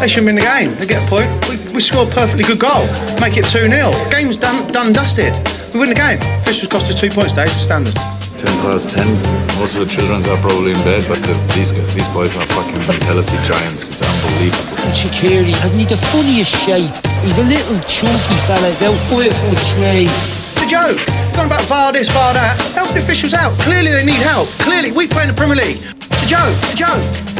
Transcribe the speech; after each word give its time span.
They 0.00 0.08
shouldn't 0.08 0.26
be 0.26 0.36
in 0.36 0.36
the 0.36 0.44
game. 0.44 0.76
They 0.76 0.86
get 0.86 1.02
a 1.02 1.08
point. 1.08 1.28
We, 1.48 1.56
we 1.72 1.80
score 1.80 2.04
a 2.04 2.10
perfectly 2.10 2.44
good 2.44 2.60
goal. 2.60 2.84
Make 3.18 3.40
it 3.40 3.48
2 3.48 3.64
0. 3.64 3.92
Game's 4.10 4.36
done, 4.36 4.70
done 4.70 4.92
dusted. 4.92 5.32
We 5.72 5.80
win 5.80 5.88
the 5.88 5.96
game. 5.96 6.20
Officials 6.44 6.70
cost 6.70 6.92
us 6.92 7.00
two 7.00 7.08
points 7.08 7.32
today. 7.32 7.48
It's 7.48 7.56
standard. 7.56 7.94
10 7.94 8.44
past 8.60 8.92
10. 8.92 9.08
Most 9.56 9.72
of 9.72 9.80
the 9.80 9.88
children 9.88 10.20
are 10.28 10.36
probably 10.44 10.72
in 10.76 10.80
bed, 10.84 11.00
but 11.08 11.16
the, 11.24 11.32
these 11.56 11.72
these 11.96 12.06
boys 12.12 12.28
are 12.36 12.44
fucking 12.52 12.76
mentality 12.84 13.40
giants. 13.48 13.88
It's 13.88 14.04
unbelievable. 14.04 14.84
And 14.84 14.92
Shaqiri, 14.92 15.56
hasn't 15.64 15.80
he 15.80 15.88
the 15.88 15.96
funniest 16.12 16.52
shape? 16.52 16.92
He's 17.24 17.38
a 17.38 17.48
little 17.48 17.80
chunky 17.88 18.36
fella, 18.44 18.76
They'll 18.76 19.00
throw 19.08 19.24
five 19.24 19.32
foot 19.32 19.60
three. 19.80 20.12
It's 20.12 20.60
a 20.60 20.68
joke. 20.68 21.00
Going 21.32 21.48
about 21.48 21.64
VAR 21.64 21.92
this, 21.92 22.12
VAR 22.12 22.34
that. 22.36 22.60
Help 22.76 22.92
the 22.92 23.00
officials 23.00 23.32
out. 23.32 23.56
Clearly 23.64 23.92
they 23.92 24.04
need 24.04 24.20
help. 24.20 24.48
Clearly 24.60 24.92
we 24.92 25.08
play 25.08 25.24
in 25.24 25.28
the 25.32 25.34
Premier 25.34 25.56
League. 25.56 25.80
It's 25.80 26.24
a 26.24 26.28
joke. 26.28 26.56
It's 26.60 26.74
a 26.74 26.76
joke. 26.76 27.35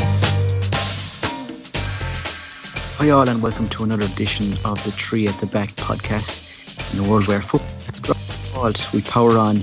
Hi 2.98 3.10
all 3.10 3.28
and 3.28 3.42
welcome 3.42 3.68
to 3.68 3.84
another 3.84 4.06
edition 4.06 4.54
of 4.64 4.82
the 4.84 4.90
Three 4.90 5.28
at 5.28 5.38
the 5.38 5.44
Back 5.44 5.68
podcast. 5.76 6.94
In 6.94 7.04
a 7.04 7.06
world 7.06 7.28
where 7.28 7.42
football 7.42 7.68
has 7.84 8.00
grown, 8.00 8.72
we 8.94 9.02
power 9.02 9.36
on, 9.36 9.60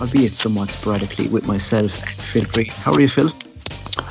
albeit 0.00 0.32
somewhat 0.32 0.70
sporadically, 0.70 1.28
with 1.28 1.46
myself 1.46 1.96
and 2.02 2.10
Phil 2.10 2.44
Green. 2.50 2.72
How 2.72 2.92
are 2.92 3.00
you, 3.00 3.08
Phil? 3.08 3.28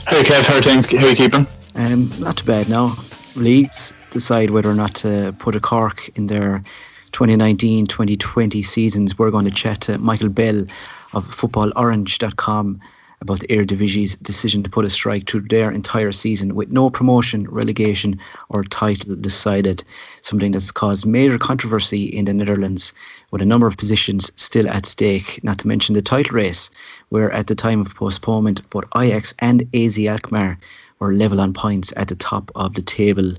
Hey 0.07 0.23
Kev, 0.23 0.47
how 0.47 0.57
are 0.57 0.61
things? 0.61 0.89
How 0.89 1.05
are 1.05 1.09
you 1.09 1.15
keeping? 1.17 1.45
Um, 1.75 2.13
not 2.21 2.37
too 2.37 2.45
bad 2.45 2.69
now. 2.69 2.95
Leagues 3.35 3.93
decide 4.09 4.51
whether 4.51 4.71
or 4.71 4.73
not 4.73 4.95
to 4.95 5.35
put 5.37 5.57
a 5.57 5.59
cork 5.59 6.09
in 6.15 6.27
their 6.27 6.63
2019-2020 7.11 8.65
seasons. 8.65 9.19
We're 9.19 9.31
going 9.31 9.45
to 9.45 9.51
chat 9.51 9.81
to 9.81 9.97
Michael 9.97 10.29
Bell 10.29 10.65
of 11.11 11.25
footballoranje.com 11.25 12.79
about 13.21 13.39
the 13.39 13.47
Eredivisie's 13.47 14.15
decision 14.15 14.63
to 14.63 14.69
put 14.69 14.83
a 14.83 14.89
strike 14.89 15.29
through 15.29 15.41
their 15.41 15.71
entire 15.71 16.11
season 16.11 16.55
with 16.55 16.71
no 16.71 16.89
promotion, 16.89 17.47
relegation, 17.47 18.19
or 18.49 18.63
title 18.63 19.15
decided. 19.15 19.83
Something 20.21 20.51
that's 20.51 20.71
caused 20.71 21.05
major 21.05 21.37
controversy 21.37 22.05
in 22.05 22.25
the 22.25 22.33
Netherlands, 22.33 22.93
with 23.29 23.43
a 23.43 23.45
number 23.45 23.67
of 23.67 23.77
positions 23.77 24.31
still 24.35 24.67
at 24.67 24.87
stake. 24.87 25.43
Not 25.43 25.59
to 25.59 25.67
mention 25.67 25.93
the 25.93 26.01
title 26.01 26.35
race, 26.35 26.71
where 27.09 27.31
at 27.31 27.45
the 27.45 27.55
time 27.55 27.81
of 27.81 27.95
postponement, 27.95 28.67
both 28.69 28.85
Ajax 28.95 29.35
and 29.37 29.69
AZ 29.75 29.99
Alkmaar 29.99 30.57
were 30.97 31.13
level 31.13 31.39
on 31.39 31.53
points 31.53 31.93
at 31.95 32.07
the 32.07 32.15
top 32.15 32.51
of 32.55 32.73
the 32.73 32.81
table. 32.81 33.33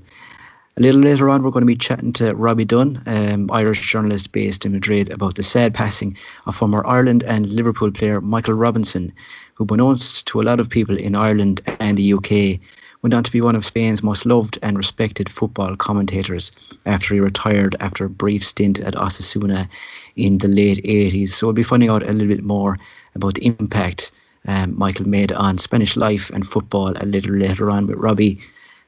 A 0.75 0.81
little 0.81 1.01
later 1.01 1.29
on, 1.29 1.43
we're 1.43 1.51
going 1.51 1.61
to 1.61 1.67
be 1.67 1.75
chatting 1.75 2.13
to 2.13 2.33
Robbie 2.33 2.65
Dunne, 2.65 3.03
um, 3.05 3.51
Irish 3.51 3.91
journalist 3.91 4.31
based 4.31 4.65
in 4.65 4.71
Madrid, 4.71 5.11
about 5.11 5.35
the 5.35 5.43
sad 5.43 5.75
passing 5.75 6.17
of 6.47 6.55
former 6.55 6.83
Ireland 6.83 7.21
and 7.21 7.47
Liverpool 7.47 7.91
player 7.91 8.19
Michael 8.19 8.55
Robinson, 8.55 9.13
who, 9.55 9.65
beknownst 9.65 10.25
to 10.25 10.41
a 10.41 10.43
lot 10.43 10.59
of 10.59 10.69
people 10.69 10.97
in 10.97 11.15
Ireland 11.15 11.61
and 11.79 11.97
the 11.97 12.13
UK, 12.13 12.59
went 13.01 13.13
on 13.13 13.23
to 13.23 13.31
be 13.31 13.41
one 13.41 13.55
of 13.55 13.65
Spain's 13.65 14.01
most 14.01 14.25
loved 14.25 14.57
and 14.61 14.77
respected 14.77 15.29
football 15.29 15.75
commentators 15.75 16.51
after 16.85 17.13
he 17.13 17.19
retired 17.19 17.75
after 17.79 18.05
a 18.05 18.09
brief 18.09 18.45
stint 18.45 18.79
at 18.79 18.95
Osasuna 18.95 19.67
in 20.15 20.37
the 20.37 20.47
late 20.47 20.83
80s. 20.83 21.29
So 21.29 21.47
we'll 21.47 21.53
be 21.53 21.63
finding 21.63 21.89
out 21.89 22.03
a 22.03 22.13
little 22.13 22.33
bit 22.33 22.43
more 22.43 22.79
about 23.13 23.35
the 23.35 23.45
impact 23.45 24.11
um, 24.47 24.77
Michael 24.77 25.07
made 25.07 25.31
on 25.31 25.57
Spanish 25.57 25.95
life 25.95 26.29
and 26.29 26.47
football 26.47 26.93
a 26.95 27.05
little 27.05 27.35
later 27.35 27.69
on 27.69 27.87
with 27.87 27.97
Robbie. 27.97 28.39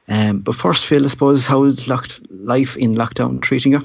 Um, 0.08 0.40
but 0.40 0.54
first, 0.54 0.86
Phil, 0.86 1.04
I 1.04 1.08
suppose, 1.08 1.46
how 1.46 1.64
is 1.64 1.88
locked 1.88 2.20
life 2.30 2.76
in 2.76 2.94
lockdown 2.94 3.40
treating 3.40 3.72
you? 3.72 3.82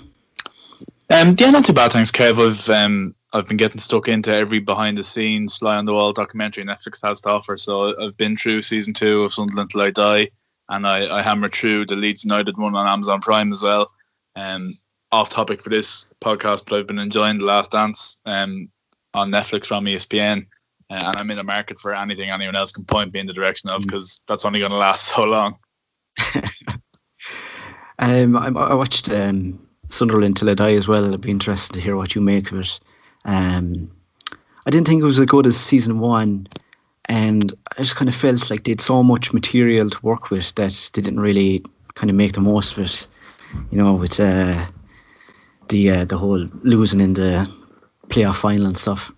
Um, 1.09 1.35
yeah, 1.37 1.51
not 1.51 1.65
too 1.65 1.73
bad, 1.73 1.91
thanks, 1.91 2.11
Kev. 2.11 2.39
I've 2.39 2.69
um, 2.69 3.15
I've 3.33 3.47
been 3.47 3.57
getting 3.57 3.79
stuck 3.79 4.07
into 4.07 4.33
every 4.33 4.59
behind 4.59 4.97
the 4.97 5.03
scenes, 5.03 5.57
fly 5.57 5.77
on 5.77 5.85
the 5.85 5.93
wall 5.93 6.11
documentary 6.11 6.65
Netflix 6.65 7.01
has 7.03 7.21
to 7.21 7.29
offer. 7.29 7.57
So 7.57 7.97
I've 7.97 8.17
been 8.17 8.35
through 8.35 8.61
season 8.61 8.93
two 8.93 9.23
of 9.23 9.33
Sunderland 9.33 9.69
Till 9.69 9.81
I 9.81 9.91
Die, 9.91 10.29
and 10.67 10.85
I, 10.85 11.17
I 11.17 11.21
hammered 11.21 11.53
through 11.53 11.85
the 11.85 11.95
Leeds 11.95 12.25
United 12.25 12.57
one 12.57 12.75
on 12.75 12.87
Amazon 12.87 13.21
Prime 13.21 13.51
as 13.53 13.63
well. 13.63 13.91
Um, 14.35 14.77
off 15.11 15.29
topic 15.29 15.61
for 15.61 15.69
this 15.69 16.07
podcast, 16.21 16.65
but 16.67 16.79
I've 16.79 16.87
been 16.87 16.99
enjoying 16.99 17.39
The 17.39 17.45
Last 17.45 17.71
Dance 17.71 18.17
um, 18.25 18.69
on 19.13 19.31
Netflix 19.31 19.65
from 19.67 19.85
ESPN. 19.85 20.47
Uh, 20.89 20.99
and 21.05 21.17
I'm 21.17 21.31
in 21.31 21.37
the 21.37 21.43
market 21.43 21.79
for 21.79 21.93
anything 21.93 22.29
anyone 22.29 22.55
else 22.55 22.73
can 22.73 22.83
point 22.83 23.13
me 23.13 23.21
in 23.21 23.27
the 23.27 23.33
direction 23.33 23.69
of 23.69 23.81
because 23.81 24.21
that's 24.27 24.43
only 24.43 24.59
going 24.59 24.71
to 24.71 24.77
last 24.77 25.05
so 25.07 25.23
long. 25.23 25.57
um, 27.97 28.35
I, 28.35 28.47
I 28.47 28.73
watched 28.73 29.09
um, 29.09 29.65
Sunderland 29.87 30.35
Till 30.35 30.49
I 30.49 30.53
Die 30.53 30.73
as 30.73 30.89
well. 30.89 31.05
It'd 31.05 31.21
be 31.21 31.31
interesting 31.31 31.75
to 31.75 31.81
hear 31.81 31.95
what 31.95 32.13
you 32.13 32.19
make 32.19 32.51
of 32.51 32.59
it. 32.59 32.79
Um, 33.25 33.91
I 34.65 34.69
didn't 34.69 34.87
think 34.87 35.01
it 35.01 35.05
was 35.05 35.19
as 35.19 35.25
good 35.25 35.47
as 35.47 35.57
season 35.57 35.99
one, 35.99 36.47
and 37.05 37.53
I 37.71 37.81
just 37.81 37.95
kind 37.95 38.09
of 38.09 38.15
felt 38.15 38.49
like 38.49 38.63
they 38.63 38.71
had 38.71 38.81
so 38.81 39.03
much 39.03 39.33
material 39.33 39.89
to 39.89 40.05
work 40.05 40.29
with 40.29 40.53
that 40.55 40.89
they 40.93 41.01
didn't 41.01 41.19
really 41.19 41.63
kind 41.93 42.09
of 42.09 42.15
make 42.15 42.33
the 42.33 42.41
most 42.41 42.77
of 42.77 42.83
it. 42.83 43.07
You 43.69 43.79
know, 43.79 43.95
with 43.95 44.19
uh, 44.19 44.65
the 45.67 45.91
uh, 45.91 46.05
the 46.05 46.17
whole 46.17 46.47
losing 46.63 47.01
in 47.01 47.13
the 47.13 47.51
playoff 48.07 48.37
final 48.37 48.67
and 48.67 48.77
stuff. 48.77 49.11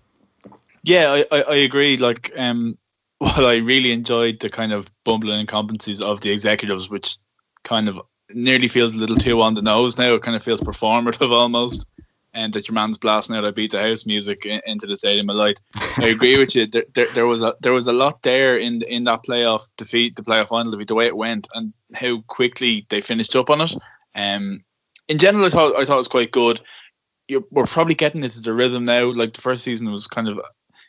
Yeah, 0.82 1.12
I, 1.12 1.36
I, 1.36 1.42
I 1.42 1.54
agree. 1.56 1.96
Like, 1.96 2.32
um, 2.36 2.76
while 3.18 3.46
I 3.46 3.56
really 3.56 3.92
enjoyed 3.92 4.40
the 4.40 4.50
kind 4.50 4.72
of 4.72 4.90
bumbling 5.04 5.46
incompetencies 5.46 6.02
of 6.02 6.20
the 6.20 6.32
executives, 6.32 6.90
which 6.90 7.18
kind 7.62 7.88
of 7.88 8.00
nearly 8.30 8.68
feels 8.68 8.94
a 8.94 8.98
little 8.98 9.16
too 9.16 9.40
on 9.42 9.54
the 9.54 9.62
nose 9.62 9.96
now. 9.96 10.14
It 10.14 10.22
kind 10.22 10.36
of 10.36 10.42
feels 10.42 10.60
performative 10.60 11.30
almost 11.42 11.86
and 12.34 12.52
that 12.52 12.68
your 12.68 12.74
man's 12.74 12.98
blasting 12.98 13.36
out 13.36 13.44
"I 13.44 13.52
Beat 13.52 13.70
the 13.70 13.80
House" 13.80 14.04
music 14.04 14.44
into 14.44 14.86
the 14.86 14.96
stadium 14.96 15.30
of 15.30 15.36
light. 15.36 15.60
I 15.96 16.08
agree 16.08 16.36
with 16.36 16.54
you. 16.54 16.66
There, 16.66 16.84
there, 16.94 17.06
there, 17.14 17.26
was 17.26 17.42
a 17.42 17.54
there 17.60 17.72
was 17.72 17.86
a 17.86 17.92
lot 17.92 18.22
there 18.22 18.58
in 18.58 18.82
in 18.82 19.04
that 19.04 19.24
playoff 19.24 19.70
defeat, 19.76 20.16
the 20.16 20.22
playoff 20.22 20.48
final 20.48 20.72
defeat, 20.72 20.88
the 20.88 20.94
way 20.94 21.06
it 21.06 21.16
went, 21.16 21.48
and 21.54 21.72
how 21.94 22.20
quickly 22.26 22.86
they 22.88 23.00
finished 23.00 23.36
up 23.36 23.50
on 23.50 23.60
it. 23.60 23.74
Um, 24.14 24.64
in 25.08 25.18
general, 25.18 25.46
I 25.46 25.50
thought 25.50 25.76
I 25.76 25.84
thought 25.84 25.94
it 25.94 25.98
was 25.98 26.08
quite 26.08 26.32
good. 26.32 26.60
You're, 27.28 27.44
we're 27.50 27.66
probably 27.66 27.94
getting 27.94 28.22
into 28.22 28.42
the 28.42 28.52
rhythm 28.52 28.84
now. 28.84 29.12
Like 29.12 29.32
the 29.32 29.40
first 29.40 29.64
season 29.64 29.90
was 29.90 30.08
kind 30.08 30.28
of, 30.28 30.40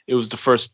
it 0.08 0.16
was 0.16 0.30
the 0.30 0.38
first 0.38 0.72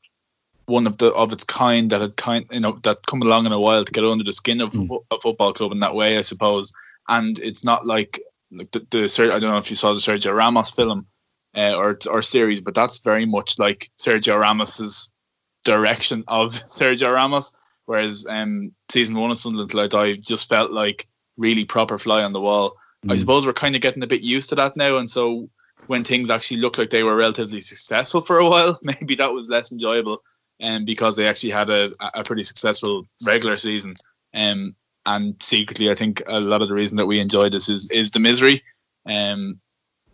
one 0.66 0.88
of 0.88 0.98
the 0.98 1.14
of 1.14 1.34
its 1.34 1.44
kind 1.44 1.90
that 1.92 2.02
had 2.02 2.16
kind 2.16 2.46
you 2.52 2.60
know 2.60 2.80
that 2.84 3.06
come 3.06 3.22
along 3.22 3.46
in 3.46 3.52
a 3.52 3.60
while 3.60 3.84
to 3.84 3.92
get 3.92 4.06
under 4.06 4.24
the 4.24 4.32
skin 4.32 4.62
of 4.62 4.72
mm. 4.72 5.04
a 5.12 5.20
football 5.20 5.54
club 5.54 5.72
in 5.72 5.80
that 5.80 5.96
way, 5.96 6.18
I 6.18 6.22
suppose. 6.22 6.72
And 7.08 7.38
it's 7.40 7.66
not 7.66 7.86
like 7.86 8.22
like 8.52 8.72
the, 8.72 8.80
the 8.90 9.32
I 9.34 9.40
don't 9.40 9.52
know 9.52 9.58
if 9.58 9.70
you 9.70 9.76
saw 9.76 9.94
the 9.94 10.00
Sergio 10.00 10.36
Ramos 10.36 10.72
film 10.72 11.08
uh, 11.56 11.74
or 11.76 11.98
or 12.10 12.22
series, 12.22 12.62
but 12.62 12.76
that's 12.76 13.02
very 13.02 13.26
much 13.26 13.60
like 13.60 13.90
Sergio 13.98 14.40
Ramos's 14.40 15.10
direction 15.64 16.24
of 16.28 16.52
Sergio 16.54 17.14
Ramos. 17.14 17.54
Whereas 17.86 18.26
um, 18.30 18.74
season 18.90 19.16
one 19.16 19.32
of 19.32 19.38
Sunderland 19.38 19.72
Till 19.72 19.80
I 19.80 19.88
Die 19.88 20.14
just 20.16 20.50
felt 20.50 20.72
like 20.72 21.08
really 21.38 21.66
proper 21.66 21.98
fly 21.98 22.24
on 22.24 22.34
the 22.34 22.42
wall. 22.42 22.78
Mm. 23.06 23.14
I 23.14 23.16
suppose 23.16 23.46
we're 23.46 23.54
kind 23.54 23.76
of 23.76 23.82
getting 23.82 24.04
a 24.04 24.08
bit 24.08 24.22
used 24.22 24.50
to 24.50 24.56
that 24.56 24.78
now, 24.78 24.98
and 24.98 25.10
so 25.10 25.50
when 25.88 26.04
things 26.04 26.30
actually 26.30 26.62
looked 26.62 26.78
like 26.78 26.90
they 26.90 27.04
were 27.04 27.16
relatively 27.16 27.62
successful 27.62 28.22
for 28.22 28.38
a 28.38 28.48
while, 28.48 28.80
maybe 28.84 29.16
that 29.16 29.34
was 29.34 29.50
less 29.50 29.72
enjoyable, 29.72 30.22
and 30.60 30.82
um, 30.82 30.86
because 30.86 31.16
they 31.16 31.28
actually 31.28 31.52
had 31.52 31.70
a, 31.70 31.92
a 32.14 32.24
pretty 32.24 32.44
successful 32.44 33.08
regular 33.26 33.58
season. 33.58 33.96
Um, 34.34 34.76
and 35.06 35.36
secretly, 35.42 35.90
I 35.90 35.96
think 35.96 36.22
a 36.28 36.40
lot 36.40 36.62
of 36.62 36.68
the 36.68 36.74
reason 36.74 36.98
that 36.98 37.08
we 37.08 37.20
enjoy 37.20 37.50
this 37.50 37.70
is 37.70 37.90
is 37.92 38.12
the 38.12 38.20
misery. 38.20 38.64
Um, 39.06 39.60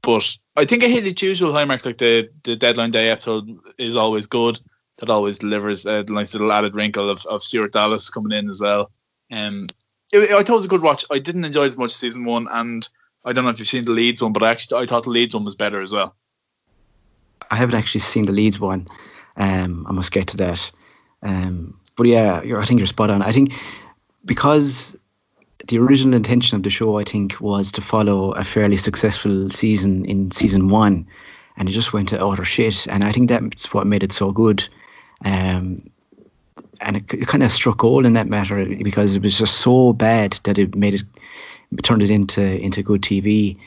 but 0.02 0.38
I 0.56 0.66
think 0.66 0.84
I 0.84 0.88
hit 0.88 1.08
its 1.08 1.22
usual 1.22 1.52
hallmarks, 1.52 1.86
like 1.86 1.98
the 1.98 2.30
the 2.44 2.56
deadline 2.56 2.92
day 2.92 3.10
episode 3.10 3.60
is 3.78 3.96
always 3.96 4.28
good. 4.28 4.60
That 5.00 5.10
always 5.10 5.40
delivers 5.40 5.86
a 5.86 6.04
nice 6.04 6.34
little 6.34 6.52
added 6.52 6.76
wrinkle 6.76 7.10
of, 7.10 7.24
of 7.28 7.44
Stuart 7.44 7.72
Dallas 7.72 8.10
coming 8.10 8.36
in 8.36 8.50
as 8.50 8.60
well. 8.60 8.90
Um, 9.32 9.68
it, 10.12 10.32
I 10.32 10.42
thought 10.42 10.50
it 10.50 10.54
was 10.54 10.66
a 10.66 10.70
good 10.70 10.82
watch. 10.82 11.06
I 11.12 11.20
didn't 11.20 11.46
enjoy 11.46 11.66
as 11.66 11.78
much 11.78 11.92
as 11.92 11.98
season 11.98 12.26
one, 12.26 12.48
and 12.50 12.88
I 13.24 13.34
don't 13.34 13.44
know 13.44 13.52
if 13.52 13.60
you've 13.60 13.68
seen 13.68 13.86
the 13.86 13.92
Leeds 13.92 14.24
one, 14.24 14.34
but 14.34 14.44
I 14.44 14.52
actually 14.52 14.82
I 14.82 14.86
thought 14.86 15.04
the 15.04 15.12
Leeds 15.12 15.36
one 15.36 15.46
was 15.46 15.56
better 15.56 15.82
as 15.82 15.92
well. 15.92 16.16
I 17.52 17.56
haven't 17.56 17.76
actually 17.76 18.02
seen 18.02 18.26
the 18.26 18.32
Leeds 18.32 18.60
one. 18.60 18.88
Um, 19.36 19.86
I 19.88 19.92
must 19.92 20.12
get 20.12 20.28
to 20.30 20.38
that. 20.38 20.72
Um, 21.22 21.80
but 21.96 22.08
yeah, 22.08 22.42
I 22.58 22.66
think 22.66 22.80
you're 22.80 22.88
spot 22.88 23.12
on. 23.12 23.22
I 23.22 23.32
think 23.32 23.54
because 24.28 24.96
the 25.68 25.80
original 25.80 26.14
intention 26.14 26.58
of 26.58 26.64
the 26.64 26.70
show, 26.70 27.00
I 27.00 27.04
think, 27.04 27.42
was 27.42 27.74
to 27.74 27.82
follow 27.82 28.32
a 28.32 28.44
fairly 28.44 28.78
successful 28.78 29.50
season 29.50 30.06
in 30.06 30.32
season 30.32 30.70
one, 30.70 31.08
and 31.56 31.68
it 31.68 31.72
just 31.72 31.94
went 31.94 32.10
to 32.10 32.24
utter 32.24 32.46
shit. 32.46 32.88
And 32.88 33.04
I 33.04 33.12
think 33.12 33.30
that's 33.30 33.74
what 33.74 33.88
made 33.88 34.04
it 34.04 34.12
so 34.12 34.32
good. 34.32 34.68
Um, 35.26 35.90
and 36.80 36.98
it, 36.98 37.14
it 37.14 37.28
kind 37.28 37.42
of 37.42 37.52
struck 37.52 37.84
all 37.84 38.06
in 38.06 38.14
that 38.14 38.28
matter 38.28 38.64
because 38.66 39.16
it 39.16 39.24
was 39.24 39.40
just 39.40 39.58
so 39.58 39.94
bad 39.94 40.34
that 40.44 40.60
it 40.60 40.76
made 40.76 40.96
it, 40.96 41.04
it 41.72 41.84
turned 41.84 42.04
it 42.04 42.12
into 42.12 42.44
into 42.44 42.84
good 42.84 43.02
TV. 43.02 43.58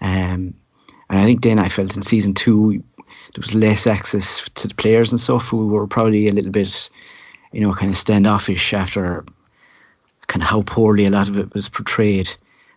Um, 0.00 0.54
and 1.10 1.18
I 1.18 1.24
think 1.24 1.42
then 1.42 1.58
I 1.58 1.68
felt 1.68 1.96
in 1.96 2.02
season 2.02 2.34
two 2.34 2.82
there 3.34 3.40
was 3.40 3.54
less 3.54 3.86
access 3.86 4.46
to 4.56 4.68
the 4.68 4.74
players 4.74 5.12
and 5.12 5.20
stuff 5.20 5.48
who 5.48 5.68
were 5.68 5.86
probably 5.86 6.28
a 6.28 6.32
little 6.32 6.52
bit, 6.52 6.90
you 7.52 7.62
know, 7.62 7.72
kind 7.72 7.90
of 7.90 7.96
standoffish 7.96 8.74
after 8.74 9.24
kind 10.28 10.42
of 10.42 10.48
how 10.48 10.62
poorly 10.62 11.06
a 11.06 11.10
lot 11.10 11.28
of 11.28 11.36
it 11.36 11.52
was 11.52 11.68
portrayed 11.68 12.32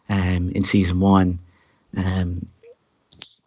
um, 0.10 0.52
in 0.56 0.64
season 0.64 1.00
one. 1.00 1.40
Um, 1.96 2.48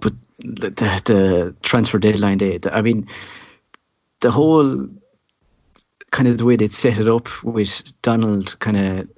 but 0.01 0.13
the, 0.39 0.71
the, 0.71 1.57
transfer 1.63 1.99
deadline 1.99 2.39
day, 2.39 2.59
the, 2.59 2.75
I 2.75 2.83
mean, 2.83 3.09
the 4.21 4.31
whole 4.31 4.89
kind 6.11 6.29
of 6.29 6.39
the 6.39 6.45
way 6.45 6.57
they'd 6.57 6.73
set 6.73 6.99
it 6.99 7.09
up 7.09 7.43
with 7.43 8.01
Donald 8.03 8.57
kind 8.59 8.77
of, 8.77 9.09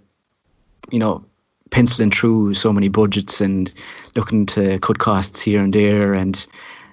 you 0.91 1.01
know, 1.01 1.27
penciling 1.71 2.13
through 2.13 2.55
so 2.55 2.73
many 2.73 2.89
budgets 2.89 3.41
and 3.41 3.73
looking 4.15 4.47
to 4.47 4.79
cut 4.79 4.99
costs 4.99 5.43
here 5.43 5.63
and 5.63 5.75
there 5.75 6.15
and 6.15 6.47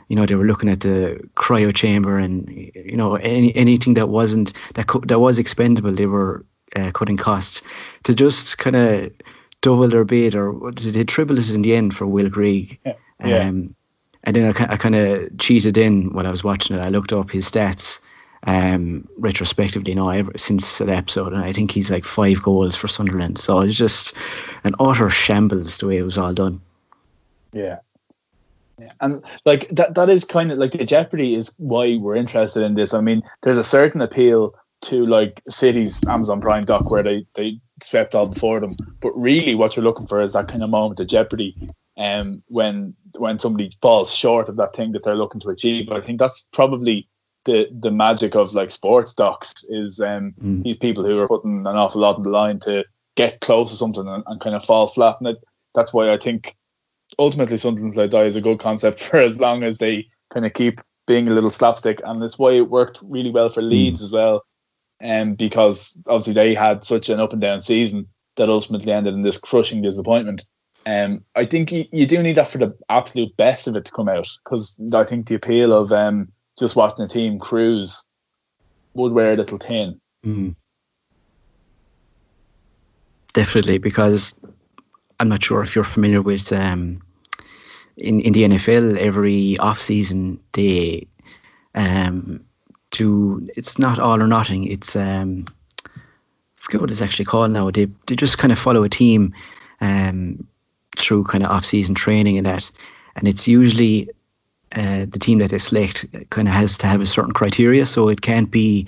you 0.08 0.16
know 0.16 0.26
they 0.26 0.36
were 0.36 0.46
looking 0.46 0.70
at 0.70 0.80
the 0.80 1.30
cryo 1.36 1.74
chamber 1.74 2.18
and 2.18 2.50
you 2.50 2.98
know 2.98 3.16
any 3.16 3.56
anything 3.56 3.94
that 3.94 4.10
wasn't 4.10 4.52
that 4.74 4.88
co- 4.88 5.04
that 5.06 5.20
was 5.20 5.40
expendable 5.40 5.92
they 5.92 6.08
were 6.08 6.44
uh, 6.76 6.92
cutting 6.92 7.18
costs 7.18 7.62
to 8.04 8.14
just 8.14 8.58
kind 8.58 8.76
of 8.76 9.12
double 9.62 9.88
their 9.88 10.04
bid 10.06 10.36
or 10.36 10.72
did 10.72 10.94
they 10.94 11.04
triple 11.04 11.38
it 11.40 11.50
in 11.50 11.62
the 11.62 11.74
end 11.76 11.96
for 11.96 12.06
Will 12.06 12.30
Yeah. 12.38 12.94
Yeah. 13.24 13.48
um, 13.48 13.76
and 14.24 14.36
then 14.36 14.46
I, 14.46 14.74
I 14.74 14.78
kind 14.78 14.96
of 14.96 15.38
cheated 15.38 15.78
in 15.78 16.14
while 16.14 16.28
I 16.28 16.32
was 16.32 16.44
watching 16.44 16.78
it 16.78 16.82
I 16.86 16.90
looked 16.90 17.14
up 17.14 17.32
his 17.32 17.50
stats 17.50 18.00
um, 18.46 19.08
retrospectively 19.18 19.96
now 19.96 20.10
ever 20.10 20.34
since 20.38 20.80
that 20.80 20.90
episode 20.90 21.32
and 21.32 21.42
I 21.42 21.54
think 21.54 21.72
he's 21.72 21.90
like 21.90 22.04
five 22.04 22.42
goals 22.44 22.76
for 22.76 22.90
Sunderland 22.90 23.38
so 23.38 23.62
it's 23.62 23.76
just 23.76 24.16
an 24.66 24.76
utter 24.80 25.10
shambles 25.10 25.78
the 25.78 25.88
way 25.88 25.98
it 25.98 26.04
was 26.04 26.18
all 26.18 26.34
done 26.34 26.62
Yeah. 27.54 27.80
Yeah. 28.80 28.90
And 29.00 29.24
like 29.46 29.70
that 29.70 29.96
that 29.96 30.10
is 30.10 30.26
kind 30.26 30.52
of 30.52 30.58
like 30.58 30.72
the 30.72 30.84
jeopardy 30.84 31.36
is 31.36 31.54
why 31.58 31.96
we're 31.98 32.16
interested 32.16 32.64
in 32.64 32.74
this. 32.74 32.96
I 32.96 33.02
mean, 33.02 33.22
there's 33.44 33.60
a 33.60 33.64
certain 33.64 34.02
appeal 34.02 34.56
to 34.84 35.06
like 35.06 35.42
City's 35.48 36.02
Amazon 36.06 36.42
Prime 36.42 36.64
doc 36.64 36.90
where 36.90 37.04
they, 37.04 37.26
they 37.36 37.60
swept 37.82 38.16
all 38.16 38.28
before 38.28 38.60
them. 38.60 38.76
But 39.02 39.12
really 39.20 39.56
what 39.56 39.76
you're 39.76 39.86
looking 39.86 40.08
for 40.08 40.22
is 40.22 40.34
that 40.34 40.48
kind 40.48 40.64
of 40.64 40.70
moment 40.70 41.00
of 41.00 41.08
jeopardy 41.08 41.70
um 41.96 42.42
when 42.48 42.96
when 43.20 43.38
somebody 43.38 43.72
falls 43.82 44.12
short 44.14 44.50
of 44.50 44.56
that 44.56 44.76
thing 44.76 44.94
that 44.94 45.04
they're 45.04 45.16
looking 45.16 45.42
to 45.42 45.50
achieve. 45.50 45.88
But 45.88 45.98
I 45.98 46.02
think 46.02 46.20
that's 46.20 46.48
probably 46.52 47.08
the 47.46 47.70
the 47.72 47.92
magic 47.92 48.36
of 48.36 48.54
like 48.54 48.72
sports 48.72 49.14
docs 49.14 49.52
is 49.70 50.00
um 50.00 50.34
Mm. 50.42 50.64
these 50.64 50.78
people 50.78 51.04
who 51.04 51.20
are 51.20 51.28
putting 51.28 51.66
an 51.68 51.76
awful 51.76 52.02
lot 52.02 52.16
on 52.16 52.24
the 52.24 52.30
line 52.30 52.60
to 52.62 52.86
get 53.16 53.40
close 53.42 53.70
to 53.72 53.78
something 53.78 54.08
and, 54.08 54.24
and 54.26 54.42
kind 54.42 54.56
of 54.56 54.66
fall 54.66 54.88
flat. 54.88 55.18
And 55.20 55.28
it, 55.30 55.38
that's 55.76 55.94
why 55.94 56.12
I 56.12 56.18
think 56.18 56.56
ultimately 57.20 57.58
Sunderland 57.58 57.94
Till 57.94 58.04
I 58.04 58.08
Die 58.08 58.24
is 58.24 58.36
a 58.36 58.42
good 58.42 58.60
concept 58.60 59.00
for 59.04 59.20
as 59.20 59.40
long 59.40 59.64
as 59.64 59.78
they 59.78 60.08
kind 60.34 60.46
of 60.46 60.54
keep 60.54 60.80
being 61.06 61.28
a 61.28 61.32
little 61.32 61.50
slapstick, 61.50 62.02
and 62.04 62.22
that's 62.22 62.40
why 62.40 62.54
it 62.54 62.70
worked 62.70 63.00
really 63.04 63.30
well 63.30 63.50
for 63.50 63.62
Leeds 63.62 64.02
as 64.02 64.14
well. 64.14 64.44
And 65.04 65.38
because 65.38 65.98
obviously 66.08 66.34
they 66.34 66.54
had 66.54 66.84
such 66.84 67.10
an 67.10 67.20
up 67.20 67.34
and 67.34 67.42
down 67.42 67.60
season 67.60 68.08
that 68.38 68.50
ultimately 68.50 68.92
ended 68.92 69.14
in 69.14 69.22
this 69.22 69.38
crushing 69.38 69.82
disappointment. 69.82 70.46
Um, 70.86 71.26
I 71.36 71.44
think 71.46 71.74
you, 71.74 71.84
you 71.92 72.08
do 72.08 72.24
need 72.24 72.36
that 72.36 72.48
for 72.48 72.58
the 72.58 72.78
absolute 72.90 73.36
best 73.36 73.68
of 73.68 73.76
it 73.76 73.86
to 73.86 73.92
come 73.92 74.08
out 74.08 74.30
because 74.44 74.78
I 74.94 75.04
think 75.04 75.28
the 75.28 75.36
appeal 75.36 75.74
of 75.74 75.92
um 75.92 76.32
just 76.58 76.76
watching 76.76 77.06
a 77.06 77.08
team 77.08 77.40
cruise 77.40 78.06
would 78.94 79.12
wear 79.12 79.34
a 79.34 79.36
little 79.36 79.58
thin. 79.58 80.00
Mm. 80.26 80.56
Definitely, 83.34 83.80
because 83.80 84.36
I'm 85.20 85.30
not 85.30 85.44
sure 85.44 85.64
if 85.64 85.76
you're 85.76 85.84
familiar 85.84 86.22
with 86.22 86.52
um, 86.54 87.02
in 87.98 88.20
in 88.22 88.34
the 88.34 88.44
NFL 88.44 88.98
every 88.98 89.58
off 89.58 89.80
season 89.80 90.40
they 90.54 91.08
um, 91.76 92.46
do 92.94 93.50
it's 93.56 93.78
not 93.78 94.00
all 94.00 94.22
or 94.22 94.28
nothing. 94.28 94.66
It's 94.66 94.96
um, 94.96 95.46
I 95.86 95.90
forget 96.56 96.80
what 96.80 96.92
it's 96.92 97.02
actually 97.02 97.26
called 97.26 97.52
now. 97.52 97.72
They 97.72 97.88
they 98.08 98.16
just 98.16 98.38
kind 98.38 98.54
of 98.54 98.60
follow 98.60 98.84
a 98.84 98.90
team 98.90 99.34
um, 99.82 100.48
through 100.96 101.26
kind 101.26 101.44
of 101.44 101.52
off 101.52 101.66
season 101.66 101.96
training 101.96 102.38
and 102.38 102.46
that, 102.46 102.72
and 103.16 103.28
it's 103.28 103.48
usually 103.48 104.10
uh, 104.76 105.06
the 105.10 105.20
team 105.20 105.40
that 105.40 105.52
they 105.52 105.60
select 105.60 106.06
kind 106.30 106.48
of 106.48 106.54
has 106.54 106.78
to 106.80 106.88
have 106.88 107.02
a 107.02 107.06
certain 107.06 107.34
criteria. 107.34 107.86
So 107.86 108.10
it 108.10 108.22
can't 108.22 108.50
be, 108.50 108.88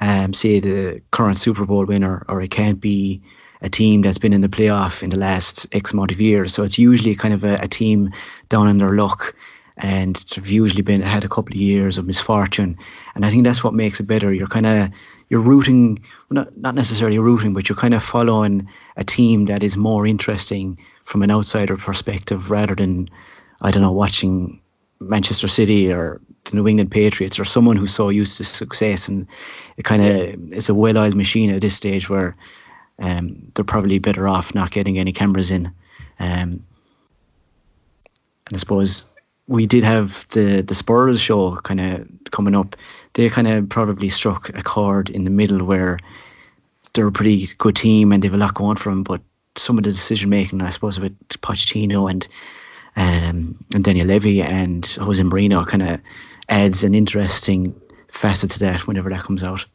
um, 0.00 0.34
say, 0.34 0.60
the 0.60 1.02
current 1.10 1.38
Super 1.38 1.64
Bowl 1.64 1.84
winner, 1.84 2.24
or 2.28 2.42
it 2.42 2.50
can't 2.50 2.80
be 2.80 3.22
a 3.62 3.68
team 3.68 4.02
that's 4.02 4.18
been 4.18 4.32
in 4.32 4.42
the 4.42 4.48
playoff 4.48 5.02
in 5.02 5.10
the 5.10 5.16
last 5.16 5.66
X 5.72 5.92
amount 5.92 6.12
of 6.12 6.20
years. 6.20 6.52
So 6.52 6.62
it's 6.62 6.78
usually 6.78 7.14
kind 7.14 7.34
of 7.34 7.44
a, 7.44 7.54
a 7.62 7.68
team 7.68 8.12
down 8.48 8.68
in 8.68 8.78
their 8.78 8.90
luck. 8.90 9.34
And 9.76 10.16
they've 10.16 10.46
usually 10.46 10.82
been 10.82 11.02
had 11.02 11.24
a 11.24 11.28
couple 11.28 11.52
of 11.52 11.60
years 11.60 11.98
of 11.98 12.06
misfortune, 12.06 12.78
and 13.14 13.26
I 13.26 13.30
think 13.30 13.44
that's 13.44 13.62
what 13.62 13.74
makes 13.74 14.00
it 14.00 14.06
better. 14.06 14.32
You're 14.32 14.46
kind 14.46 14.66
of 14.66 14.90
you're 15.28 15.40
rooting, 15.40 16.02
not 16.30 16.56
not 16.56 16.74
necessarily 16.74 17.18
rooting, 17.18 17.52
but 17.52 17.68
you're 17.68 17.76
kind 17.76 17.94
of 17.94 18.02
following 18.02 18.68
a 18.96 19.04
team 19.04 19.46
that 19.46 19.62
is 19.62 19.76
more 19.76 20.06
interesting 20.06 20.78
from 21.04 21.22
an 21.22 21.30
outsider 21.30 21.76
perspective 21.76 22.50
rather 22.50 22.74
than 22.74 23.10
I 23.60 23.70
don't 23.70 23.82
know 23.82 23.92
watching 23.92 24.60
Manchester 25.00 25.48
City 25.48 25.92
or 25.92 26.20
the 26.44 26.56
New 26.56 26.68
England 26.68 26.90
Patriots 26.90 27.38
or 27.38 27.44
someone 27.44 27.76
who's 27.76 27.94
so 27.94 28.08
used 28.08 28.38
to 28.38 28.44
success 28.44 29.08
and 29.08 29.26
it 29.76 29.84
kind 29.84 30.04
of 30.04 30.52
is 30.52 30.68
a 30.68 30.74
well-oiled 30.74 31.14
machine 31.14 31.50
at 31.50 31.60
this 31.60 31.76
stage 31.76 32.08
where 32.08 32.36
um, 32.98 33.52
they're 33.54 33.64
probably 33.64 33.98
better 33.98 34.26
off 34.26 34.54
not 34.54 34.70
getting 34.70 34.98
any 34.98 35.12
cameras 35.12 35.50
in. 35.50 35.66
Um, 36.18 36.64
and 38.48 38.54
I 38.54 38.56
suppose 38.56 39.06
we 39.48 39.66
did 39.66 39.84
have 39.84 40.26
the 40.30 40.62
the 40.62 40.74
Spurs 40.74 41.20
show 41.20 41.56
kind 41.56 41.80
of 41.80 42.30
coming 42.30 42.54
up. 42.54 42.76
They 43.12 43.28
kind 43.30 43.48
of 43.48 43.68
probably 43.68 44.08
struck 44.08 44.50
a 44.50 44.62
chord 44.62 45.10
in 45.10 45.24
the 45.24 45.30
middle 45.30 45.64
where 45.64 45.98
they're 46.92 47.06
a 47.06 47.12
pretty 47.12 47.46
good 47.58 47.76
team 47.76 48.12
and 48.12 48.22
they've 48.22 48.32
a 48.32 48.36
lot 48.36 48.54
going 48.54 48.76
for 48.76 48.90
them, 48.90 49.02
but 49.02 49.20
some 49.56 49.78
of 49.78 49.84
the 49.84 49.90
decision 49.90 50.30
making, 50.30 50.60
I 50.60 50.70
suppose, 50.70 51.00
with 51.00 51.16
Pochettino 51.28 52.10
and 52.10 52.26
um, 52.96 53.64
and 53.74 53.84
Daniel 53.84 54.06
Levy 54.06 54.42
and 54.42 54.84
Jose 54.86 55.22
Mourinho 55.22 55.66
kind 55.66 55.82
of 55.82 56.00
adds 56.48 56.82
an 56.84 56.94
interesting 56.94 57.78
facet 58.08 58.52
to 58.52 58.58
that 58.60 58.86
whenever 58.86 59.10
that 59.10 59.22
comes 59.22 59.44
out. 59.44 59.66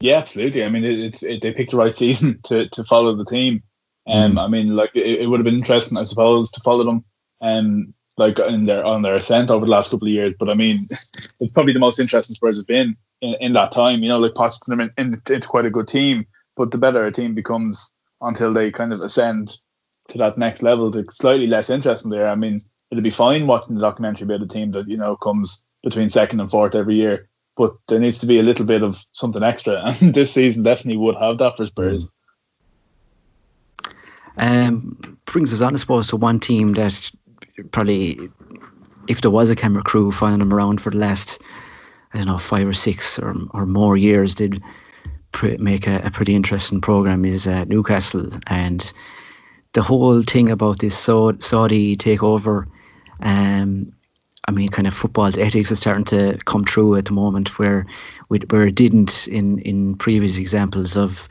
Yeah, 0.00 0.18
absolutely. 0.18 0.64
I 0.64 0.68
mean, 0.68 0.84
it, 0.84 0.98
it's 0.98 1.22
it, 1.22 1.40
they 1.42 1.52
picked 1.52 1.72
the 1.72 1.76
right 1.76 1.94
season 1.94 2.40
to, 2.44 2.68
to 2.68 2.84
follow 2.84 3.16
the 3.16 3.24
team. 3.24 3.62
Um, 4.06 4.36
I 4.36 4.48
mean, 4.48 4.74
like 4.74 4.90
it, 4.94 5.20
it 5.20 5.30
would 5.30 5.38
have 5.38 5.44
been 5.44 5.58
interesting, 5.58 5.96
I 5.96 6.04
suppose, 6.04 6.50
to 6.52 6.60
follow 6.60 6.84
them, 6.84 7.04
um, 7.40 7.94
like 8.16 8.38
in 8.38 8.66
their 8.66 8.84
on 8.84 9.02
their 9.02 9.16
ascent 9.16 9.50
over 9.50 9.64
the 9.64 9.70
last 9.70 9.90
couple 9.90 10.08
of 10.08 10.12
years. 10.12 10.34
But 10.38 10.50
I 10.50 10.54
mean, 10.54 10.80
it's 10.90 11.52
probably 11.52 11.72
the 11.72 11.78
most 11.78 12.00
interesting 12.00 12.34
Spurs 12.34 12.58
have 12.58 12.66
been 12.66 12.96
in, 13.20 13.36
in 13.40 13.52
that 13.54 13.72
time. 13.72 14.02
You 14.02 14.08
know, 14.08 14.18
like 14.18 14.34
Poch 14.34 14.60
put 14.60 14.70
them 14.70 14.80
in, 14.80 14.90
in, 14.98 15.20
into 15.28 15.48
quite 15.48 15.66
a 15.66 15.70
good 15.70 15.88
team, 15.88 16.26
but 16.56 16.70
the 16.70 16.78
better 16.78 17.04
a 17.04 17.12
team 17.12 17.34
becomes 17.34 17.92
until 18.20 18.52
they 18.52 18.70
kind 18.70 18.92
of 18.92 19.00
ascend 19.00 19.56
to 20.08 20.18
that 20.18 20.38
next 20.38 20.62
level, 20.62 20.90
the 20.90 21.04
slightly 21.10 21.46
less 21.46 21.70
interesting 21.70 22.10
there. 22.10 22.28
I 22.28 22.34
mean, 22.34 22.58
it'd 22.90 23.04
be 23.04 23.10
fine 23.10 23.46
watching 23.46 23.74
the 23.74 23.80
documentary 23.80 24.24
about 24.24 24.42
a 24.42 24.48
team 24.48 24.72
that 24.72 24.88
you 24.88 24.96
know 24.96 25.16
comes 25.16 25.62
between 25.82 26.10
second 26.10 26.40
and 26.40 26.50
fourth 26.50 26.74
every 26.74 26.96
year. 26.96 27.28
But 27.56 27.72
there 27.86 27.98
needs 27.98 28.20
to 28.20 28.26
be 28.26 28.38
a 28.38 28.42
little 28.42 28.64
bit 28.64 28.82
of 28.82 29.04
something 29.12 29.42
extra, 29.42 29.82
and 29.84 30.14
this 30.14 30.32
season 30.32 30.64
definitely 30.64 30.98
would 31.04 31.16
have 31.18 31.38
that 31.38 31.56
for 31.56 31.66
Spurs. 31.66 32.08
Um, 34.36 35.18
brings 35.26 35.52
us 35.52 35.60
on, 35.60 35.74
I 35.74 35.78
suppose, 35.78 36.08
to 36.08 36.16
one 36.16 36.40
team 36.40 36.72
that 36.74 37.10
probably, 37.70 38.30
if 39.08 39.20
there 39.20 39.30
was 39.30 39.50
a 39.50 39.56
camera 39.56 39.82
crew 39.82 40.12
following 40.12 40.38
them 40.38 40.52
around 40.52 40.80
for 40.80 40.90
the 40.90 40.98
last, 40.98 41.40
I 42.12 42.18
don't 42.18 42.26
know, 42.26 42.38
five 42.38 42.66
or 42.66 42.74
six 42.74 43.18
or, 43.18 43.34
or 43.50 43.66
more 43.66 43.96
years, 43.96 44.34
did 44.34 44.62
pr- 45.32 45.58
make 45.58 45.86
a, 45.86 46.02
a 46.04 46.10
pretty 46.10 46.34
interesting 46.34 46.80
program 46.80 47.24
is 47.24 47.48
uh, 47.48 47.64
Newcastle 47.64 48.30
and 48.46 48.92
the 49.72 49.82
whole 49.82 50.22
thing 50.22 50.50
about 50.50 50.78
this 50.78 50.96
Sau- 50.96 51.38
Saudi 51.38 51.96
takeover. 51.96 52.66
Um, 53.20 53.92
I 54.46 54.50
mean, 54.50 54.68
kind 54.68 54.88
of 54.88 54.94
football's 54.94 55.38
ethics 55.38 55.70
is 55.70 55.78
starting 55.78 56.04
to 56.06 56.38
come 56.44 56.64
through 56.64 56.96
at 56.96 57.04
the 57.04 57.12
moment, 57.12 57.58
where 57.58 57.86
where 58.28 58.66
it 58.66 58.74
didn't 58.74 59.28
in 59.28 59.58
in 59.58 59.96
previous 59.96 60.38
examples 60.38 60.96
of 60.96 61.28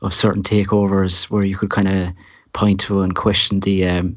of 0.00 0.14
certain 0.14 0.42
takeovers, 0.42 1.24
where 1.24 1.44
you 1.44 1.56
could 1.56 1.70
kind 1.70 1.88
of 1.88 2.14
point 2.52 2.80
to 2.80 3.02
and 3.02 3.14
question 3.14 3.60
the 3.60 3.86
um, 3.86 4.16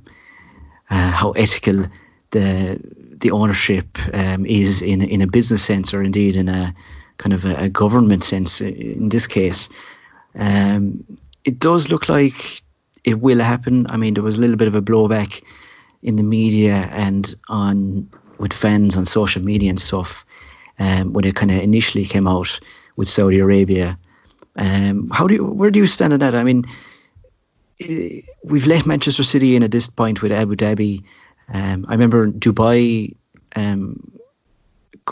uh, 0.90 1.12
how 1.12 1.32
ethical 1.32 1.86
the 2.32 2.80
the 3.20 3.32
ownership 3.32 3.98
um, 4.14 4.46
is 4.46 4.82
in 4.82 5.02
in 5.02 5.22
a 5.22 5.28
business 5.28 5.64
sense, 5.64 5.94
or 5.94 6.04
indeed 6.04 6.36
in 6.36 6.50
a 6.50 6.74
kind 7.18 7.34
of 7.34 7.46
a, 7.46 7.56
a 7.56 7.70
government 7.70 8.24
sense. 8.24 8.62
In 8.62 9.10
this 9.10 9.28
case, 9.28 9.70
um, 10.36 11.04
it 11.44 11.60
does 11.60 11.90
look 11.90 12.10
like 12.10 12.62
it 13.04 13.20
will 13.20 13.40
happen. 13.40 13.88
I 13.90 13.98
mean, 13.98 14.14
there 14.14 14.24
was 14.24 14.38
a 14.38 14.42
little 14.42 14.58
bit 14.58 14.68
of 14.68 14.76
a 14.76 14.82
blowback 14.82 15.44
in 16.02 16.16
the 16.16 16.24
media 16.24 16.76
and 16.92 17.36
on 17.50 18.10
with 18.38 18.54
fans 18.54 18.98
on 18.98 19.06
social 19.06 19.44
media 19.44 19.70
and 19.70 19.80
stuff 19.80 20.26
um, 20.80 21.14
when 21.14 21.26
it 21.26 21.36
kind 21.36 21.52
of 21.52 21.62
initially 21.62 22.06
came 22.06 22.28
out 22.28 22.60
with 22.96 23.10
Saudi 23.10 23.40
Arabia. 23.40 23.98
Um, 24.56 25.10
how 25.10 25.28
do 25.28 25.36
you, 25.36 25.46
where 25.46 25.72
do 25.72 25.80
you 25.80 25.88
stand 25.88 26.14
on 26.14 26.20
that? 26.20 26.36
I 26.36 26.44
mean, 26.44 26.66
we've 27.80 28.68
left 28.68 28.86
Manchester 28.86 29.24
City 29.24 29.56
in 29.56 29.64
at 29.64 29.72
this 29.72 29.90
point 29.90 30.22
with 30.22 30.32
Abu 30.32 30.56
Dhabi. 30.56 31.04
Um, 31.52 31.86
I 31.88 31.94
remember 31.94 32.30
Dubai 32.30 33.16
um, 33.56 34.12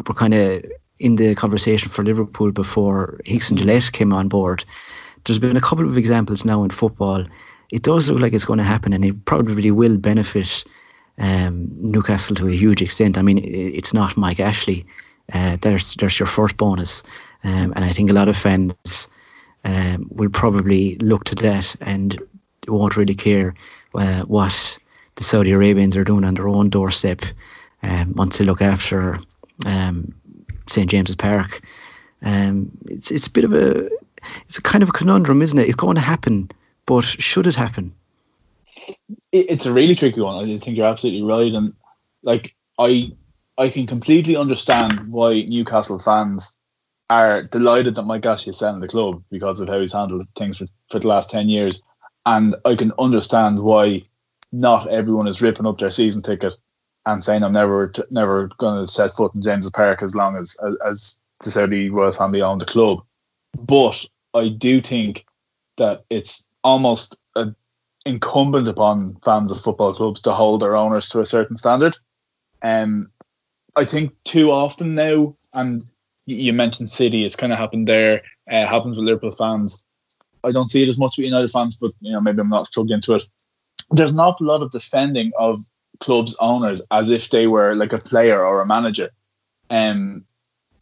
were 0.08 0.16
kind 0.16 0.34
of 0.34 0.66
in 1.00 1.16
the 1.16 1.36
conversation 1.36 1.92
for 1.92 2.04
Liverpool 2.04 2.52
before 2.52 3.20
Hicks 3.26 3.50
and 3.50 3.60
Gillett 3.60 3.92
came 3.92 4.14
on 4.14 4.30
board. 4.30 4.66
There's 5.24 5.40
been 5.40 5.58
a 5.58 5.62
couple 5.62 5.86
of 5.86 5.98
examples 5.98 6.46
now 6.46 6.64
in 6.64 6.70
football. 6.70 7.26
It 7.72 7.82
does 7.82 8.10
look 8.10 8.22
like 8.22 8.34
it's 8.34 8.46
going 8.46 8.60
to 8.60 8.66
happen, 8.66 8.94
and 8.94 9.04
it 9.04 9.26
probably 9.26 9.72
will 9.72 9.98
benefit 9.98 10.66
um, 11.18 11.92
Newcastle 11.92 12.36
to 12.38 12.48
a 12.48 12.52
huge 12.52 12.82
extent. 12.82 13.18
I 13.18 13.22
mean, 13.22 13.40
it's 13.44 13.94
not 13.94 14.18
Mike 14.18 14.40
Ashley. 14.40 14.86
Uh, 15.32 15.58
there's 15.60 15.96
there's 15.96 16.20
your 16.20 16.28
first 16.28 16.58
bonus, 16.58 17.04
um, 17.44 17.74
and 17.76 17.84
I 17.84 17.92
think 17.92 18.10
a 18.12 18.14
lot 18.14 18.28
of 18.28 18.38
fans 18.38 19.08
um, 19.64 20.08
will 20.12 20.30
probably 20.30 20.96
look 20.98 21.26
to 21.26 21.36
that 21.36 21.76
and 21.82 22.22
won't 22.68 22.98
really 22.98 23.16
care 23.16 23.56
uh, 23.94 24.24
what 24.24 24.78
the 25.16 25.24
Saudi 25.24 25.52
Arabians 25.52 25.98
are 25.98 26.04
doing 26.04 26.24
on 26.24 26.34
their 26.34 26.48
own 26.48 26.70
doorstep 26.70 27.22
um, 27.82 28.14
once 28.16 28.38
they 28.38 28.46
look 28.46 28.62
after 28.62 29.20
um, 29.66 30.16
St 30.68 30.90
James's 30.90 31.16
Park. 31.16 31.62
Um, 32.22 32.72
it's 32.88 33.12
it's 33.12 33.28
a 33.28 33.32
bit 33.32 33.46
of 33.46 33.54
a 33.54 33.90
it's 34.48 34.58
a 34.58 34.62
kind 34.62 34.84
of 34.84 34.90
a 34.90 34.94
conundrum, 34.94 35.42
isn't 35.42 35.58
it? 35.58 35.68
It's 35.68 35.76
going 35.76 35.96
to 35.96 36.02
happen, 36.02 36.50
but 36.86 37.04
should 37.04 37.48
it 37.48 37.56
happen? 37.56 37.94
It's 39.32 39.66
a 39.66 39.74
really 39.74 39.96
tricky 39.96 40.22
one. 40.22 40.44
I 40.44 40.58
think 40.58 40.78
you're 40.78 40.88
absolutely 40.88 41.24
right, 41.24 41.54
and 41.54 41.74
like 42.24 42.56
I 42.80 43.12
I 43.58 43.70
can 43.70 43.88
completely 43.88 44.36
understand 44.36 45.12
why 45.12 45.42
Newcastle 45.48 46.00
fans 46.00 46.58
are 47.10 47.44
delighted 47.44 47.96
that 47.96 48.04
Mike 48.04 48.26
Ashley 48.26 48.50
is 48.52 48.58
selling 48.58 48.82
the 48.82 48.88
club 48.88 49.24
because 49.30 49.62
of 49.62 49.70
how 49.70 49.80
he's 49.80 49.94
handled 49.94 50.28
things 50.36 50.58
for, 50.58 50.66
for 50.90 51.00
the 51.00 51.08
last 51.08 51.30
10 51.30 51.50
years. 51.50 51.84
And 52.26 52.56
I 52.66 52.76
can 52.76 52.92
understand 52.98 53.60
why 53.60 54.02
not 54.52 54.88
everyone 54.88 55.28
is 55.28 55.42
ripping 55.42 55.66
up 55.66 55.80
their 55.80 55.92
season 55.92 56.22
ticket 56.22 56.56
and 57.06 57.24
saying 57.24 57.44
I'm 57.44 57.54
never 57.54 57.94
never 58.10 58.50
going 58.58 58.84
to 58.84 58.92
set 58.92 59.12
foot 59.12 59.36
in 59.36 59.42
James's 59.42 59.72
Park 59.72 60.02
as 60.02 60.16
long 60.16 60.36
as 60.36 60.58
as, 60.66 60.78
as 60.86 61.18
the 61.44 61.52
Saudi 61.52 61.90
Royal 61.90 62.12
family 62.12 62.42
own 62.42 62.58
the 62.58 62.66
club. 62.66 63.04
But 63.58 64.06
I 64.34 64.50
do 64.50 64.82
think 64.82 65.26
that 65.78 66.06
it's 66.10 66.46
almost 66.64 67.18
a, 67.36 67.54
incumbent 68.06 68.68
upon 68.68 69.18
fans 69.24 69.52
of 69.52 69.62
football 69.62 69.94
clubs 69.94 70.22
to 70.22 70.32
hold 70.32 70.62
their 70.62 70.76
owners 70.76 71.10
to 71.10 71.20
a 71.20 71.26
certain 71.26 71.58
standard. 71.58 71.98
Um, 72.62 73.12
I 73.76 73.86
think 73.86 74.14
too 74.24 74.52
often 74.52 74.96
now, 74.96 75.36
and 75.54 75.84
you 76.26 76.54
mentioned 76.54 76.90
City, 76.90 77.26
it's 77.26 77.36
kind 77.36 77.52
of 77.52 77.60
happened 77.60 77.88
there. 77.88 78.24
Uh, 78.50 78.66
happens 78.66 78.98
with 78.98 79.06
Liverpool 79.06 79.32
fans. 79.32 79.84
I 80.46 80.52
don't 80.52 80.70
see 80.70 80.84
it 80.84 80.90
as 80.90 80.98
much 80.98 81.18
with 81.18 81.26
United 81.26 81.52
fans, 81.52 81.76
but 81.76 81.92
you 82.02 82.12
know 82.12 82.22
maybe 82.22 82.42
I'm 82.42 82.50
not 82.50 82.72
plugged 82.74 82.92
into 82.92 83.16
it. 83.16 83.24
There's 83.92 84.14
an 84.14 84.20
awful 84.20 84.48
lot 84.48 84.62
of 84.62 84.72
defending 84.72 85.32
of 85.38 85.60
clubs 86.00 86.36
owners 86.40 86.82
as 86.92 87.10
if 87.10 87.30
they 87.30 87.48
were 87.48 87.76
like 87.76 87.94
a 87.94 87.98
player 87.98 88.44
or 88.46 88.62
a 88.62 88.66
manager, 88.66 89.10
um, 89.70 90.26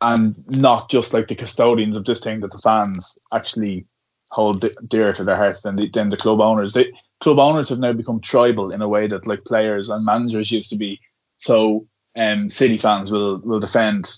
and 0.01 0.35
not 0.49 0.89
just 0.89 1.13
like 1.13 1.27
the 1.27 1.35
custodians 1.35 1.95
of 1.95 2.05
this 2.05 2.21
thing 2.21 2.41
that 2.41 2.51
the 2.51 2.59
fans 2.59 3.17
actually 3.31 3.85
hold 4.31 4.65
dear 4.87 5.13
to 5.13 5.23
their 5.23 5.35
hearts 5.35 5.61
than 5.61 5.75
the, 5.75 5.89
than 5.89 6.09
the 6.09 6.17
club 6.17 6.41
owners. 6.41 6.73
The 6.73 6.91
club 7.19 7.37
owners 7.39 7.69
have 7.69 7.79
now 7.79 7.93
become 7.93 8.19
tribal 8.19 8.71
in 8.71 8.81
a 8.81 8.87
way 8.87 9.05
that 9.07 9.27
like 9.27 9.45
players 9.45 9.89
and 9.89 10.03
managers 10.03 10.51
used 10.51 10.71
to 10.71 10.75
be. 10.75 10.99
So 11.37 11.87
um, 12.15 12.49
City 12.49 12.77
fans 12.77 13.11
will 13.11 13.39
will 13.39 13.59
defend 13.59 14.11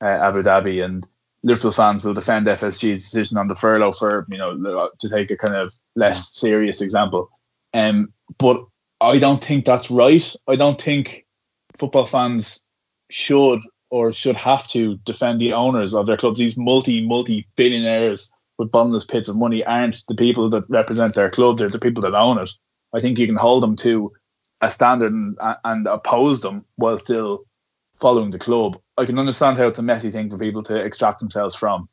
uh, 0.00 0.06
Abu 0.06 0.42
Dhabi, 0.42 0.84
and 0.84 1.06
Liverpool 1.42 1.70
fans 1.70 2.04
will 2.04 2.14
defend 2.14 2.46
FSG's 2.46 3.02
decision 3.02 3.38
on 3.38 3.46
the 3.46 3.54
furlough 3.54 3.92
for 3.92 4.26
you 4.28 4.38
know 4.38 4.90
to 4.98 5.08
take 5.08 5.30
a 5.30 5.36
kind 5.36 5.54
of 5.54 5.72
less 5.94 6.34
serious 6.34 6.80
example. 6.80 7.30
Um, 7.72 8.12
but 8.38 8.64
I 9.00 9.18
don't 9.18 9.42
think 9.42 9.64
that's 9.64 9.90
right. 9.90 10.34
I 10.46 10.56
don't 10.56 10.80
think 10.80 11.26
football 11.76 12.04
fans 12.04 12.64
should 13.10 13.60
or 13.90 14.12
should 14.12 14.36
have 14.36 14.66
to 14.68 14.96
defend 14.96 15.40
the 15.40 15.54
owners 15.54 15.94
of 15.94 16.06
their 16.06 16.16
clubs. 16.16 16.38
These 16.38 16.58
multi 16.58 17.06
multi 17.06 17.46
billionaires 17.56 18.30
with 18.58 18.72
bottomless 18.72 19.04
pits 19.04 19.28
of 19.28 19.38
money 19.38 19.64
aren't 19.64 20.04
the 20.08 20.16
people 20.16 20.50
that 20.50 20.68
represent 20.68 21.14
their 21.14 21.30
club. 21.30 21.58
They're 21.58 21.68
the 21.68 21.78
people 21.78 22.02
that 22.02 22.14
own 22.14 22.38
it. 22.38 22.50
I 22.92 23.00
think 23.00 23.18
you 23.18 23.26
can 23.26 23.36
hold 23.36 23.62
them 23.62 23.76
to 23.76 24.12
a 24.60 24.70
standard 24.70 25.12
and, 25.12 25.38
and 25.64 25.86
oppose 25.86 26.40
them 26.40 26.64
while 26.76 26.98
still 26.98 27.44
following 28.00 28.30
the 28.30 28.38
club. 28.38 28.80
I 28.98 29.06
can 29.06 29.18
understand 29.18 29.56
how 29.56 29.68
it's 29.68 29.78
a 29.78 29.82
messy 29.82 30.10
thing 30.10 30.28
for 30.28 30.38
people 30.38 30.64
to 30.64 30.76
extract 30.76 31.20
themselves 31.20 31.54
from. 31.54 31.88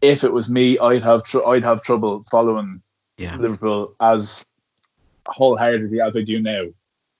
If 0.00 0.22
it 0.22 0.32
was 0.32 0.48
me, 0.48 0.78
I'd 0.78 1.02
have 1.02 1.24
tr- 1.24 1.46
I'd 1.46 1.64
have 1.64 1.82
trouble 1.82 2.22
following 2.30 2.82
yeah. 3.16 3.36
Liverpool 3.36 3.94
as 4.00 4.46
wholeheartedly 5.26 6.00
as 6.00 6.16
I 6.16 6.22
do 6.22 6.40
now. 6.40 6.66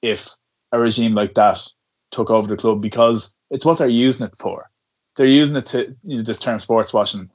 If 0.00 0.37
a 0.70 0.78
regime 0.78 1.14
like 1.14 1.34
that 1.34 1.66
took 2.12 2.30
over 2.30 2.46
the 2.46 2.56
club, 2.56 2.80
because 2.80 3.34
it's 3.50 3.64
what 3.64 3.78
they're 3.78 3.88
using 3.88 4.26
it 4.26 4.37
for. 4.37 4.70
They're 5.16 5.26
using 5.26 5.56
it 5.56 5.66
to 5.66 5.96
you 6.04 6.18
know 6.18 6.22
this 6.22 6.38
term 6.38 6.60
sports 6.60 6.92
washing 6.92 7.30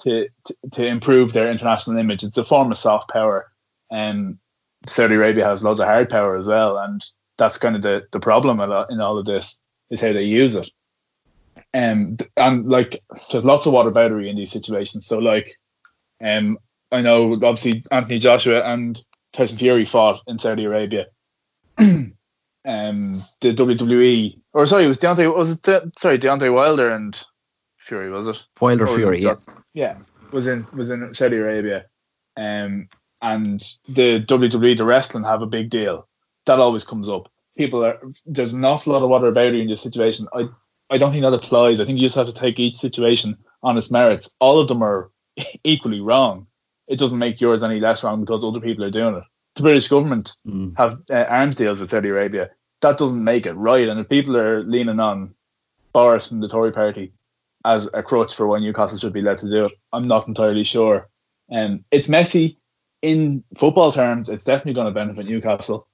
to, 0.00 0.28
to, 0.44 0.56
to 0.72 0.86
improve 0.86 1.32
their 1.32 1.50
international 1.50 1.98
image. 1.98 2.24
It's 2.24 2.38
a 2.38 2.44
form 2.44 2.72
of 2.72 2.78
soft 2.78 3.10
power, 3.10 3.50
and 3.90 4.38
Saudi 4.86 5.14
Arabia 5.14 5.44
has 5.44 5.62
loads 5.62 5.80
of 5.80 5.86
hard 5.86 6.08
power 6.08 6.36
as 6.36 6.46
well, 6.46 6.78
and 6.78 7.04
that's 7.36 7.58
kind 7.58 7.76
of 7.76 7.82
the 7.82 8.06
the 8.10 8.20
problem 8.20 8.60
in 8.60 9.00
all 9.00 9.18
of 9.18 9.26
this 9.26 9.58
is 9.90 10.00
how 10.00 10.14
they 10.14 10.22
use 10.22 10.56
it. 10.56 10.70
Um, 11.76 12.16
and 12.38 12.68
like 12.68 13.02
there's 13.30 13.44
lots 13.44 13.66
of 13.66 13.74
whataboutery 13.74 14.30
in 14.30 14.36
these 14.36 14.50
situations. 14.50 15.06
So 15.06 15.18
like, 15.18 15.50
um, 16.22 16.58
I 16.90 17.02
know 17.02 17.34
obviously 17.34 17.82
Anthony 17.90 18.18
Joshua 18.18 18.62
and 18.62 18.98
Tyson 19.34 19.58
Fury 19.58 19.84
fought 19.84 20.22
in 20.26 20.38
Saudi 20.38 20.64
Arabia. 20.64 21.06
um, 21.78 22.14
the 22.64 23.52
WWE, 23.52 24.40
or 24.54 24.64
sorry, 24.64 24.84
it 24.84 24.88
was 24.88 24.98
Deontay. 24.98 25.36
Was 25.36 25.52
it 25.52 25.62
the, 25.64 25.92
sorry 25.98 26.18
Deontay 26.18 26.52
Wilder 26.54 26.90
and 26.90 27.18
Fury? 27.78 28.10
Was 28.10 28.26
it 28.26 28.42
Wilder 28.58 28.86
Fury? 28.86 29.20
Yeah, 29.20 29.34
yeah, 29.74 29.98
was 30.32 30.46
in 30.46 30.64
was 30.72 30.90
in 30.90 31.12
Saudi 31.12 31.36
Arabia. 31.36 31.86
Um, 32.38 32.88
and 33.20 33.60
the 33.88 34.20
WWE, 34.20 34.78
the 34.78 34.84
wrestling, 34.84 35.24
have 35.24 35.42
a 35.42 35.46
big 35.46 35.68
deal. 35.68 36.08
That 36.46 36.60
always 36.60 36.84
comes 36.84 37.08
up 37.08 37.28
people 37.56 37.84
are 37.84 37.98
there's 38.26 38.54
an 38.54 38.64
awful 38.64 38.92
lot 38.92 39.02
of 39.02 39.10
whataboutery 39.10 39.62
in 39.62 39.68
this 39.68 39.80
situation. 39.80 40.26
I 40.32 40.48
I 40.90 40.98
don't 40.98 41.10
think 41.10 41.22
that 41.22 41.34
applies. 41.34 41.80
I 41.80 41.84
think 41.84 41.98
you 41.98 42.06
just 42.06 42.16
have 42.16 42.28
to 42.28 42.34
take 42.34 42.58
each 42.60 42.76
situation 42.76 43.36
on 43.62 43.76
its 43.76 43.90
merits. 43.90 44.34
All 44.40 44.60
of 44.60 44.68
them 44.68 44.82
are 44.82 45.10
equally 45.64 46.00
wrong. 46.00 46.46
It 46.86 46.98
doesn't 46.98 47.18
make 47.18 47.40
yours 47.40 47.62
any 47.62 47.80
less 47.80 48.04
wrong 48.04 48.20
because 48.20 48.44
other 48.44 48.60
people 48.60 48.84
are 48.84 48.90
doing 48.90 49.16
it. 49.16 49.24
The 49.56 49.62
British 49.62 49.88
government 49.88 50.36
mm. 50.46 50.76
have 50.76 51.02
uh, 51.10 51.24
arms 51.28 51.56
deals 51.56 51.80
with 51.80 51.90
Saudi 51.90 52.10
Arabia. 52.10 52.50
That 52.82 52.98
doesn't 52.98 53.24
make 53.24 53.46
it 53.46 53.54
right. 53.54 53.88
And 53.88 53.98
if 53.98 54.08
people 54.08 54.36
are 54.36 54.62
leaning 54.62 55.00
on 55.00 55.34
Boris 55.92 56.30
and 56.30 56.42
the 56.42 56.48
Tory 56.48 56.72
party 56.72 57.14
as 57.64 57.90
a 57.92 58.02
crutch 58.02 58.34
for 58.34 58.46
why 58.46 58.58
Newcastle 58.58 58.98
should 58.98 59.14
be 59.14 59.22
led 59.22 59.38
to 59.38 59.48
do 59.48 59.64
it, 59.64 59.72
I'm 59.92 60.06
not 60.06 60.28
entirely 60.28 60.62
sure. 60.62 61.08
Um, 61.50 61.84
it's 61.90 62.08
messy. 62.08 62.58
In 63.02 63.44
football 63.56 63.92
terms, 63.92 64.28
it's 64.28 64.44
definitely 64.44 64.74
going 64.74 64.86
to 64.86 64.92
benefit 64.92 65.28
Newcastle. 65.28 65.88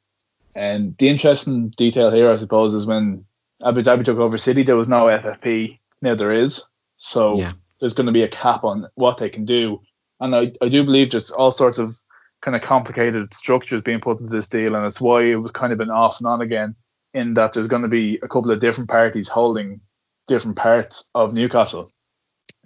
And 0.54 0.96
the 0.98 1.08
interesting 1.08 1.70
detail 1.70 2.10
here, 2.10 2.30
I 2.30 2.36
suppose, 2.36 2.74
is 2.74 2.86
when 2.86 3.24
Abu 3.64 3.82
Dhabi 3.82 4.04
took 4.04 4.18
over 4.18 4.38
City, 4.38 4.62
there 4.62 4.76
was 4.76 4.88
no 4.88 5.04
FFP. 5.04 5.78
Now 6.00 6.14
there 6.14 6.32
is. 6.32 6.68
So 6.96 7.38
yeah. 7.38 7.52
there's 7.80 7.94
going 7.94 8.06
to 8.06 8.12
be 8.12 8.22
a 8.22 8.28
cap 8.28 8.64
on 8.64 8.88
what 8.94 9.18
they 9.18 9.30
can 9.30 9.44
do. 9.44 9.82
And 10.20 10.34
I, 10.34 10.52
I 10.60 10.68
do 10.68 10.84
believe 10.84 11.10
there's 11.10 11.30
all 11.30 11.50
sorts 11.50 11.78
of 11.78 11.96
kind 12.40 12.56
of 12.56 12.62
complicated 12.62 13.32
structures 13.34 13.82
being 13.82 14.00
put 14.00 14.20
into 14.20 14.32
this 14.32 14.48
deal. 14.48 14.74
And 14.74 14.86
it's 14.86 15.00
why 15.00 15.22
it 15.22 15.36
was 15.36 15.52
kind 15.52 15.72
of 15.72 15.78
been 15.78 15.90
off 15.90 16.20
and 16.20 16.26
on 16.26 16.40
again, 16.40 16.74
in 17.14 17.34
that 17.34 17.52
there's 17.52 17.68
going 17.68 17.82
to 17.82 17.88
be 17.88 18.18
a 18.22 18.28
couple 18.28 18.50
of 18.50 18.58
different 18.58 18.90
parties 18.90 19.28
holding 19.28 19.80
different 20.26 20.56
parts 20.56 21.08
of 21.14 21.32
Newcastle. 21.32 21.90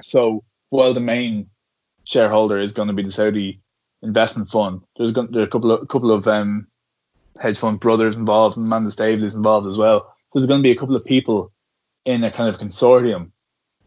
So 0.00 0.44
while 0.70 0.94
the 0.94 1.00
main 1.00 1.50
shareholder 2.04 2.58
is 2.58 2.72
going 2.72 2.88
to 2.88 2.94
be 2.94 3.02
the 3.02 3.10
Saudi 3.10 3.60
investment 4.02 4.50
fund, 4.50 4.82
there's 4.96 5.12
going 5.12 5.28
to, 5.28 5.32
there 5.32 5.42
a 5.42 5.48
couple 5.48 5.72
of 5.72 5.88
couple 5.88 6.12
of 6.12 6.28
um, 6.28 6.68
hedge 7.40 7.58
fund 7.58 7.80
brothers 7.80 8.16
involved 8.16 8.56
and 8.56 8.96
Davies 8.96 9.22
is 9.22 9.34
involved 9.34 9.66
as 9.66 9.78
well. 9.78 10.15
There's 10.36 10.46
going 10.46 10.58
to 10.58 10.62
be 10.62 10.72
a 10.72 10.76
couple 10.76 10.94
of 10.94 11.06
people 11.06 11.50
in 12.04 12.22
a 12.22 12.30
kind 12.30 12.50
of 12.50 12.58
consortium. 12.58 13.30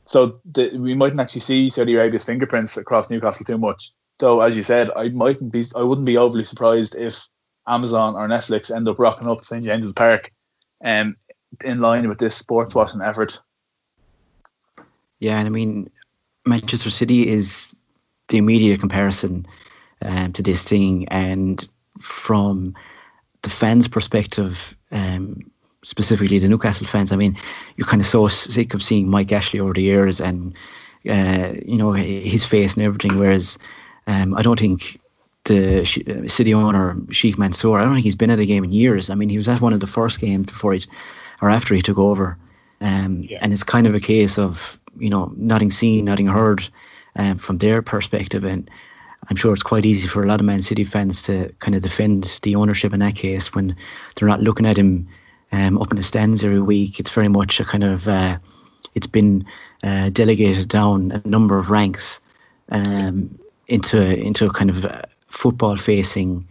So 0.06 0.41
the, 0.46 0.75
we 0.79 0.96
mightn't 0.96 1.20
actually 1.20 1.41
see 1.41 1.70
Saudi 1.70 1.94
Arabia's 1.94 2.25
fingerprints 2.25 2.75
across 2.75 3.12
Newcastle 3.12 3.46
too 3.46 3.60
much. 3.60 3.91
Though, 4.18 4.41
as 4.41 4.58
you 4.58 4.63
said, 4.63 4.89
I 4.96 5.10
mightn't 5.10 5.51
be, 5.53 5.63
I 5.75 5.84
wouldn't 5.84 6.08
be 6.08 6.18
overly 6.18 6.44
surprised 6.44 6.96
if 6.96 7.27
Amazon 7.68 8.15
or 8.15 8.27
Netflix 8.27 8.75
end 8.75 8.88
up 8.88 8.98
rocking 8.98 9.27
up 9.27 9.44
St 9.44 9.63
James's 9.63 9.94
Park, 9.94 10.32
um, 10.84 11.13
in 11.63 11.82
line 11.82 12.10
with 12.10 12.18
this 12.18 12.36
sports 12.36 12.74
washing 12.74 13.01
effort. 13.01 13.39
Yeah, 15.20 15.38
and 15.38 15.46
I 15.46 15.51
mean, 15.51 15.91
Manchester 16.48 16.89
City 16.89 17.27
is 17.27 17.75
the 18.27 18.39
immediate 18.39 18.79
comparison 18.79 19.46
um, 20.01 20.34
to 20.34 20.41
this 20.41 20.63
thing, 20.63 21.10
and 21.10 21.70
from 22.00 22.74
the 23.44 23.51
fans' 23.51 23.88
perspective, 23.88 24.75
um, 24.91 25.51
specifically 25.82 26.40
the 26.40 26.50
Newcastle 26.50 26.88
fans, 26.88 27.12
I 27.12 27.16
mean, 27.16 27.38
you're 27.76 27.88
kind 27.88 28.02
of 28.02 28.06
so 28.06 28.28
sick 28.28 28.74
of 28.74 28.84
seeing 28.84 29.10
Mike 29.10 29.32
Ashley 29.32 29.60
over 29.60 29.74
the 29.74 29.82
years 29.82 30.22
and, 30.22 30.56
uh, 31.10 31.54
you 31.66 31.78
know, 31.78 31.92
his 31.92 32.46
face 32.46 32.76
and 32.76 32.84
everything. 32.84 33.18
Whereas 33.18 33.58
um, 34.08 34.36
I 34.36 34.42
don't 34.42 34.60
think 34.60 35.00
the 35.46 35.82
uh, 35.82 36.28
city 36.28 36.54
owner, 36.54 36.98
Sheikh 37.12 37.38
Mansour, 37.38 37.78
I 37.78 37.84
don't 37.84 37.94
think 37.94 38.04
he's 38.04 38.16
been 38.16 38.30
at 38.30 38.40
a 38.40 38.46
game 38.46 38.64
in 38.64 38.72
years. 38.72 39.10
I 39.10 39.16
mean, 39.16 39.30
he 39.30 39.38
was 39.38 39.48
at 39.48 39.62
one 39.62 39.74
of 39.74 39.80
the 39.80 39.88
first 39.88 40.20
games 40.20 40.46
before 40.48 40.74
he, 40.74 40.84
or 41.42 41.50
after 41.50 41.74
he 41.74 41.82
took 41.82 41.98
over. 41.98 42.38
Um, 42.82 43.24
yeah. 43.24 43.40
And 43.42 43.54
it's 43.54 43.64
kind 43.64 43.88
of 43.88 43.96
a 43.96 44.00
case 44.00 44.38
of, 44.38 44.80
you 44.98 45.10
know, 45.10 45.32
nothing 45.36 45.72
seen, 45.72 46.06
nothing 46.06 46.28
heard 46.28 46.68
um, 47.16 47.38
from 47.38 47.58
their 47.58 47.82
perspective. 47.82 48.44
And 48.44 48.70
I'm 49.30 49.36
sure 49.36 49.54
it's 49.54 49.64
quite 49.64 49.86
easy 49.86 50.08
for 50.08 50.24
a 50.24 50.28
lot 50.28 50.40
of 50.40 50.46
Man 50.46 50.62
City 50.62 50.84
fans 50.84 51.24
to 51.24 51.54
kind 51.60 51.76
of 51.76 51.82
defend 51.82 52.40
the 52.44 52.56
ownership 52.56 52.94
in 52.94 53.00
that 53.00 53.16
case 53.16 53.54
when 53.54 53.76
they're 54.16 54.28
not 54.28 54.42
looking 54.42 54.66
at 54.66 54.78
him 54.78 55.10
um, 55.51 55.77
up 55.77 55.91
in 55.91 55.98
the 55.98 56.03
stands 56.03 56.44
every 56.44 56.62
week. 56.62 57.00
It's 57.00 57.12
very 57.12 57.27
much 57.27 57.60
a 57.60 57.65
kind 57.65 57.84
of 57.84 58.08
uh, 58.08 58.39
it's 58.96 59.08
been 59.08 59.46
uh, 59.84 60.10
delegated 60.10 60.68
down 60.68 61.12
a 61.12 61.27
number 61.27 61.58
of 61.58 61.70
ranks 61.70 62.20
um, 62.70 63.39
into 63.68 64.01
into 64.01 64.46
a 64.46 64.53
kind 64.53 64.70
of 64.70 64.86
uh, 64.86 65.01
football 65.27 65.75
facing 65.75 66.48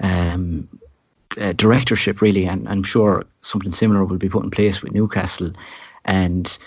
um, 0.00 0.68
uh, 1.40 1.52
directorship 1.52 2.20
really, 2.20 2.46
and 2.46 2.68
I'm 2.68 2.82
sure 2.82 3.24
something 3.40 3.72
similar 3.72 4.04
will 4.04 4.18
be 4.18 4.28
put 4.28 4.44
in 4.44 4.50
place 4.50 4.82
with 4.82 4.92
Newcastle, 4.92 5.52
and 6.04 6.58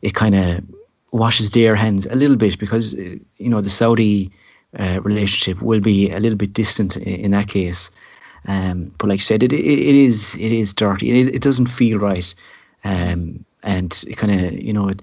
it 0.00 0.14
kind 0.14 0.34
of 0.34 0.64
washes 1.12 1.50
their 1.50 1.76
hands 1.76 2.06
a 2.06 2.14
little 2.14 2.36
bit 2.36 2.58
because 2.58 2.94
uh, 2.94 3.16
you 3.36 3.48
know 3.50 3.60
the 3.60 3.70
Saudi 3.70 4.32
relationship 5.02 5.60
will 5.60 5.80
be 5.80 6.10
a 6.10 6.18
little 6.18 6.38
bit 6.38 6.54
distant 6.54 6.96
in, 6.96 7.26
in 7.26 7.30
that 7.32 7.46
case. 7.46 7.90
Um, 8.46 8.92
but 8.98 9.08
like 9.08 9.20
I 9.20 9.22
said, 9.22 9.42
it, 9.42 9.52
it, 9.52 9.64
it 9.64 9.94
is 9.94 10.34
it 10.34 10.52
is 10.52 10.74
dirty. 10.74 11.20
It, 11.20 11.36
it 11.36 11.42
doesn't 11.42 11.66
feel 11.66 11.98
right, 11.98 12.34
um, 12.84 13.44
and 13.62 14.04
it 14.08 14.16
kind 14.16 14.32
of 14.32 14.52
you 14.52 14.72
know 14.72 14.88
it, 14.88 15.02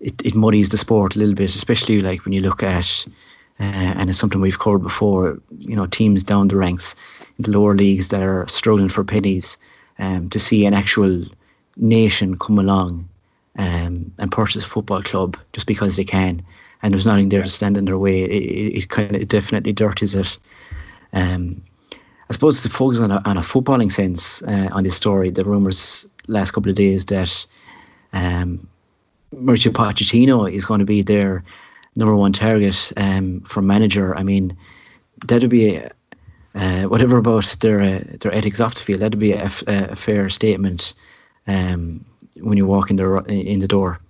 it 0.00 0.26
it 0.26 0.34
muddies 0.34 0.68
the 0.68 0.78
sport 0.78 1.16
a 1.16 1.18
little 1.18 1.34
bit, 1.34 1.54
especially 1.54 2.00
like 2.00 2.24
when 2.24 2.32
you 2.32 2.40
look 2.40 2.62
at. 2.62 3.06
Uh, 3.60 3.64
and 3.64 4.10
it's 4.10 4.18
something 4.18 4.40
we've 4.40 4.58
covered 4.58 4.82
before. 4.82 5.38
You 5.60 5.76
know, 5.76 5.86
teams 5.86 6.24
down 6.24 6.48
the 6.48 6.56
ranks 6.56 6.96
in 7.38 7.44
the 7.44 7.50
lower 7.50 7.76
leagues 7.76 8.08
that 8.08 8.22
are 8.22 8.48
struggling 8.48 8.88
for 8.88 9.04
pennies. 9.04 9.58
Um, 9.98 10.30
to 10.30 10.38
see 10.38 10.64
an 10.64 10.74
actual 10.74 11.26
nation 11.76 12.38
come 12.38 12.58
along 12.58 13.08
um, 13.58 14.12
and 14.18 14.32
purchase 14.32 14.64
a 14.64 14.68
football 14.68 15.02
club 15.02 15.36
just 15.52 15.66
because 15.66 15.96
they 15.96 16.04
can, 16.04 16.42
and 16.82 16.92
there's 16.92 17.06
nothing 17.06 17.28
there 17.28 17.42
to 17.42 17.48
stand 17.48 17.76
in 17.76 17.84
their 17.84 17.98
way. 17.98 18.22
It, 18.22 18.30
it, 18.30 18.78
it 18.78 18.88
kind 18.88 19.14
of 19.14 19.28
definitely 19.28 19.72
dirties 19.72 20.14
it. 20.14 20.38
Um, 21.12 21.62
I 22.32 22.34
suppose 22.34 22.62
to 22.62 22.70
focus 22.70 22.98
on 23.00 23.10
a, 23.10 23.20
on 23.26 23.36
a 23.36 23.42
footballing 23.42 23.92
sense 23.92 24.40
uh, 24.40 24.70
on 24.72 24.84
this 24.84 24.96
story, 24.96 25.30
the 25.30 25.44
rumours 25.44 26.06
last 26.28 26.52
couple 26.52 26.70
of 26.70 26.76
days 26.76 27.04
that 27.06 27.46
um, 28.14 28.66
Mauricio 29.34 29.70
Pochettino 29.70 30.50
is 30.50 30.64
going 30.64 30.78
to 30.78 30.86
be 30.86 31.02
their 31.02 31.44
number 31.94 32.16
one 32.16 32.32
target 32.32 32.90
um, 32.96 33.42
for 33.42 33.60
manager. 33.60 34.16
I 34.16 34.22
mean, 34.22 34.56
that'd 35.26 35.50
be 35.50 35.76
a, 35.76 35.90
uh, 36.54 36.84
whatever 36.84 37.18
about 37.18 37.54
their 37.60 37.82
uh, 37.82 38.00
their 38.20 38.32
ethics 38.32 38.60
off 38.60 38.76
the 38.76 38.80
field. 38.80 39.00
That'd 39.00 39.20
be 39.20 39.32
a, 39.32 39.50
a 39.66 39.94
fair 39.94 40.30
statement 40.30 40.94
um, 41.46 42.02
when 42.40 42.56
you 42.56 42.66
walk 42.66 42.88
in 42.88 42.96
the 42.96 43.24
in 43.28 43.60
the 43.60 43.68
door. 43.68 44.00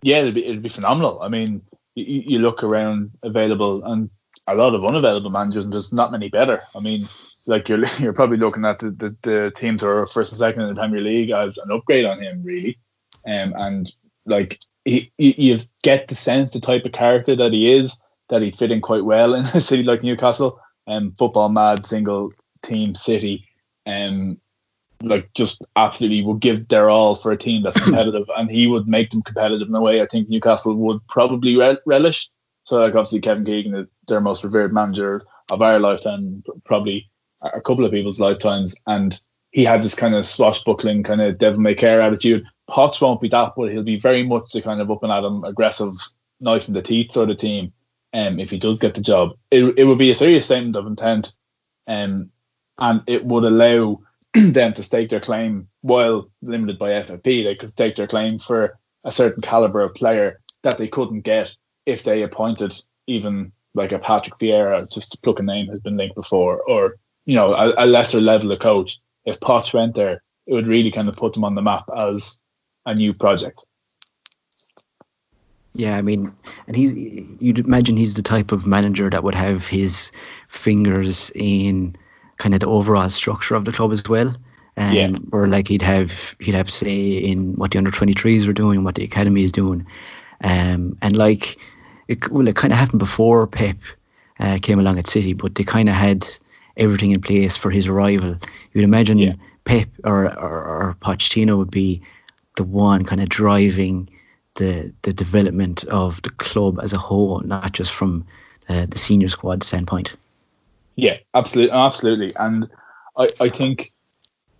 Yeah, 0.00 0.20
it'd 0.20 0.34
be 0.34 0.46
it'd 0.46 0.62
be 0.62 0.70
phenomenal. 0.70 1.20
I 1.20 1.28
mean, 1.28 1.60
you 1.94 2.38
look 2.38 2.64
around 2.64 3.10
available 3.22 3.84
and 3.84 4.08
a 4.48 4.54
lot 4.54 4.74
of 4.74 4.84
unavailable 4.84 5.30
managers, 5.30 5.64
and 5.64 5.72
there's 5.72 5.92
not 5.92 6.12
many 6.12 6.28
better. 6.28 6.62
I 6.74 6.80
mean, 6.80 7.06
like 7.46 7.68
you're 7.68 7.84
you're 7.98 8.12
probably 8.12 8.38
looking 8.38 8.64
at 8.64 8.78
the, 8.78 8.90
the, 8.90 9.16
the 9.22 9.52
teams 9.54 9.82
who 9.82 9.88
are 9.88 10.06
first 10.06 10.32
and 10.32 10.38
second 10.38 10.62
in 10.62 10.68
the 10.68 10.80
Premier 10.80 11.00
League 11.00 11.30
as 11.30 11.58
an 11.58 11.70
upgrade 11.70 12.04
on 12.04 12.20
him, 12.20 12.42
really. 12.42 12.78
Um, 13.26 13.54
and 13.56 13.92
like 14.26 14.60
he, 14.84 15.12
you, 15.18 15.32
you 15.36 15.58
get 15.82 16.08
the 16.08 16.14
sense 16.14 16.52
the 16.52 16.60
type 16.60 16.84
of 16.84 16.92
character 16.92 17.36
that 17.36 17.52
he 17.52 17.72
is 17.72 18.00
that 18.28 18.42
he'd 18.42 18.56
fit 18.56 18.70
in 18.70 18.80
quite 18.80 19.04
well 19.04 19.34
in 19.34 19.44
a 19.44 19.60
city 19.60 19.82
like 19.82 20.02
Newcastle, 20.02 20.60
um, 20.86 21.12
football 21.12 21.48
mad, 21.48 21.86
single 21.86 22.32
team 22.62 22.94
city, 22.94 23.48
um, 23.86 24.38
like 25.02 25.32
just 25.32 25.64
absolutely 25.76 26.22
would 26.22 26.40
give 26.40 26.68
their 26.68 26.90
all 26.90 27.14
for 27.14 27.32
a 27.32 27.36
team 27.36 27.62
that's 27.62 27.80
competitive, 27.84 28.28
and 28.36 28.50
he 28.50 28.66
would 28.66 28.88
make 28.88 29.10
them 29.10 29.22
competitive 29.22 29.68
in 29.68 29.74
a 29.74 29.80
way 29.80 30.02
I 30.02 30.06
think 30.06 30.28
Newcastle 30.28 30.74
would 30.74 31.06
probably 31.08 31.56
relish. 31.86 32.30
So 32.68 32.80
like 32.80 32.94
obviously 32.94 33.20
Kevin 33.20 33.46
Keegan 33.46 33.88
their 34.08 34.20
most 34.20 34.44
revered 34.44 34.74
manager 34.74 35.22
of 35.50 35.62
our 35.62 35.78
lifetime, 35.78 36.44
probably 36.66 37.10
a 37.40 37.62
couple 37.62 37.86
of 37.86 37.92
people's 37.92 38.20
lifetimes, 38.20 38.76
and 38.86 39.18
he 39.50 39.64
had 39.64 39.82
this 39.82 39.94
kind 39.94 40.14
of 40.14 40.26
swashbuckling 40.26 41.02
kind 41.02 41.22
of 41.22 41.38
devil 41.38 41.62
may 41.62 41.74
care 41.74 42.02
attitude. 42.02 42.42
Poch 42.68 43.00
won't 43.00 43.22
be 43.22 43.28
that, 43.28 43.54
but 43.56 43.70
he'll 43.70 43.84
be 43.84 43.98
very 43.98 44.22
much 44.22 44.52
the 44.52 44.60
kind 44.60 44.82
of 44.82 44.90
up 44.90 45.02
and 45.02 45.10
at 45.10 45.24
him, 45.24 45.44
aggressive, 45.44 45.94
knife 46.40 46.68
in 46.68 46.74
the 46.74 46.82
teeth 46.82 47.12
sort 47.12 47.30
of 47.30 47.38
team. 47.38 47.72
Um, 48.12 48.38
if 48.38 48.50
he 48.50 48.58
does 48.58 48.80
get 48.80 48.94
the 48.94 49.00
job, 49.00 49.30
it, 49.50 49.78
it 49.78 49.84
would 49.84 49.98
be 49.98 50.10
a 50.10 50.14
serious 50.14 50.44
statement 50.44 50.76
of 50.76 50.86
intent, 50.86 51.38
um, 51.86 52.30
and 52.76 53.02
it 53.06 53.24
would 53.24 53.44
allow 53.44 54.02
them 54.34 54.74
to 54.74 54.82
stake 54.82 55.08
their 55.08 55.20
claim 55.20 55.68
while 55.80 56.30
limited 56.42 56.78
by 56.78 56.90
FFP. 56.90 57.44
They 57.44 57.54
could 57.54 57.70
stake 57.70 57.96
their 57.96 58.06
claim 58.06 58.38
for 58.38 58.78
a 59.04 59.10
certain 59.10 59.40
caliber 59.40 59.80
of 59.80 59.94
player 59.94 60.42
that 60.64 60.76
they 60.76 60.88
couldn't 60.88 61.22
get 61.22 61.56
if 61.88 62.02
they 62.02 62.22
appointed 62.22 62.74
even 63.06 63.50
like 63.74 63.92
a 63.92 63.98
Patrick 63.98 64.38
Vieira, 64.38 64.92
just 64.92 65.12
to 65.12 65.18
pluck 65.22 65.38
a 65.38 65.42
name 65.42 65.68
has 65.68 65.80
been 65.80 65.96
linked 65.96 66.14
before, 66.14 66.60
or 66.60 66.96
you 67.24 67.34
know 67.34 67.54
a, 67.54 67.72
a 67.78 67.86
lesser 67.86 68.20
level 68.20 68.52
of 68.52 68.58
coach. 68.58 69.00
If 69.24 69.40
Poch 69.40 69.72
went 69.72 69.94
there, 69.94 70.22
it 70.46 70.52
would 70.52 70.68
really 70.68 70.90
kind 70.90 71.08
of 71.08 71.16
put 71.16 71.32
them 71.32 71.44
on 71.44 71.54
the 71.54 71.62
map 71.62 71.84
as 71.94 72.38
a 72.84 72.94
new 72.94 73.14
project. 73.14 73.64
Yeah, 75.72 75.96
I 75.96 76.02
mean, 76.02 76.34
and 76.66 76.76
he's 76.76 76.92
you'd 77.40 77.60
imagine 77.60 77.96
he's 77.96 78.14
the 78.14 78.22
type 78.22 78.52
of 78.52 78.66
manager 78.66 79.08
that 79.08 79.24
would 79.24 79.34
have 79.34 79.66
his 79.66 80.12
fingers 80.46 81.30
in 81.34 81.96
kind 82.36 82.54
of 82.54 82.60
the 82.60 82.68
overall 82.68 83.08
structure 83.08 83.54
of 83.54 83.64
the 83.64 83.72
club 83.72 83.92
as 83.92 84.06
well. 84.06 84.36
Um, 84.76 84.92
yeah. 84.92 85.10
Or 85.32 85.46
like 85.46 85.68
he'd 85.68 85.82
have 85.82 86.36
he'd 86.38 86.54
have 86.54 86.70
say 86.70 87.12
in 87.12 87.54
what 87.54 87.70
the 87.70 87.78
under 87.78 87.90
23s 87.90 88.46
were 88.46 88.52
doing, 88.52 88.84
what 88.84 88.96
the 88.96 89.04
academy 89.04 89.42
is 89.42 89.52
doing, 89.52 89.86
um, 90.42 90.98
and 91.00 91.16
like 91.16 91.58
it, 92.08 92.30
well, 92.30 92.48
it 92.48 92.56
kind 92.56 92.72
of 92.72 92.78
happened 92.78 92.98
before 92.98 93.46
Pep 93.46 93.76
uh, 94.40 94.58
came 94.60 94.80
along 94.80 94.98
at 94.98 95.06
City, 95.06 95.34
but 95.34 95.54
they 95.54 95.64
kind 95.64 95.88
of 95.88 95.94
had 95.94 96.26
everything 96.76 97.12
in 97.12 97.20
place 97.20 97.56
for 97.56 97.70
his 97.70 97.86
arrival. 97.88 98.38
You'd 98.72 98.84
imagine 98.84 99.18
yeah. 99.18 99.34
Pep 99.64 99.88
or, 100.04 100.24
or, 100.24 100.64
or 100.64 100.96
Pochettino 101.00 101.58
would 101.58 101.70
be 101.70 102.02
the 102.56 102.64
one 102.64 103.04
kind 103.04 103.20
of 103.20 103.28
driving 103.28 104.08
the 104.54 104.92
the 105.02 105.12
development 105.12 105.84
of 105.84 106.20
the 106.22 106.30
club 106.30 106.80
as 106.82 106.92
a 106.92 106.98
whole, 106.98 107.40
not 107.40 107.72
just 107.72 107.92
from 107.92 108.26
uh, 108.68 108.86
the 108.86 108.98
senior 108.98 109.28
squad 109.28 109.62
standpoint. 109.62 110.16
Yeah, 110.96 111.18
absolutely, 111.32 111.72
absolutely, 111.72 112.32
and 112.36 112.68
I, 113.16 113.28
I 113.40 113.48
think 113.50 113.92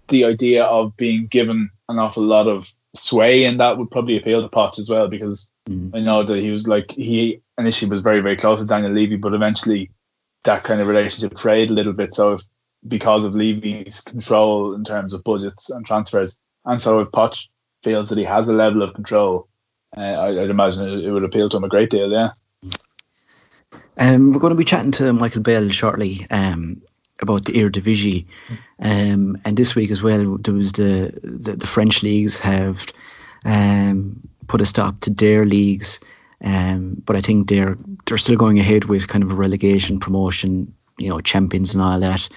the 0.07 0.25
idea 0.25 0.65
of 0.65 0.97
being 0.97 1.27
given 1.27 1.71
an 1.89 1.99
awful 1.99 2.23
lot 2.23 2.47
of 2.47 2.73
sway 2.95 3.45
and 3.45 3.61
that 3.61 3.79
would 3.79 3.91
probably 3.91 4.17
appeal 4.17 4.43
to 4.43 4.49
Poch 4.49 4.79
as 4.79 4.89
well 4.89 5.09
because 5.09 5.51
mm. 5.69 5.91
I 5.95 6.01
know 6.01 6.23
that 6.23 6.39
he 6.39 6.51
was 6.51 6.67
like 6.67 6.91
he 6.91 7.43
initially 7.59 7.91
was 7.91 8.01
very 8.01 8.21
very 8.21 8.37
close 8.37 8.61
to 8.61 8.67
Daniel 8.67 8.93
Levy, 8.93 9.17
but 9.17 9.35
eventually 9.35 9.91
that 10.45 10.65
kind 10.65 10.81
of 10.81 10.87
relationship 10.87 11.39
frayed 11.39 11.71
a 11.71 11.75
little 11.75 11.93
bit. 11.93 12.15
So 12.15 12.35
if, 12.35 12.43
because 12.87 13.25
of 13.25 13.35
Levy's 13.35 14.01
control 14.01 14.75
in 14.75 14.85
terms 14.85 15.13
of 15.13 15.25
budgets 15.25 15.71
and 15.71 15.85
transfers, 15.85 16.39
and 16.65 16.81
so 16.81 17.01
if 17.01 17.11
Poch 17.11 17.49
feels 17.83 18.09
that 18.09 18.19
he 18.19 18.25
has 18.25 18.49
a 18.49 18.53
level 18.53 18.83
of 18.83 18.95
control, 18.95 19.49
uh, 19.97 20.01
I, 20.01 20.29
would 20.29 20.51
imagine 20.51 20.89
it, 20.89 21.05
it, 21.05 21.11
would 21.11 21.25
appeal 21.25 21.49
to 21.49 21.57
him 21.57 21.65
a 21.65 21.69
great 21.69 21.91
deal. 21.91 22.11
Yeah. 22.11 22.29
Um, 23.97 24.33
we're 24.33 24.41
going 24.41 24.53
to 24.53 24.57
be 24.57 24.65
chatting 24.65 24.93
to 24.93 25.13
Michael 25.13 25.43
Bell 25.43 25.69
shortly. 25.71 26.27
Um, 26.31 26.83
about 27.21 27.45
the 27.45 27.53
Eredivisie, 27.53 28.27
um, 28.79 29.39
and 29.45 29.57
this 29.57 29.75
week 29.75 29.91
as 29.91 30.03
well, 30.03 30.39
there 30.39 30.55
was 30.55 30.73
the 30.73 31.13
the, 31.23 31.57
the 31.57 31.67
French 31.67 32.03
leagues 32.03 32.39
have 32.41 32.87
um, 33.45 34.29
put 34.47 34.61
a 34.61 34.67
stop 34.67 35.01
to 35.01 35.11
their 35.11 35.45
leagues, 35.45 36.01
um, 36.43 37.03
but 37.05 37.17
I 37.17 37.21
think 37.21 37.49
they're 37.49 37.77
they're 38.07 38.19
still 38.19 38.37
going 38.37 38.59
ahead 38.59 38.85
with 38.85 39.09
kind 39.09 39.25
of 39.25 39.33
a 39.33 39.37
relegation 39.37 40.01
promotion, 40.01 40.75
you 40.97 41.09
know, 41.09 41.21
champions 41.21 41.75
and 41.75 41.83
all 41.83 42.01
that. 42.01 42.29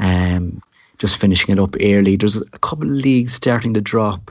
Um, 0.00 0.60
just 0.98 1.18
finishing 1.18 1.52
it 1.52 1.60
up 1.60 1.76
early. 1.80 2.16
There's 2.16 2.38
a 2.38 2.58
couple 2.58 2.86
of 2.86 2.92
leagues 2.92 3.34
starting 3.34 3.74
to 3.74 3.80
drop, 3.80 4.30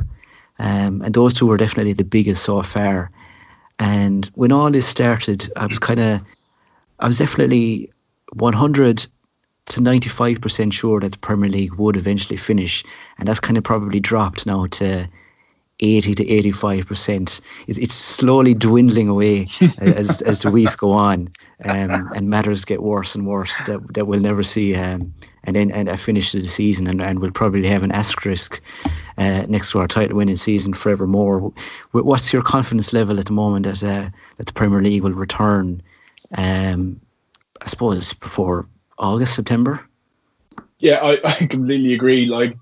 um, 0.60 1.02
and 1.02 1.14
those 1.14 1.34
two 1.34 1.46
were 1.46 1.58
definitely 1.58 1.94
the 1.94 2.04
biggest 2.04 2.44
so 2.44 2.62
far. 2.64 3.12
And 3.78 4.26
when 4.36 4.52
all 4.52 4.72
this 4.72 4.88
started, 4.88 5.52
I 5.56 5.66
was 5.68 5.80
kind 5.80 6.00
of, 6.00 6.22
I 7.00 7.08
was 7.08 7.18
definitely 7.18 7.92
100 8.34 9.06
to 9.68 9.82
95% 9.82 10.74
sure 10.74 11.00
that 11.00 11.12
the 11.12 11.18
Premier 11.18 11.50
League 11.50 11.74
would 11.76 11.98
eventually 11.98 12.38
finish, 12.38 12.84
and 13.18 13.28
that's 13.28 13.40
kind 13.40 13.58
of 13.58 13.64
probably 13.64 14.00
dropped 14.00 14.46
now 14.46 14.68
to 14.68 15.10
80 15.80 16.16
to 16.16 16.26
85%. 16.26 17.42
It's, 17.68 17.78
it's 17.78 17.94
slowly 17.94 18.54
dwindling 18.54 19.10
away 19.10 19.42
as, 19.82 20.22
as 20.22 20.40
the 20.42 20.52
weeks 20.52 20.76
go 20.76 20.92
on, 20.92 21.30
um, 21.64 22.12
and 22.16 22.30
matters 22.30 22.66
get 22.66 22.82
worse 22.82 23.16
and 23.16 23.28
worse 23.28 23.62
that, 23.64 23.94
that 23.96 24.06
we'll 24.06 24.22
never 24.22 24.44
see 24.44 24.76
um, 24.76 25.14
and 25.44 25.56
then 25.56 25.72
and 25.72 25.90
a 25.90 25.98
finish 25.98 26.32
to 26.32 26.42
the 26.42 26.48
season, 26.48 26.88
and, 26.88 27.02
and 27.02 27.20
we'll 27.20 27.32
probably 27.32 27.68
have 27.68 27.84
an 27.84 27.92
asterisk 27.92 28.62
uh, 29.18 29.46
next 29.48 29.72
to 29.72 29.80
our 29.80 29.88
title 29.88 30.18
winning 30.18 30.38
season 30.38 30.74
forevermore. 30.74 31.54
What's 31.92 32.34
your 32.34 32.42
confidence 32.42 32.94
level 32.94 33.20
at 33.20 33.26
the 33.26 33.34
moment 33.34 33.66
that, 33.66 33.84
uh, 33.84 34.10
that 34.38 34.46
the 34.46 34.54
Premier 34.54 34.80
League 34.80 35.04
will 35.04 35.14
return? 35.14 35.82
Um, 36.36 37.02
I 37.62 37.68
suppose 37.68 38.14
before 38.14 38.68
August, 38.98 39.36
September. 39.36 39.82
Yeah, 40.80 41.00
I, 41.02 41.20
I 41.26 41.48
completely 41.48 41.94
agree. 41.94 42.26
Like 42.26 42.56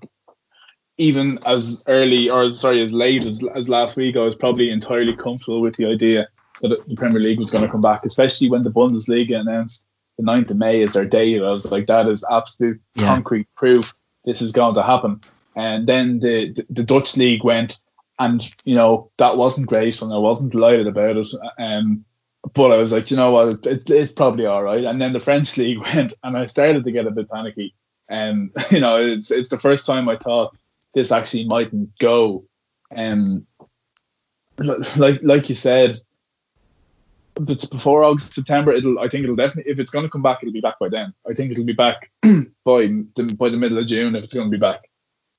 even 0.96 1.38
as 1.44 1.82
early 1.86 2.30
or 2.30 2.50
sorry, 2.50 2.80
as 2.80 2.92
late 2.92 3.24
as, 3.26 3.42
as 3.54 3.68
last 3.68 3.96
week, 3.96 4.16
I 4.16 4.20
was 4.20 4.36
probably 4.36 4.70
entirely 4.70 5.16
comfortable 5.16 5.60
with 5.60 5.76
the 5.76 5.86
idea 5.86 6.28
that 6.62 6.86
the 6.88 6.96
Premier 6.96 7.20
League 7.20 7.40
was 7.40 7.50
going 7.50 7.64
to 7.64 7.70
come 7.70 7.82
back, 7.82 8.04
especially 8.04 8.48
when 8.48 8.62
the 8.62 8.70
Bundesliga 8.70 9.40
announced 9.40 9.84
the 10.18 10.24
9th 10.24 10.52
of 10.52 10.56
May 10.56 10.82
as 10.82 10.92
their 10.92 11.04
date. 11.04 11.42
I 11.42 11.50
was 11.50 11.70
like, 11.70 11.88
that 11.88 12.06
is 12.06 12.24
absolute 12.28 12.80
yeah. 12.94 13.06
concrete 13.06 13.48
proof 13.56 13.94
this 14.24 14.42
is 14.42 14.52
going 14.52 14.74
to 14.76 14.82
happen. 14.82 15.20
And 15.56 15.86
then 15.86 16.18
the, 16.18 16.52
the, 16.52 16.66
the 16.70 16.84
Dutch 16.84 17.16
league 17.16 17.44
went, 17.44 17.80
and 18.18 18.42
you 18.64 18.74
know 18.74 19.10
that 19.18 19.36
wasn't 19.36 19.68
great, 19.68 20.00
and 20.02 20.12
I 20.12 20.18
wasn't 20.18 20.52
delighted 20.52 20.86
about 20.86 21.16
it. 21.16 21.28
Um, 21.58 22.04
but 22.52 22.72
I 22.72 22.76
was 22.76 22.92
like, 22.92 23.10
you 23.10 23.16
know 23.16 23.32
what, 23.32 23.66
it's, 23.66 23.90
it's 23.90 24.12
probably 24.12 24.46
all 24.46 24.62
right. 24.62 24.84
And 24.84 25.00
then 25.00 25.12
the 25.12 25.20
French 25.20 25.56
league 25.58 25.78
went, 25.78 26.14
and 26.22 26.36
I 26.36 26.46
started 26.46 26.84
to 26.84 26.92
get 26.92 27.06
a 27.06 27.10
bit 27.10 27.30
panicky. 27.30 27.74
And 28.08 28.50
you 28.70 28.80
know, 28.80 29.04
it's 29.04 29.30
it's 29.30 29.48
the 29.48 29.58
first 29.58 29.86
time 29.86 30.08
I 30.08 30.16
thought 30.16 30.56
this 30.92 31.12
actually 31.12 31.46
mightn't 31.46 31.98
go. 31.98 32.44
And 32.90 33.46
like 34.58 35.20
like 35.22 35.48
you 35.48 35.54
said, 35.54 35.98
before 37.34 38.04
August 38.04 38.34
September, 38.34 38.72
it'll 38.72 38.98
I 38.98 39.08
think 39.08 39.24
it'll 39.24 39.36
definitely 39.36 39.72
if 39.72 39.80
it's 39.80 39.90
going 39.90 40.04
to 40.04 40.10
come 40.10 40.22
back, 40.22 40.42
it'll 40.42 40.52
be 40.52 40.60
back 40.60 40.78
by 40.78 40.88
then. 40.88 41.14
I 41.28 41.34
think 41.34 41.50
it'll 41.50 41.64
be 41.64 41.72
back 41.72 42.10
by 42.22 42.82
the, 43.16 43.36
by 43.38 43.48
the 43.48 43.56
middle 43.56 43.78
of 43.78 43.86
June 43.86 44.14
if 44.14 44.24
it's 44.24 44.34
going 44.34 44.50
to 44.50 44.56
be 44.56 44.60
back. 44.60 44.82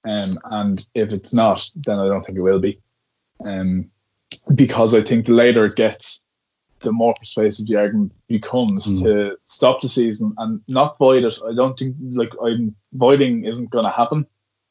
Um, 0.08 0.40
and 0.44 0.86
if 0.94 1.14
it's 1.14 1.34
not, 1.34 1.68
then 1.76 2.00
I 2.00 2.08
don't 2.08 2.24
think 2.24 2.38
it 2.38 2.44
will 2.44 2.60
be. 2.60 2.80
Um, 3.44 3.90
because 4.54 4.94
I 4.94 5.02
think 5.02 5.26
the 5.26 5.34
later 5.34 5.66
it 5.66 5.76
gets, 5.76 6.22
the 6.80 6.92
more 6.92 7.14
persuasive 7.14 7.68
the 7.68 7.78
argument 7.78 8.14
becomes 8.28 8.86
mm. 8.86 9.04
to 9.04 9.38
stop 9.46 9.82
the 9.82 9.88
season 9.88 10.34
and 10.38 10.62
not 10.68 10.98
void 10.98 11.24
it. 11.24 11.38
I 11.48 11.54
don't 11.54 11.78
think 11.78 11.96
like 12.12 12.32
I'm 12.44 12.76
voiding 12.94 13.46
isn't 13.46 13.70
going 13.70 13.86
to 13.86 13.92
happen. 13.92 14.26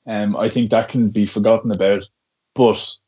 Um, 0.07 0.37
I 0.37 0.49
think 0.49 0.71
that 0.71 0.91
can 0.91 1.11
be 1.11 1.27
forgotten 1.27 1.71
about. 1.71 2.05
But 2.55 2.99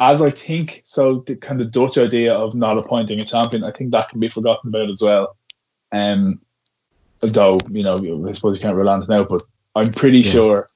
as 0.00 0.22
I 0.22 0.30
think, 0.30 0.82
so 0.84 1.24
the 1.26 1.36
kind 1.36 1.60
of 1.60 1.72
Dutch 1.72 1.98
idea 1.98 2.34
of 2.34 2.54
not 2.54 2.78
appointing 2.78 3.20
a 3.20 3.24
champion, 3.24 3.64
I 3.64 3.72
think 3.72 3.92
that 3.92 4.08
can 4.08 4.20
be 4.20 4.28
forgotten 4.28 4.68
about 4.68 4.90
as 4.90 5.02
well. 5.02 5.36
Um, 5.92 6.40
though 7.20 7.58
you 7.70 7.82
know, 7.82 8.26
I 8.28 8.32
suppose 8.32 8.56
you 8.56 8.62
can't 8.62 8.76
rely 8.76 8.94
on 8.94 9.02
it 9.02 9.08
now, 9.08 9.24
but 9.24 9.42
I'm 9.74 9.92
pretty 9.92 10.20
yeah. 10.20 10.30
sure 10.30 10.66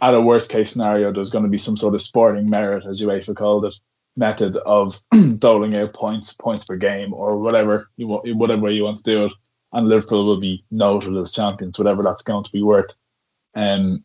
at 0.00 0.14
a 0.14 0.20
worst 0.20 0.50
case 0.50 0.72
scenario, 0.72 1.12
there's 1.12 1.30
going 1.30 1.44
to 1.44 1.50
be 1.50 1.56
some 1.56 1.76
sort 1.76 1.94
of 1.94 2.02
sporting 2.02 2.50
merit, 2.50 2.84
as 2.84 3.00
UEFA 3.00 3.34
called 3.34 3.64
it, 3.64 3.74
method 4.16 4.56
of 4.56 5.00
doling 5.38 5.74
out 5.76 5.94
points, 5.94 6.34
points 6.34 6.64
per 6.64 6.76
game, 6.76 7.12
or 7.14 7.40
whatever 7.40 7.90
you 7.96 8.06
want, 8.08 8.34
whatever 8.36 8.62
way 8.62 8.72
you 8.72 8.84
want 8.84 8.98
to 8.98 9.10
do 9.10 9.24
it. 9.26 9.32
And 9.72 9.88
Liverpool 9.88 10.24
will 10.24 10.40
be 10.40 10.64
noted 10.70 11.16
as 11.16 11.32
champions, 11.32 11.78
whatever 11.78 12.02
that's 12.02 12.22
going 12.22 12.44
to 12.44 12.52
be 12.52 12.62
worth. 12.62 12.96
Um, 13.54 14.04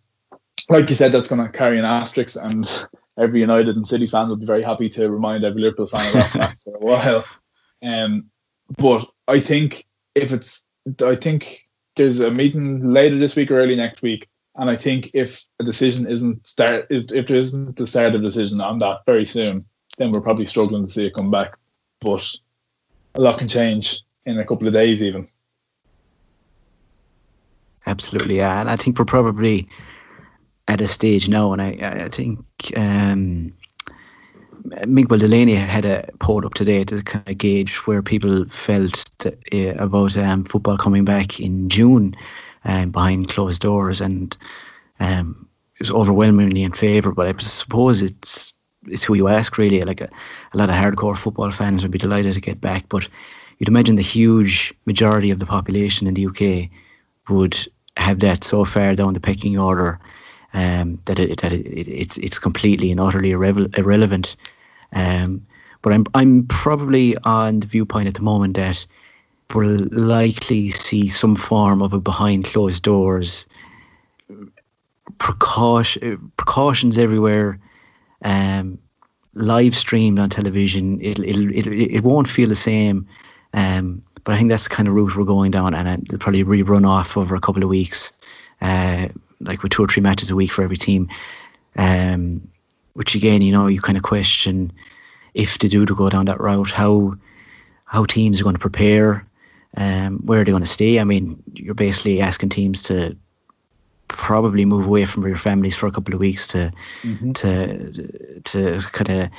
like 0.69 0.89
you 0.89 0.95
said, 0.95 1.11
that's 1.11 1.29
going 1.29 1.45
to 1.45 1.55
carry 1.55 1.77
an 1.79 1.85
asterisk, 1.85 2.37
and 2.41 2.87
every 3.17 3.41
United 3.41 3.75
and 3.75 3.87
City 3.87 4.07
fan 4.07 4.29
will 4.29 4.35
be 4.35 4.45
very 4.45 4.63
happy 4.63 4.89
to 4.89 5.09
remind 5.09 5.43
every 5.43 5.61
Liverpool 5.61 5.87
fan 5.87 6.07
of 6.07 6.33
that 6.33 6.59
for 6.59 6.75
a 6.75 6.79
while. 6.79 7.25
Um, 7.81 8.25
but 8.77 9.05
I 9.25 9.39
think 9.39 9.87
if 10.13 10.33
it's, 10.33 10.65
I 11.01 11.15
think 11.15 11.59
there's 11.95 12.19
a 12.19 12.29
meeting 12.29 12.91
later 12.91 13.17
this 13.17 13.37
week 13.37 13.51
or 13.51 13.57
early 13.57 13.77
next 13.77 14.01
week 14.01 14.27
and 14.59 14.69
I 14.69 14.75
think 14.75 15.11
if 15.13 15.47
a 15.59 15.63
decision 15.63 16.05
isn't 16.05 16.45
start 16.45 16.87
is 16.89 17.13
if 17.13 17.27
there 17.27 17.37
isn't 17.37 17.77
the 17.77 17.87
start 17.87 18.13
of 18.13 18.21
a 18.21 18.25
decision 18.25 18.59
on 18.59 18.79
that 18.79 19.05
very 19.05 19.23
soon, 19.23 19.61
then 19.97 20.11
we're 20.11 20.21
probably 20.21 20.45
struggling 20.45 20.85
to 20.85 20.91
see 20.91 21.07
it 21.07 21.13
come 21.13 21.31
back. 21.31 21.57
But 21.99 22.35
a 23.15 23.21
lot 23.21 23.39
can 23.39 23.47
change 23.47 24.01
in 24.25 24.39
a 24.39 24.45
couple 24.45 24.67
of 24.67 24.73
days 24.73 25.03
even. 25.03 25.25
Absolutely, 27.85 28.37
yeah. 28.37 28.59
And 28.59 28.69
I 28.69 28.75
think 28.75 28.99
we're 28.99 29.05
probably 29.05 29.69
at 30.67 30.81
a 30.81 30.87
stage 30.87 31.27
now, 31.27 31.53
and 31.53 31.61
I, 31.61 32.03
I 32.05 32.09
think 32.09 32.45
um, 32.77 33.53
Miguel 34.85 35.17
Delaney 35.17 35.55
had 35.55 35.85
a 35.85 36.09
poll 36.19 36.45
up 36.45 36.53
today 36.53 36.83
to 36.83 37.01
kind 37.01 37.27
of 37.27 37.37
gauge 37.37 37.75
where 37.87 38.03
people 38.03 38.45
felt 38.45 39.25
uh, 39.25 39.31
about 39.77 40.15
um, 40.17 40.43
football 40.43 40.77
coming 40.77 41.05
back 41.05 41.39
in 41.39 41.69
June 41.69 42.15
um, 42.63 42.91
behind 42.91 43.29
closed 43.29 43.61
doors, 43.61 44.01
and 44.01 44.37
um, 44.99 45.47
it 45.75 45.81
was 45.81 45.91
overwhelmingly 45.91 46.63
in 46.63 46.73
favour. 46.73 47.11
But 47.11 47.27
I 47.27 47.37
suppose 47.39 48.01
it's 48.01 48.53
it's 48.87 49.03
who 49.03 49.13
you 49.13 49.27
ask 49.27 49.57
really. 49.57 49.81
Like 49.81 50.01
a, 50.01 50.09
a 50.53 50.57
lot 50.57 50.69
of 50.69 50.75
hardcore 50.75 51.17
football 51.17 51.51
fans 51.51 51.81
would 51.81 51.91
be 51.91 51.99
delighted 51.99 52.33
to 52.33 52.41
get 52.41 52.61
back, 52.61 52.85
but 52.89 53.07
you'd 53.57 53.69
imagine 53.69 53.95
the 53.95 54.01
huge 54.01 54.73
majority 54.85 55.31
of 55.31 55.39
the 55.39 55.45
population 55.45 56.07
in 56.07 56.13
the 56.13 56.27
UK 56.27 56.69
would 57.29 57.57
have 57.97 58.19
that 58.19 58.43
so 58.43 58.65
far 58.65 58.95
down 58.95 59.13
the 59.13 59.19
pecking 59.19 59.57
order 59.57 59.99
um, 60.53 60.99
that 61.05 61.19
it, 61.19 61.41
that 61.41 61.51
it, 61.51 61.65
it, 61.65 61.87
it's 61.87 62.17
it's 62.17 62.39
completely 62.39 62.91
and 62.91 62.99
utterly 62.99 63.31
irre- 63.31 63.77
irrelevant. 63.77 64.35
Um, 64.93 65.45
but 65.81 65.93
I'm 65.93 66.05
I'm 66.13 66.47
probably 66.47 67.17
on 67.17 67.59
the 67.59 67.67
viewpoint 67.67 68.07
at 68.07 68.15
the 68.15 68.21
moment 68.21 68.55
that 68.55 68.85
we'll 69.53 69.87
likely 69.91 70.69
see 70.69 71.07
some 71.07 71.35
form 71.35 71.81
of 71.81 71.93
a 71.93 71.99
behind 71.99 72.45
closed 72.45 72.83
doors 72.83 73.47
precaution 75.17 76.31
precautions 76.37 76.97
everywhere 76.97 77.59
um, 78.23 78.79
live 79.33 79.75
streamed 79.75 80.19
on 80.19 80.29
television 80.29 81.01
it, 81.01 81.19
it, 81.19 81.67
it, 81.67 81.95
it 81.95 82.03
won't 82.03 82.27
feel 82.27 82.49
the 82.49 82.55
same 82.55 83.07
um, 83.53 84.03
but 84.23 84.33
I 84.33 84.37
think 84.37 84.49
that's 84.49 84.65
the 84.65 84.75
kind 84.75 84.87
of 84.87 84.93
route 84.93 85.15
we're 85.15 85.23
going 85.23 85.51
down 85.51 85.73
and 85.73 86.03
it'll 86.05 86.19
probably 86.19 86.43
rerun 86.43 86.87
off 86.87 87.17
over 87.17 87.35
a 87.35 87.39
couple 87.39 87.63
of 87.63 87.69
weeks 87.69 88.11
uh, 88.61 89.07
like 89.39 89.63
with 89.63 89.71
two 89.71 89.83
or 89.83 89.87
three 89.87 90.03
matches 90.03 90.29
a 90.29 90.35
week 90.35 90.51
for 90.51 90.63
every 90.63 90.77
team 90.77 91.09
um, 91.75 92.49
which 92.93 93.15
again 93.15 93.41
you 93.41 93.51
know 93.51 93.67
you 93.67 93.81
kind 93.81 93.97
of 93.97 94.03
question 94.03 94.71
if 95.33 95.59
they 95.59 95.67
do 95.67 95.85
to 95.85 95.95
go 95.95 96.09
down 96.09 96.25
that 96.25 96.39
route 96.39 96.71
how 96.71 97.15
how 97.85 98.05
teams 98.05 98.39
are 98.39 98.43
going 98.43 98.55
to 98.55 98.59
prepare 98.59 99.25
um, 99.75 100.19
where 100.25 100.41
are 100.41 100.43
they 100.43 100.51
going 100.51 100.63
to 100.63 100.69
stay? 100.69 100.99
I 100.99 101.03
mean, 101.03 101.43
you're 101.53 101.75
basically 101.75 102.21
asking 102.21 102.49
teams 102.49 102.83
to 102.83 103.17
probably 104.09 104.65
move 104.65 104.85
away 104.85 105.05
from 105.05 105.25
your 105.25 105.37
families 105.37 105.75
for 105.75 105.87
a 105.87 105.91
couple 105.91 106.13
of 106.13 106.19
weeks 106.19 106.47
to 106.47 106.73
mm-hmm. 107.03 107.31
to 107.31 108.41
to 108.41 108.79
kind 108.91 109.09
of 109.09 109.29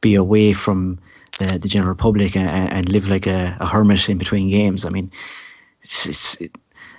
be 0.00 0.16
away 0.16 0.52
from 0.52 0.98
the, 1.38 1.58
the 1.58 1.68
general 1.68 1.94
public 1.94 2.36
and, 2.36 2.48
and 2.48 2.88
live 2.88 3.08
like 3.08 3.26
a, 3.26 3.56
a, 3.60 3.66
hermit 3.66 4.08
in 4.08 4.18
between 4.18 4.50
games. 4.50 4.84
I 4.84 4.90
mean, 4.90 5.10
it's, 5.82 6.06
it's 6.06 6.40
it, 6.40 6.56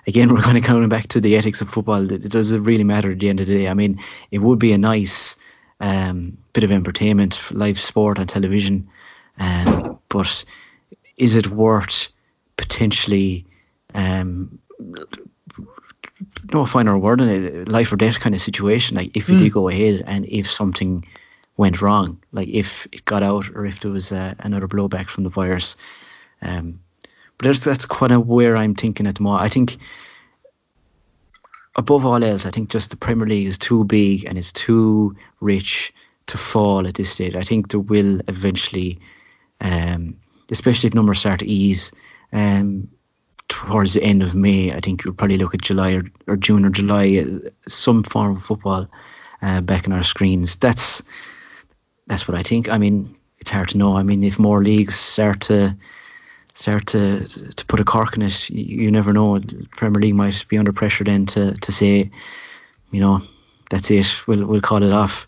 again 0.07 0.29
we're 0.33 0.41
kind 0.41 0.57
of 0.57 0.63
coming 0.63 0.89
back 0.89 1.07
to 1.09 1.21
the 1.21 1.35
ethics 1.35 1.61
of 1.61 1.69
football. 1.69 2.11
It, 2.11 2.29
doesn't 2.29 2.63
really 2.63 2.83
matter 2.83 3.11
at 3.11 3.19
the 3.19 3.29
end 3.29 3.41
of 3.41 3.47
the 3.47 3.57
day? 3.57 3.67
I 3.67 3.73
mean, 3.73 3.99
it 4.31 4.39
would 4.39 4.59
be 4.59 4.73
a 4.73 4.77
nice 4.77 5.37
um, 5.79 6.37
bit 6.53 6.63
of 6.63 6.71
entertainment, 6.71 7.51
live 7.51 7.79
sport 7.79 8.19
on 8.19 8.27
television, 8.27 8.89
um, 9.37 9.99
but 10.09 10.45
is 11.17 11.35
it 11.35 11.47
worth 11.47 12.09
potentially 12.57 13.45
um, 13.93 14.59
no 16.55 16.65
final 16.65 16.99
word 16.99 17.21
in 17.21 17.29
it, 17.29 17.69
life 17.69 17.91
or 17.91 17.97
death 17.97 18.19
kind 18.19 18.33
of 18.33 18.41
situation. 18.41 18.97
Like 18.97 19.15
if 19.15 19.29
it 19.29 19.33
mm. 19.33 19.43
did 19.43 19.51
go 19.51 19.69
ahead 19.69 20.03
and 20.07 20.25
if 20.25 20.49
something 20.49 21.05
went 21.57 21.81
wrong, 21.81 22.21
like 22.31 22.47
if 22.47 22.87
it 22.91 23.05
got 23.05 23.23
out 23.23 23.49
or 23.53 23.65
if 23.65 23.79
there 23.79 23.91
was 23.91 24.11
uh, 24.11 24.33
another 24.39 24.67
blowback 24.67 25.07
from 25.07 25.23
the 25.23 25.29
virus. 25.29 25.77
Um, 26.41 26.79
but 27.37 27.47
that's 27.47 27.63
that's 27.63 27.85
kind 27.85 28.11
of 28.11 28.27
where 28.27 28.57
I'm 28.57 28.75
thinking 28.75 29.07
at 29.07 29.15
the 29.15 29.23
moment. 29.23 29.43
I 29.43 29.49
think 29.49 29.77
above 31.75 32.05
all 32.05 32.23
else, 32.23 32.45
I 32.45 32.51
think 32.51 32.69
just 32.69 32.89
the 32.89 32.97
Premier 32.97 33.27
League 33.27 33.47
is 33.47 33.57
too 33.57 33.83
big 33.83 34.25
and 34.25 34.37
it's 34.37 34.51
too 34.51 35.15
rich 35.39 35.93
to 36.27 36.37
fall 36.37 36.87
at 36.87 36.95
this 36.95 37.11
stage. 37.11 37.35
I 37.35 37.43
think 37.43 37.69
there 37.69 37.79
will 37.79 38.21
eventually, 38.27 38.99
um, 39.61 40.17
especially 40.49 40.87
if 40.87 40.93
numbers 40.93 41.19
start 41.19 41.41
to 41.41 41.45
ease, 41.45 41.91
um, 42.31 42.89
towards 43.47 43.93
the 43.93 44.03
end 44.03 44.23
of 44.23 44.35
May, 44.35 44.71
I 44.71 44.79
think 44.79 45.03
you'll 45.03 45.13
probably 45.13 45.37
look 45.37 45.53
at 45.53 45.61
July 45.61 45.93
or, 45.93 46.03
or 46.27 46.35
June 46.35 46.65
or 46.65 46.69
July, 46.69 47.17
uh, 47.17 47.49
some 47.67 48.03
form 48.03 48.35
of 48.35 48.43
football 48.43 48.87
uh, 49.41 49.61
back 49.61 49.87
in 49.87 49.93
our 49.93 50.03
screens. 50.03 50.55
That's 50.55 51.03
that's 52.07 52.27
what 52.27 52.37
I 52.37 52.43
think. 52.43 52.69
I 52.69 52.77
mean, 52.77 53.15
it's 53.39 53.51
hard 53.51 53.69
to 53.69 53.77
know. 53.77 53.89
I 53.89 54.03
mean, 54.03 54.23
if 54.23 54.39
more 54.39 54.63
leagues 54.63 54.95
start 54.95 55.41
to 55.41 55.75
start 56.49 56.87
to 56.87 57.25
to 57.27 57.65
put 57.65 57.79
a 57.79 57.85
cork 57.85 58.15
in 58.15 58.23
it, 58.23 58.49
you, 58.49 58.83
you 58.83 58.91
never 58.91 59.13
know. 59.13 59.39
The 59.39 59.67
Premier 59.71 60.01
League 60.01 60.15
might 60.15 60.45
be 60.47 60.57
under 60.57 60.73
pressure 60.73 61.03
then 61.03 61.25
to 61.27 61.53
to 61.53 61.71
say, 61.71 62.11
you 62.91 62.99
know, 62.99 63.21
that's 63.69 63.91
it. 63.91 64.27
We'll 64.27 64.45
we'll 64.45 64.61
call 64.61 64.83
it 64.83 64.91
off. 64.91 65.27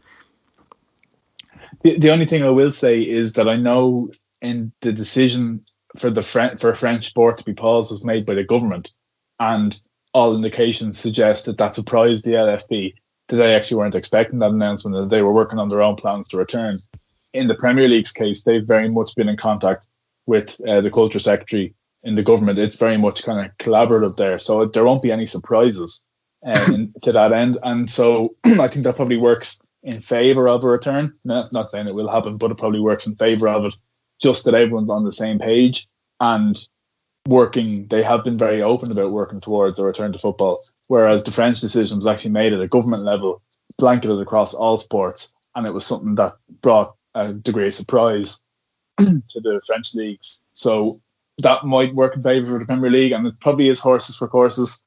The, 1.83 1.99
the 1.99 2.11
only 2.11 2.25
thing 2.25 2.43
I 2.43 2.49
will 2.49 2.71
say 2.71 3.01
is 3.01 3.33
that 3.33 3.49
I 3.49 3.57
know 3.57 4.09
in 4.41 4.71
the 4.81 4.93
decision 4.93 5.65
for 5.95 6.09
the 6.09 6.21
French 6.21 6.59
for 6.59 6.69
a 6.69 6.75
French 6.75 7.07
sport 7.07 7.37
to 7.37 7.45
be 7.45 7.53
paused 7.53 7.91
was 7.91 8.05
made 8.05 8.25
by 8.25 8.33
the 8.33 8.43
government, 8.43 8.91
and 9.39 9.79
all 10.13 10.35
indications 10.35 10.99
suggest 10.99 11.45
that 11.45 11.57
that 11.57 11.75
surprised 11.75 12.25
the 12.25 12.33
LFP 12.33 12.95
that 13.27 13.35
they 13.37 13.55
actually 13.55 13.77
weren't 13.77 13.95
expecting 13.95 14.39
that 14.39 14.51
announcement 14.51 14.95
that 14.95 15.09
they 15.09 15.21
were 15.21 15.33
working 15.33 15.59
on 15.59 15.69
their 15.69 15.81
own 15.81 15.95
plans 15.95 16.29
to 16.29 16.37
return. 16.37 16.77
In 17.33 17.47
the 17.47 17.55
Premier 17.55 17.87
League's 17.87 18.13
case, 18.13 18.43
they've 18.43 18.65
very 18.65 18.89
much 18.89 19.15
been 19.15 19.29
in 19.29 19.37
contact 19.37 19.87
with 20.25 20.59
uh, 20.65 20.81
the 20.81 20.91
culture 20.91 21.19
secretary 21.19 21.75
in 22.03 22.15
the 22.15 22.23
government. 22.23 22.59
It's 22.59 22.77
very 22.77 22.97
much 22.97 23.23
kind 23.23 23.45
of 23.45 23.57
collaborative 23.57 24.15
there, 24.15 24.39
so 24.39 24.65
there 24.65 24.85
won't 24.85 25.03
be 25.03 25.11
any 25.11 25.25
surprises 25.25 26.03
um, 26.43 26.93
to 27.03 27.11
that 27.13 27.33
end. 27.33 27.57
And 27.61 27.89
so 27.89 28.35
I 28.45 28.67
think 28.67 28.85
that 28.85 28.95
probably 28.95 29.17
works 29.17 29.59
in 29.83 30.01
favour 30.01 30.47
of 30.47 30.63
a 30.63 30.69
return. 30.69 31.13
Not, 31.23 31.51
not 31.53 31.71
saying 31.71 31.87
it 31.87 31.95
will 31.95 32.09
happen, 32.09 32.37
but 32.37 32.51
it 32.51 32.57
probably 32.57 32.79
works 32.79 33.07
in 33.07 33.15
favour 33.15 33.49
of 33.49 33.65
it 33.65 33.75
just 34.21 34.45
that 34.45 34.53
everyone's 34.53 34.89
on 34.89 35.03
the 35.03 35.11
same 35.11 35.39
page 35.39 35.87
and 36.19 36.57
working 37.27 37.87
they 37.87 38.03
have 38.03 38.23
been 38.23 38.37
very 38.37 38.61
open 38.61 38.91
about 38.91 39.11
working 39.11 39.41
towards 39.41 39.77
a 39.79 39.85
return 39.85 40.13
to 40.13 40.19
football 40.19 40.57
whereas 40.87 41.25
the 41.25 41.31
french 41.31 41.59
decision 41.59 41.97
was 41.97 42.07
actually 42.07 42.31
made 42.31 42.53
at 42.53 42.61
a 42.61 42.67
government 42.67 43.03
level 43.03 43.41
blanketed 43.77 44.21
across 44.21 44.53
all 44.53 44.77
sports 44.77 45.35
and 45.53 45.67
it 45.67 45.73
was 45.73 45.85
something 45.85 46.15
that 46.15 46.35
brought 46.61 46.95
a 47.15 47.33
degree 47.33 47.67
of 47.67 47.73
surprise 47.73 48.41
to 48.97 49.21
the 49.35 49.61
french 49.67 49.93
leagues 49.93 50.41
so 50.53 50.97
that 51.39 51.65
might 51.65 51.93
work 51.93 52.15
in 52.15 52.23
favour 52.23 52.55
of 52.55 52.61
the 52.61 52.65
Premier 52.65 52.89
League, 52.89 53.11
and 53.11 53.27
it 53.27 53.39
probably 53.39 53.67
is 53.67 53.79
horses 53.79 54.15
for 54.15 54.27
courses 54.27 54.83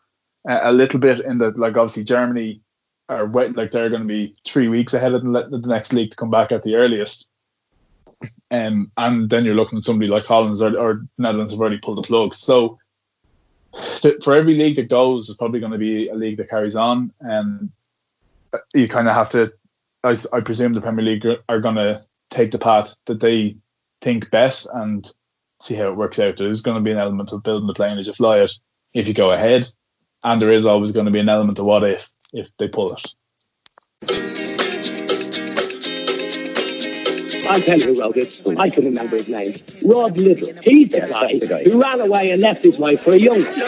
uh, 0.49 0.61
a 0.62 0.73
little 0.73 1.01
bit 1.01 1.25
in 1.25 1.38
that, 1.38 1.59
like 1.59 1.77
obviously 1.77 2.05
Germany 2.05 2.62
are 3.09 3.27
wait, 3.27 3.57
like 3.57 3.71
they're 3.71 3.88
going 3.88 4.03
to 4.03 4.09
be 4.09 4.35
three 4.47 4.69
weeks 4.69 4.95
ahead 4.95 5.14
of 5.14 5.23
the 5.23 5.64
next 5.66 5.93
league 5.93 6.11
to 6.11 6.16
come 6.16 6.31
back 6.31 6.53
at 6.53 6.62
the 6.62 6.77
earliest. 6.77 7.27
Um, 8.51 8.91
and 8.97 9.31
then 9.31 9.45
you're 9.45 9.55
looking 9.55 9.79
at 9.79 9.85
somebody 9.85 10.11
like 10.11 10.27
Holland 10.27 10.61
or, 10.61 10.79
or 10.81 11.07
Netherlands 11.19 11.53
have 11.53 11.61
already 11.61 11.79
pulled 11.79 11.99
the 11.99 12.03
plug. 12.03 12.35
So 12.35 12.79
for 14.23 14.35
every 14.35 14.55
league 14.55 14.77
that 14.77 14.89
goes, 14.89 15.27
there's 15.27 15.37
probably 15.37 15.61
going 15.61 15.73
to 15.73 15.79
be 15.79 16.09
a 16.09 16.15
league 16.15 16.39
that 16.39 16.51
carries 16.51 16.77
on, 16.77 17.13
and 17.21 17.71
you 18.75 18.89
kind 18.89 19.09
of 19.09 19.15
have 19.15 19.31
to. 19.31 19.53
I, 20.03 20.17
I 20.33 20.41
presume 20.41 20.73
the 20.73 20.81
Premier 20.81 21.05
League 21.05 21.27
are 21.49 21.61
going 21.61 21.77
to 21.77 22.03
take 22.31 22.51
the 22.51 22.59
path 22.59 22.97
that 23.05 23.21
they 23.21 23.57
think 24.01 24.31
best 24.31 24.69
and 24.73 25.09
see 25.61 25.75
how 25.75 25.89
it 25.89 25.97
works 25.97 26.19
out. 26.19 26.39
There's 26.39 26.63
going 26.63 26.77
to 26.77 26.83
be 26.83 26.91
an 26.91 26.99
element 26.99 27.33
of 27.33 27.43
building 27.43 27.67
the 27.67 27.75
plane 27.75 27.99
as 27.99 28.07
you 28.07 28.15
fly 28.15 28.41
it 28.41 28.53
if 28.95 29.09
you 29.09 29.15
go 29.15 29.31
ahead, 29.31 29.71
and 30.25 30.41
there 30.41 30.53
is 30.53 30.67
always 30.67 30.93
going 30.93 31.07
to 31.07 31.13
be 31.13 31.21
an 31.21 31.29
element 31.29 31.59
of 31.59 31.67
what 31.67 31.85
if 31.85 32.11
if 32.33 32.51
they 32.57 32.69
pull 32.69 32.93
it. 32.95 33.07
I'll 37.51 37.61
tell 37.61 37.79
you 37.81 37.95
who 37.95 38.01
wrote 38.01 38.17
it. 38.17 38.41
I 38.57 38.69
can 38.69 38.85
remember 38.85 39.17
his 39.17 39.27
name. 39.27 39.55
Rod 39.83 40.17
Liddle. 40.21 40.55
He's 40.63 40.89
the 40.91 41.01
guy 41.51 41.65
who 41.65 41.83
ran 41.83 42.01
away 42.01 42.31
and 42.31 42.41
left 42.41 42.63
his 42.63 42.79
wife 42.79 43.01
for 43.03 43.11
a 43.11 43.17
young 43.17 43.43
one. 43.43 43.59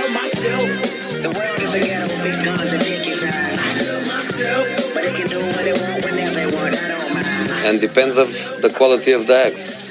And 7.66 7.80
depends 7.80 8.18
of 8.18 8.28
the 8.62 8.72
quality 8.76 9.10
of 9.10 9.26
the 9.26 9.36
eggs. 9.36 9.90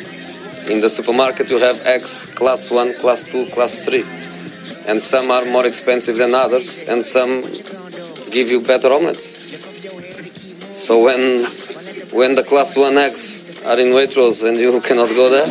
In 0.70 0.80
the 0.80 0.90
supermarket 0.90 1.50
you 1.50 1.60
have 1.60 1.86
eggs 1.86 2.34
class 2.34 2.72
1, 2.72 2.94
class 2.94 3.26
2, 3.26 3.48
class 3.48 3.84
3. 3.84 4.06
And 4.88 5.02
some 5.02 5.30
are 5.32 5.44
more 5.44 5.66
expensive 5.66 6.16
than 6.16 6.34
others 6.34 6.88
and 6.88 7.04
some 7.04 7.42
give 8.32 8.50
you 8.50 8.62
better 8.62 8.88
omelets. 8.94 9.28
So 10.80 11.04
when 11.04 11.44
when 12.14 12.36
the 12.36 12.44
class 12.44 12.78
1 12.78 12.98
eggs 12.98 13.41
are 13.66 13.80
in 13.80 13.94
Waitrose 13.94 14.48
and 14.48 14.58
you 14.58 14.82
cannot 14.82 15.10
go 15.10 15.30
there? 15.30 15.46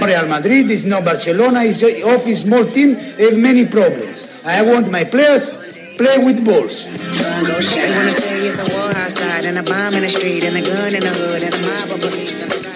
Real 0.00 0.28
Madrid 0.28 0.70
is 0.70 0.86
no 0.86 1.00
Barcelona, 1.02 1.60
is 1.60 1.82
a 1.82 2.34
small 2.34 2.64
team, 2.64 2.94
have 2.94 3.38
many 3.38 3.66
problems. 3.66 4.42
I 4.44 4.62
want 4.62 4.90
my 4.90 5.04
players 5.04 5.50
play 5.96 6.16
with 6.18 6.44
balls. 6.44 6.86
They 6.86 7.90
wanna 7.92 8.12
say 8.12 8.48
it's 8.48 8.58
a 8.58 8.72
war 8.72 8.88
outside 8.88 9.44
and 9.44 9.58
a 9.58 9.62
bomb 9.62 9.94
in 9.94 10.02
the 10.02 10.08
street 10.08 10.44
and 10.44 10.56
a 10.56 10.62
gun 10.62 10.94
in 10.94 11.00
the 11.00 11.12
hood 11.12 11.42
and 11.42 11.54
a 11.54 11.60
mob 11.68 11.90
of 11.90 12.00
police. 12.00 12.69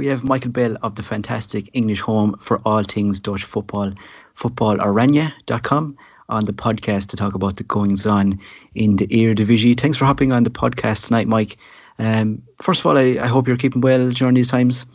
We 0.00 0.06
have 0.06 0.24
Michael 0.24 0.50
Bell 0.50 0.78
of 0.82 0.94
the 0.94 1.02
fantastic 1.02 1.68
English 1.74 2.00
home 2.00 2.38
for 2.40 2.58
all 2.64 2.82
things 2.84 3.20
Dutch 3.20 3.44
football, 3.44 3.92
footballoranje.com, 4.34 5.98
on 6.26 6.44
the 6.46 6.54
podcast 6.54 7.08
to 7.08 7.16
talk 7.16 7.34
about 7.34 7.56
the 7.56 7.64
goings 7.64 8.06
on 8.06 8.40
in 8.74 8.96
the 8.96 9.06
Eredivisie. 9.06 9.78
Thanks 9.78 9.98
for 9.98 10.06
hopping 10.06 10.32
on 10.32 10.42
the 10.42 10.48
podcast 10.48 11.08
tonight, 11.08 11.28
Mike. 11.28 11.58
Um, 11.98 12.44
first 12.62 12.80
of 12.80 12.86
all, 12.86 12.96
I, 12.96 13.18
I, 13.20 13.26
hope 13.26 13.46
you're 13.46 13.58
keeping 13.58 13.82
well 13.82 14.10
during 14.10 14.32
these 14.32 14.48
times. 14.48 14.86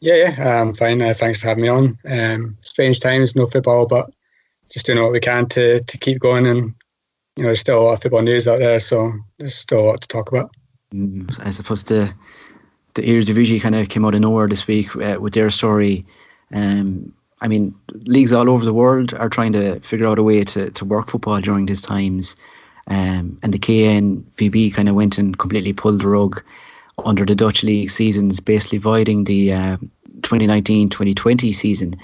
Yeah, 0.00 0.16
yeah, 0.16 0.60
I'm 0.60 0.74
fine. 0.74 1.00
Uh, 1.00 1.14
thanks 1.14 1.40
for 1.40 1.46
having 1.46 1.62
me 1.62 1.68
on. 1.68 1.98
Um, 2.04 2.58
strange 2.62 2.98
times, 2.98 3.36
no 3.36 3.46
football, 3.46 3.86
but 3.86 4.10
just 4.72 4.86
doing 4.86 5.00
what 5.00 5.12
we 5.12 5.20
can 5.20 5.46
to 5.50 5.84
to 5.84 5.98
keep 5.98 6.18
going. 6.18 6.48
And 6.48 6.74
you 7.36 7.44
know, 7.44 7.50
there's 7.50 7.60
still 7.60 7.80
a 7.80 7.84
lot 7.84 7.92
of 7.92 8.02
football 8.02 8.22
news 8.22 8.48
out 8.48 8.58
there, 8.58 8.80
so 8.80 9.12
there's 9.38 9.54
still 9.54 9.82
a 9.82 9.86
lot 9.86 10.00
to 10.00 10.08
talk 10.08 10.32
about. 10.32 10.50
Mm, 10.92 11.46
I 11.46 11.50
suppose 11.50 11.84
the 11.84 12.12
the 12.94 13.02
Eredivisie 13.02 13.60
kind 13.60 13.74
of 13.74 13.88
came 13.88 14.04
out 14.04 14.14
of 14.14 14.20
nowhere 14.20 14.48
this 14.48 14.66
week 14.66 14.94
uh, 14.96 15.18
with 15.20 15.34
their 15.34 15.50
story. 15.50 16.06
Um, 16.52 17.14
I 17.40 17.48
mean, 17.48 17.74
leagues 17.92 18.32
all 18.32 18.48
over 18.48 18.64
the 18.64 18.74
world 18.74 19.14
are 19.14 19.28
trying 19.28 19.54
to 19.54 19.80
figure 19.80 20.06
out 20.06 20.18
a 20.18 20.22
way 20.22 20.44
to, 20.44 20.70
to 20.70 20.84
work 20.84 21.08
football 21.08 21.40
during 21.40 21.66
these 21.66 21.82
times. 21.82 22.36
Um, 22.86 23.38
and 23.42 23.52
the 23.52 23.58
KNVB 23.58 24.74
kind 24.74 24.88
of 24.88 24.94
went 24.94 25.18
and 25.18 25.36
completely 25.36 25.72
pulled 25.72 26.00
the 26.00 26.08
rug 26.08 26.42
under 27.02 27.24
the 27.24 27.34
Dutch 27.34 27.64
league 27.64 27.90
seasons, 27.90 28.40
basically 28.40 28.78
voiding 28.78 29.24
the 29.24 29.52
uh, 29.52 29.76
2019-2020 30.20 31.54
season 31.54 31.96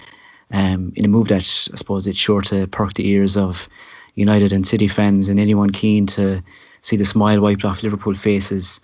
um, 0.51 0.93
in 0.97 1.05
a 1.05 1.09
move 1.09 1.29
that 1.29 1.43
I 1.43 1.77
suppose 1.77 2.07
it's 2.07 2.19
sure 2.19 2.43
to 2.43 2.67
perk 2.67 2.95
the 2.95 3.09
ears 3.09 3.37
of 3.37 3.69
United 4.15 4.53
and 4.53 4.67
City 4.67 4.89
fans 4.89 5.29
and 5.29 5.39
anyone 5.39 5.71
keen 5.71 6.07
to 6.09 6.43
see 6.81 6.97
the 6.97 7.05
smile 7.05 7.41
wiped 7.41 7.65
off 7.65 7.83
Liverpool 7.83 8.15
faces. 8.15 8.81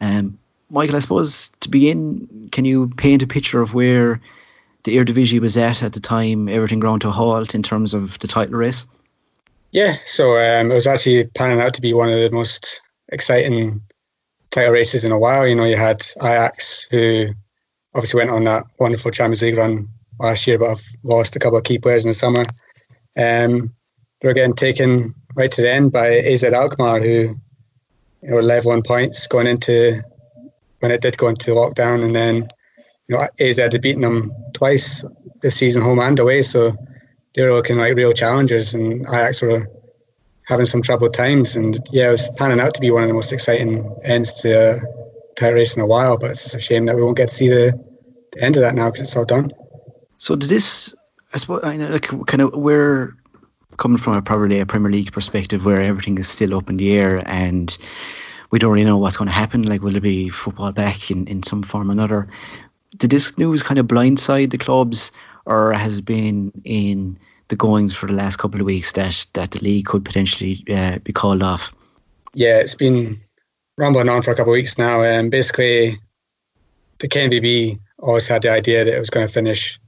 Um, 0.00 0.38
Michael, 0.70 0.96
I 0.96 1.00
suppose 1.00 1.50
to 1.60 1.70
begin, 1.70 2.48
can 2.52 2.64
you 2.64 2.88
paint 2.88 3.22
a 3.22 3.26
picture 3.26 3.60
of 3.60 3.74
where 3.74 4.20
the 4.84 4.96
Eredivisie 4.96 5.40
was 5.40 5.56
at 5.56 5.82
at 5.82 5.92
the 5.92 6.00
time, 6.00 6.48
everything 6.48 6.78
ground 6.78 7.02
to 7.02 7.08
a 7.08 7.12
halt 7.12 7.54
in 7.54 7.62
terms 7.62 7.94
of 7.94 8.18
the 8.18 8.28
title 8.28 8.54
race? 8.54 8.86
Yeah, 9.70 9.96
so 10.06 10.32
um, 10.32 10.70
it 10.70 10.74
was 10.74 10.86
actually 10.86 11.24
panning 11.26 11.60
out 11.60 11.74
to 11.74 11.82
be 11.82 11.92
one 11.92 12.08
of 12.08 12.18
the 12.18 12.30
most 12.30 12.80
exciting 13.08 13.82
title 14.50 14.72
races 14.72 15.04
in 15.04 15.12
a 15.12 15.18
while. 15.18 15.46
You 15.46 15.56
know, 15.56 15.64
you 15.64 15.76
had 15.76 16.06
Ajax, 16.22 16.86
who 16.90 17.28
obviously 17.94 18.18
went 18.18 18.30
on 18.30 18.44
that 18.44 18.64
wonderful 18.78 19.10
Champions 19.10 19.42
League 19.42 19.56
run 19.56 19.88
last 20.18 20.46
year, 20.46 20.58
but 20.58 20.70
have 20.70 20.82
lost 21.02 21.36
a 21.36 21.38
couple 21.38 21.58
of 21.58 21.64
key 21.64 21.78
players 21.78 22.04
in 22.04 22.10
the 22.10 22.14
summer. 22.14 22.46
Um, 23.16 23.74
they 24.20 24.28
were 24.28 24.34
getting 24.34 24.54
taken 24.54 25.14
right 25.34 25.50
to 25.50 25.62
the 25.62 25.70
end 25.70 25.92
by 25.92 26.18
AZ 26.18 26.44
Alkmaar, 26.44 27.00
who 27.00 27.36
you 28.22 28.30
know, 28.30 28.40
level 28.40 28.72
on 28.72 28.82
points 28.82 29.26
going 29.26 29.46
into 29.46 30.02
when 30.80 30.90
it 30.90 31.00
did 31.00 31.16
go 31.18 31.28
into 31.28 31.50
lockdown, 31.52 32.04
and 32.04 32.14
then 32.14 32.48
you 33.06 33.16
know 33.16 33.26
AZ 33.40 33.56
had 33.56 33.80
beaten 33.80 34.02
them 34.02 34.32
twice 34.52 35.04
this 35.40 35.56
season, 35.56 35.82
home 35.82 36.00
and 36.00 36.18
away. 36.18 36.42
So 36.42 36.76
they 37.34 37.42
were 37.42 37.52
looking 37.52 37.76
like 37.76 37.94
real 37.94 38.12
challengers, 38.12 38.74
and 38.74 39.02
Ajax 39.02 39.42
were 39.42 39.68
having 40.46 40.66
some 40.66 40.82
troubled 40.82 41.14
times. 41.14 41.56
And 41.56 41.78
yeah, 41.90 42.08
it 42.08 42.12
was 42.12 42.30
panning 42.30 42.60
out 42.60 42.74
to 42.74 42.80
be 42.80 42.90
one 42.90 43.02
of 43.02 43.08
the 43.08 43.14
most 43.14 43.32
exciting 43.32 43.96
ends 44.02 44.40
to 44.42 44.50
a 44.50 44.80
title 45.36 45.54
race 45.54 45.76
in 45.76 45.82
a 45.82 45.86
while. 45.86 46.16
But 46.16 46.32
it's 46.32 46.54
a 46.54 46.60
shame 46.60 46.86
that 46.86 46.96
we 46.96 47.02
won't 47.02 47.16
get 47.16 47.28
to 47.28 47.34
see 47.34 47.48
the, 47.48 47.78
the 48.32 48.42
end 48.42 48.56
of 48.56 48.62
that 48.62 48.74
now 48.74 48.86
because 48.90 49.02
it's 49.02 49.16
all 49.16 49.24
done. 49.24 49.52
So 50.18 50.36
did 50.36 50.48
this? 50.48 50.94
I 51.32 51.38
suppose 51.38 51.64
I 51.64 51.76
know, 51.76 51.88
like 51.88 52.08
kind 52.26 52.42
of 52.42 52.54
where 52.54 53.14
coming 53.76 53.98
from 53.98 54.14
a 54.14 54.22
probably 54.22 54.60
a 54.60 54.66
Premier 54.66 54.90
League 54.90 55.12
perspective 55.12 55.64
where 55.64 55.80
everything 55.80 56.18
is 56.18 56.28
still 56.28 56.56
up 56.56 56.70
in 56.70 56.76
the 56.76 56.92
air 56.92 57.22
and 57.24 57.76
we 58.50 58.58
don't 58.58 58.72
really 58.72 58.84
know 58.84 58.98
what's 58.98 59.16
going 59.16 59.28
to 59.28 59.34
happen. 59.34 59.62
Like, 59.62 59.82
will 59.82 59.92
there 59.92 60.00
be 60.00 60.28
football 60.28 60.72
back 60.72 61.10
in, 61.10 61.26
in 61.26 61.42
some 61.42 61.62
form 61.62 61.90
or 61.90 61.92
another? 61.92 62.28
Did 62.96 63.10
this 63.10 63.36
news 63.36 63.62
kind 63.62 63.78
of 63.78 63.86
blindside 63.86 64.50
the 64.50 64.58
clubs, 64.58 65.12
or 65.44 65.72
has 65.72 65.98
it 65.98 66.04
been 66.04 66.52
in 66.64 67.18
the 67.48 67.56
goings 67.56 67.94
for 67.94 68.06
the 68.06 68.14
last 68.14 68.36
couple 68.36 68.60
of 68.60 68.66
weeks 68.66 68.92
that, 68.92 69.26
that 69.34 69.50
the 69.50 69.60
league 69.60 69.86
could 69.86 70.04
potentially 70.04 70.64
uh, 70.70 70.98
be 70.98 71.12
called 71.12 71.42
off? 71.42 71.72
Yeah, 72.34 72.58
it's 72.58 72.74
been 72.74 73.16
rumbling 73.76 74.08
on 74.08 74.22
for 74.22 74.32
a 74.32 74.34
couple 74.34 74.52
of 74.52 74.56
weeks 74.56 74.78
now. 74.78 75.02
And 75.02 75.26
um, 75.26 75.30
basically, 75.30 76.00
the 76.98 77.08
KNVB 77.08 77.78
always 77.98 78.28
had 78.28 78.42
the 78.42 78.50
idea 78.50 78.84
that 78.84 78.94
it 78.94 78.98
was 78.98 79.10
going 79.10 79.26
to 79.26 79.32
finish, 79.32 79.78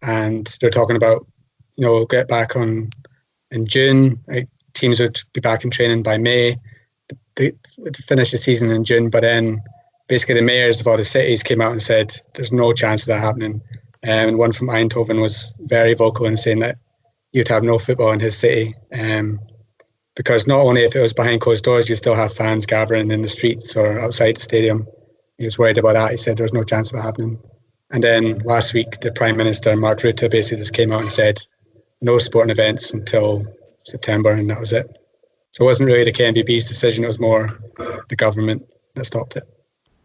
and 0.00 0.46
they're 0.60 0.70
talking 0.70 0.96
about, 0.96 1.26
you 1.76 1.84
know, 1.84 2.04
get 2.04 2.28
back 2.28 2.56
on 2.56 2.90
in 3.50 3.66
June. 3.66 4.20
Like, 4.26 4.48
teams 4.74 5.00
would 5.00 5.20
be 5.32 5.40
back 5.40 5.64
in 5.64 5.70
training 5.70 6.02
by 6.02 6.18
May 6.18 6.56
to 7.50 8.02
finish 8.02 8.30
the 8.30 8.38
season 8.38 8.70
in 8.70 8.84
June, 8.84 9.10
but 9.10 9.22
then 9.22 9.62
basically 10.08 10.36
the 10.36 10.42
mayors 10.42 10.80
of 10.80 10.86
all 10.86 10.96
the 10.96 11.04
cities 11.04 11.42
came 11.42 11.60
out 11.60 11.72
and 11.72 11.82
said 11.82 12.14
there's 12.34 12.52
no 12.52 12.72
chance 12.72 13.02
of 13.02 13.08
that 13.08 13.20
happening. 13.20 13.62
Um, 14.04 14.28
and 14.28 14.38
one 14.38 14.52
from 14.52 14.68
Eindhoven 14.68 15.20
was 15.20 15.54
very 15.58 15.94
vocal 15.94 16.26
in 16.26 16.36
saying 16.36 16.60
that 16.60 16.78
you'd 17.32 17.48
have 17.48 17.62
no 17.62 17.78
football 17.78 18.12
in 18.12 18.20
his 18.20 18.36
city. 18.36 18.74
Um, 18.92 19.40
because 20.14 20.46
not 20.46 20.60
only 20.60 20.82
if 20.82 20.94
it 20.94 21.00
was 21.00 21.14
behind 21.14 21.40
closed 21.40 21.64
doors, 21.64 21.88
you 21.88 21.96
still 21.96 22.14
have 22.14 22.34
fans 22.34 22.66
gathering 22.66 23.10
in 23.10 23.22
the 23.22 23.28
streets 23.28 23.76
or 23.76 23.98
outside 23.98 24.36
the 24.36 24.40
stadium. 24.40 24.86
He 25.38 25.44
was 25.44 25.58
worried 25.58 25.78
about 25.78 25.94
that. 25.94 26.10
He 26.10 26.16
said 26.18 26.36
there 26.36 26.44
was 26.44 26.52
no 26.52 26.62
chance 26.62 26.92
of 26.92 26.98
it 26.98 27.02
happening. 27.02 27.40
And 27.90 28.02
then 28.02 28.38
last 28.38 28.74
week, 28.74 29.00
the 29.00 29.12
Prime 29.12 29.36
Minister, 29.36 29.74
Mark 29.76 30.00
Rutte, 30.00 30.30
basically 30.30 30.58
just 30.58 30.74
came 30.74 30.92
out 30.92 31.02
and 31.02 31.10
said 31.10 31.38
no 32.00 32.18
sporting 32.18 32.50
events 32.50 32.92
until 32.92 33.46
September, 33.84 34.30
and 34.32 34.48
that 34.50 34.60
was 34.60 34.72
it. 34.72 34.86
So 35.52 35.64
it 35.64 35.66
wasn't 35.66 35.86
really 35.88 36.04
the 36.04 36.12
KNVB's 36.12 36.68
decision; 36.68 37.04
it 37.04 37.08
was 37.08 37.20
more 37.20 37.58
the 38.08 38.16
government 38.16 38.68
that 38.94 39.04
stopped 39.04 39.36
it. 39.36 39.44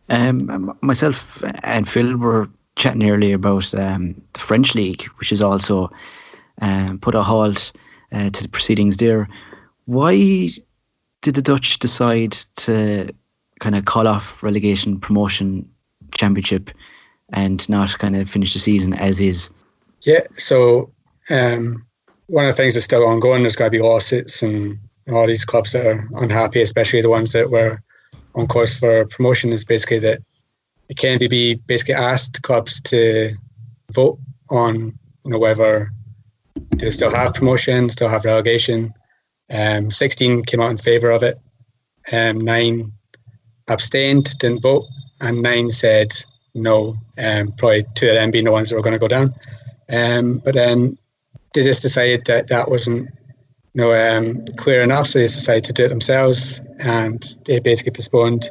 Um, 0.09 0.77
myself 0.81 1.43
and 1.63 1.87
Phil 1.87 2.15
were 2.15 2.49
chatting 2.75 3.09
earlier 3.09 3.35
about 3.35 3.73
um, 3.73 4.21
the 4.33 4.39
French 4.39 4.75
league, 4.75 5.03
which 5.17 5.31
has 5.31 5.41
also 5.41 5.91
um, 6.61 6.99
put 6.99 7.15
a 7.15 7.23
halt 7.23 7.73
uh, 8.11 8.29
to 8.29 8.43
the 8.43 8.49
proceedings 8.49 8.97
there. 8.97 9.29
Why 9.85 10.49
did 11.21 11.35
the 11.35 11.41
Dutch 11.41 11.79
decide 11.79 12.33
to 12.57 13.13
kind 13.59 13.75
of 13.75 13.85
call 13.85 14.07
off 14.07 14.43
relegation, 14.43 14.99
promotion, 14.99 15.71
championship, 16.11 16.71
and 17.29 17.67
not 17.69 17.97
kind 17.97 18.15
of 18.15 18.29
finish 18.29 18.53
the 18.53 18.59
season 18.59 18.93
as 18.93 19.19
is? 19.19 19.49
Yeah, 20.01 20.21
so 20.37 20.91
um, 21.29 21.85
one 22.27 22.45
of 22.45 22.55
the 22.55 22.61
things 22.61 22.75
that's 22.75 22.85
still 22.85 23.05
ongoing. 23.05 23.41
There's 23.41 23.55
got 23.55 23.65
to 23.65 23.71
be 23.71 23.79
lawsuits 23.79 24.43
and 24.43 24.79
all 25.11 25.27
these 25.27 25.45
clubs 25.45 25.71
that 25.71 25.85
are 25.85 26.07
unhappy, 26.15 26.61
especially 26.61 27.01
the 27.01 27.09
ones 27.09 27.33
that 27.33 27.49
were 27.49 27.81
on 28.35 28.47
course 28.47 28.77
for 28.77 29.05
promotion. 29.05 29.53
Is 29.53 29.65
basically 29.65 29.99
that 29.99 30.19
the 30.87 30.95
KNVB 30.95 31.61
basically 31.65 31.95
asked 31.95 32.41
clubs 32.41 32.81
to 32.81 33.31
vote 33.91 34.19
on 34.49 34.97
you 35.23 35.31
know 35.31 35.39
whether 35.39 35.91
they 36.77 36.91
still 36.91 37.09
have 37.09 37.33
promotion, 37.33 37.89
still 37.89 38.09
have 38.09 38.25
relegation. 38.25 38.93
Um, 39.49 39.91
16 39.91 40.43
came 40.43 40.59
out 40.59 40.71
in 40.71 40.77
favour 40.77 41.11
of 41.11 41.23
it. 41.23 41.39
Um, 42.11 42.41
nine 42.41 42.93
abstained, 43.67 44.37
didn't 44.39 44.61
vote, 44.61 44.85
and 45.21 45.41
nine 45.41 45.71
said 45.71 46.13
no. 46.53 46.97
Um, 47.17 47.51
probably 47.53 47.85
two 47.95 48.09
of 48.09 48.15
them 48.15 48.31
being 48.31 48.45
the 48.45 48.51
ones 48.51 48.69
that 48.69 48.75
were 48.75 48.81
going 48.81 48.93
to 48.93 48.99
go 48.99 49.07
down. 49.07 49.35
Um, 49.89 50.41
but 50.43 50.53
then 50.53 50.97
they 51.53 51.63
just 51.63 51.81
decided 51.81 52.25
that 52.25 52.47
that 52.49 52.69
wasn't 52.69 53.09
know, 53.77 54.17
um, 54.17 54.45
clear 54.55 54.81
enough, 54.81 55.07
so 55.07 55.19
they 55.19 55.25
decided 55.25 55.65
to 55.65 55.73
do 55.73 55.85
it 55.85 55.89
themselves, 55.89 56.61
and 56.79 57.23
they 57.45 57.59
basically 57.59 57.91
postponed 57.91 58.49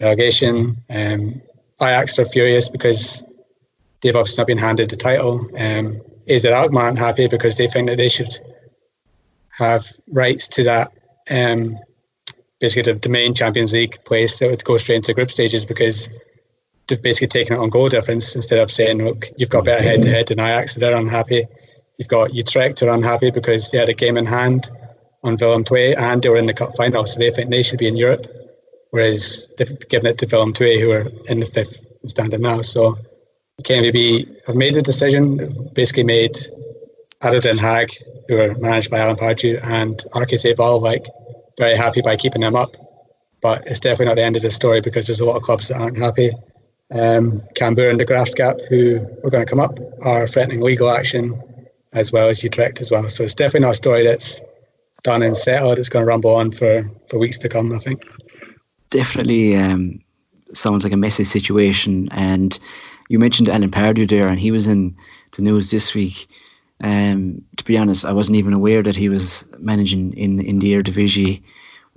relegation. 0.00 0.76
Um, 0.88 1.42
Ajax 1.80 2.18
are 2.18 2.24
furious 2.24 2.68
because 2.68 3.22
they've 4.00 4.14
obviously 4.14 4.40
not 4.40 4.46
been 4.46 4.58
handed 4.58 4.90
the 4.90 4.96
title. 4.96 5.48
Um, 5.56 6.02
it 6.26 6.44
Alkmaar 6.44 6.94
happy 6.96 7.26
because 7.26 7.56
they 7.56 7.68
think 7.68 7.88
that 7.88 7.96
they 7.96 8.08
should 8.08 8.32
have 9.50 9.86
rights 10.08 10.48
to 10.48 10.64
that 10.64 10.92
um, 11.30 11.78
basically 12.60 12.92
the, 12.92 12.98
the 12.98 13.08
main 13.08 13.34
Champions 13.34 13.72
League 13.72 14.04
place 14.04 14.38
that 14.38 14.50
would 14.50 14.64
go 14.64 14.76
straight 14.76 14.96
into 14.96 15.08
the 15.08 15.14
group 15.14 15.30
stages 15.30 15.64
because 15.64 16.08
they've 16.86 17.02
basically 17.02 17.28
taken 17.28 17.56
it 17.56 17.60
on 17.60 17.70
goal 17.70 17.88
difference 17.88 18.34
instead 18.34 18.58
of 18.58 18.70
saying, 18.70 19.04
look, 19.04 19.30
you've 19.36 19.50
got 19.50 19.64
better 19.64 19.82
head 19.82 20.02
to 20.02 20.08
head 20.08 20.28
than 20.28 20.40
Ajax, 20.40 20.74
so 20.74 20.80
they're 20.80 20.96
unhappy. 20.96 21.46
You've 21.98 22.08
got 22.08 22.34
Utrecht 22.34 22.80
who 22.80 22.86
are 22.86 22.94
unhappy 22.94 23.30
because 23.30 23.70
they 23.70 23.78
had 23.78 23.88
a 23.88 23.94
game 23.94 24.16
in 24.16 24.26
hand 24.26 24.70
on 25.22 25.36
Willem 25.36 25.64
II 25.70 25.94
and 25.96 26.22
they 26.22 26.28
were 26.28 26.36
in 26.36 26.46
the 26.46 26.54
cup 26.54 26.76
final, 26.76 27.06
so 27.06 27.18
they 27.18 27.30
think 27.30 27.50
they 27.50 27.62
should 27.62 27.78
be 27.78 27.88
in 27.88 27.96
Europe, 27.96 28.26
whereas 28.90 29.48
they've 29.58 29.88
given 29.88 30.08
it 30.08 30.18
to 30.18 30.26
Willem 30.26 30.52
II 30.58 30.80
who 30.80 30.90
are 30.90 31.06
in 31.28 31.40
the 31.40 31.46
fifth 31.46 31.84
standing 32.06 32.42
now. 32.42 32.62
So 32.62 32.98
KNVB 33.62 34.46
have 34.46 34.56
made 34.56 34.74
the 34.74 34.82
decision, 34.82 35.70
basically 35.72 36.04
made 36.04 36.36
ADO 37.22 37.40
Den 37.40 37.58
Haag, 37.58 37.92
who 38.28 38.40
are 38.40 38.54
managed 38.54 38.90
by 38.90 38.98
Alan 38.98 39.16
Pardew, 39.16 39.60
and 39.62 39.96
RKC 40.14 40.56
Waalwijk 40.56 41.06
very 41.58 41.76
happy 41.76 42.00
by 42.00 42.16
keeping 42.16 42.40
them 42.40 42.56
up. 42.56 42.76
But 43.40 43.66
it's 43.66 43.80
definitely 43.80 44.06
not 44.06 44.16
the 44.16 44.22
end 44.22 44.36
of 44.36 44.42
the 44.42 44.50
story 44.50 44.80
because 44.80 45.06
there's 45.06 45.20
a 45.20 45.24
lot 45.24 45.36
of 45.36 45.42
clubs 45.42 45.68
that 45.68 45.80
aren't 45.80 45.98
happy. 45.98 46.30
Um, 46.90 47.42
Cambuur 47.54 47.90
and 47.90 47.98
De 47.98 48.04
Graafschap, 48.04 48.66
who 48.68 49.06
are 49.24 49.30
going 49.30 49.44
to 49.44 49.50
come 49.50 49.60
up, 49.60 49.78
are 50.02 50.26
threatening 50.26 50.60
legal 50.60 50.90
action, 50.90 51.42
as 51.92 52.10
well 52.12 52.28
as 52.28 52.42
you 52.42 52.46
Utrecht 52.46 52.80
as 52.80 52.90
well. 52.90 53.08
So 53.10 53.24
it's 53.24 53.34
definitely 53.34 53.66
not 53.66 53.72
a 53.72 53.74
story 53.74 54.04
that's 54.04 54.40
done 55.02 55.22
and 55.22 55.36
settled. 55.36 55.78
It's 55.78 55.88
going 55.88 56.04
to 56.04 56.08
rumble 56.08 56.34
on 56.36 56.50
for, 56.50 56.90
for 57.08 57.18
weeks 57.18 57.38
to 57.38 57.48
come, 57.48 57.72
I 57.72 57.78
think. 57.78 58.04
Definitely 58.90 59.56
um, 59.56 60.00
sounds 60.52 60.84
like 60.84 60.92
a 60.92 60.96
messy 60.96 61.24
situation. 61.24 62.08
And 62.10 62.58
you 63.08 63.18
mentioned 63.18 63.48
Alan 63.48 63.70
Pardew 63.70 64.08
there, 64.08 64.28
and 64.28 64.38
he 64.38 64.50
was 64.50 64.68
in 64.68 64.96
the 65.32 65.42
news 65.42 65.70
this 65.70 65.94
week. 65.94 66.28
Um, 66.82 67.44
to 67.56 67.64
be 67.64 67.78
honest, 67.78 68.04
I 68.04 68.12
wasn't 68.12 68.38
even 68.38 68.54
aware 68.54 68.82
that 68.82 68.96
he 68.96 69.08
was 69.08 69.44
managing 69.58 70.14
in 70.14 70.40
in 70.40 70.58
the 70.58 70.72
Eredivisie. 70.74 71.42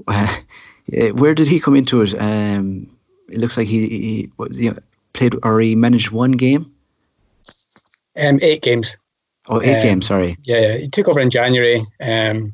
Uh, 0.93 1.07
where 1.07 1.33
did 1.33 1.47
he 1.47 1.59
come 1.59 1.75
into 1.75 2.03
it? 2.03 2.13
Um, 2.13 2.95
it 3.27 3.39
looks 3.39 3.57
like 3.57 3.67
he, 3.67 3.89
he 3.89 4.31
you 4.51 4.69
know, 4.69 4.77
played 5.13 5.35
or 5.41 5.59
he 5.59 5.73
managed 5.73 6.11
one 6.11 6.33
game. 6.33 6.75
Um, 8.15 8.37
eight 8.43 8.61
games. 8.61 8.95
Oh, 9.47 9.61
eight 9.61 9.77
um, 9.77 9.83
games. 9.83 10.07
Sorry. 10.07 10.37
Yeah, 10.43 10.59
yeah, 10.59 10.77
he 10.77 10.87
took 10.87 11.07
over 11.07 11.19
in 11.19 11.29
January. 11.29 11.85
Um, 12.01 12.53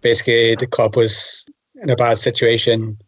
basically, 0.00 0.54
the 0.56 0.66
club 0.66 0.96
was 0.96 1.44
in 1.74 1.90
a 1.90 1.96
bad 1.96 2.18
situation. 2.18 2.98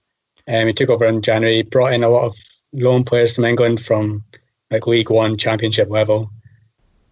Um, 0.49 0.67
he 0.67 0.73
took 0.73 0.91
over 0.91 1.07
in 1.07 1.23
January. 1.23 1.62
Brought 1.62 1.93
in 1.93 2.05
a 2.05 2.09
lot 2.09 2.27
of 2.27 2.37
loan 2.73 3.05
players 3.05 3.35
from 3.35 3.45
England 3.45 3.81
from 3.81 4.25
like 4.71 4.87
League 4.87 5.11
One, 5.11 5.37
Championship 5.37 5.91
level 5.91 6.31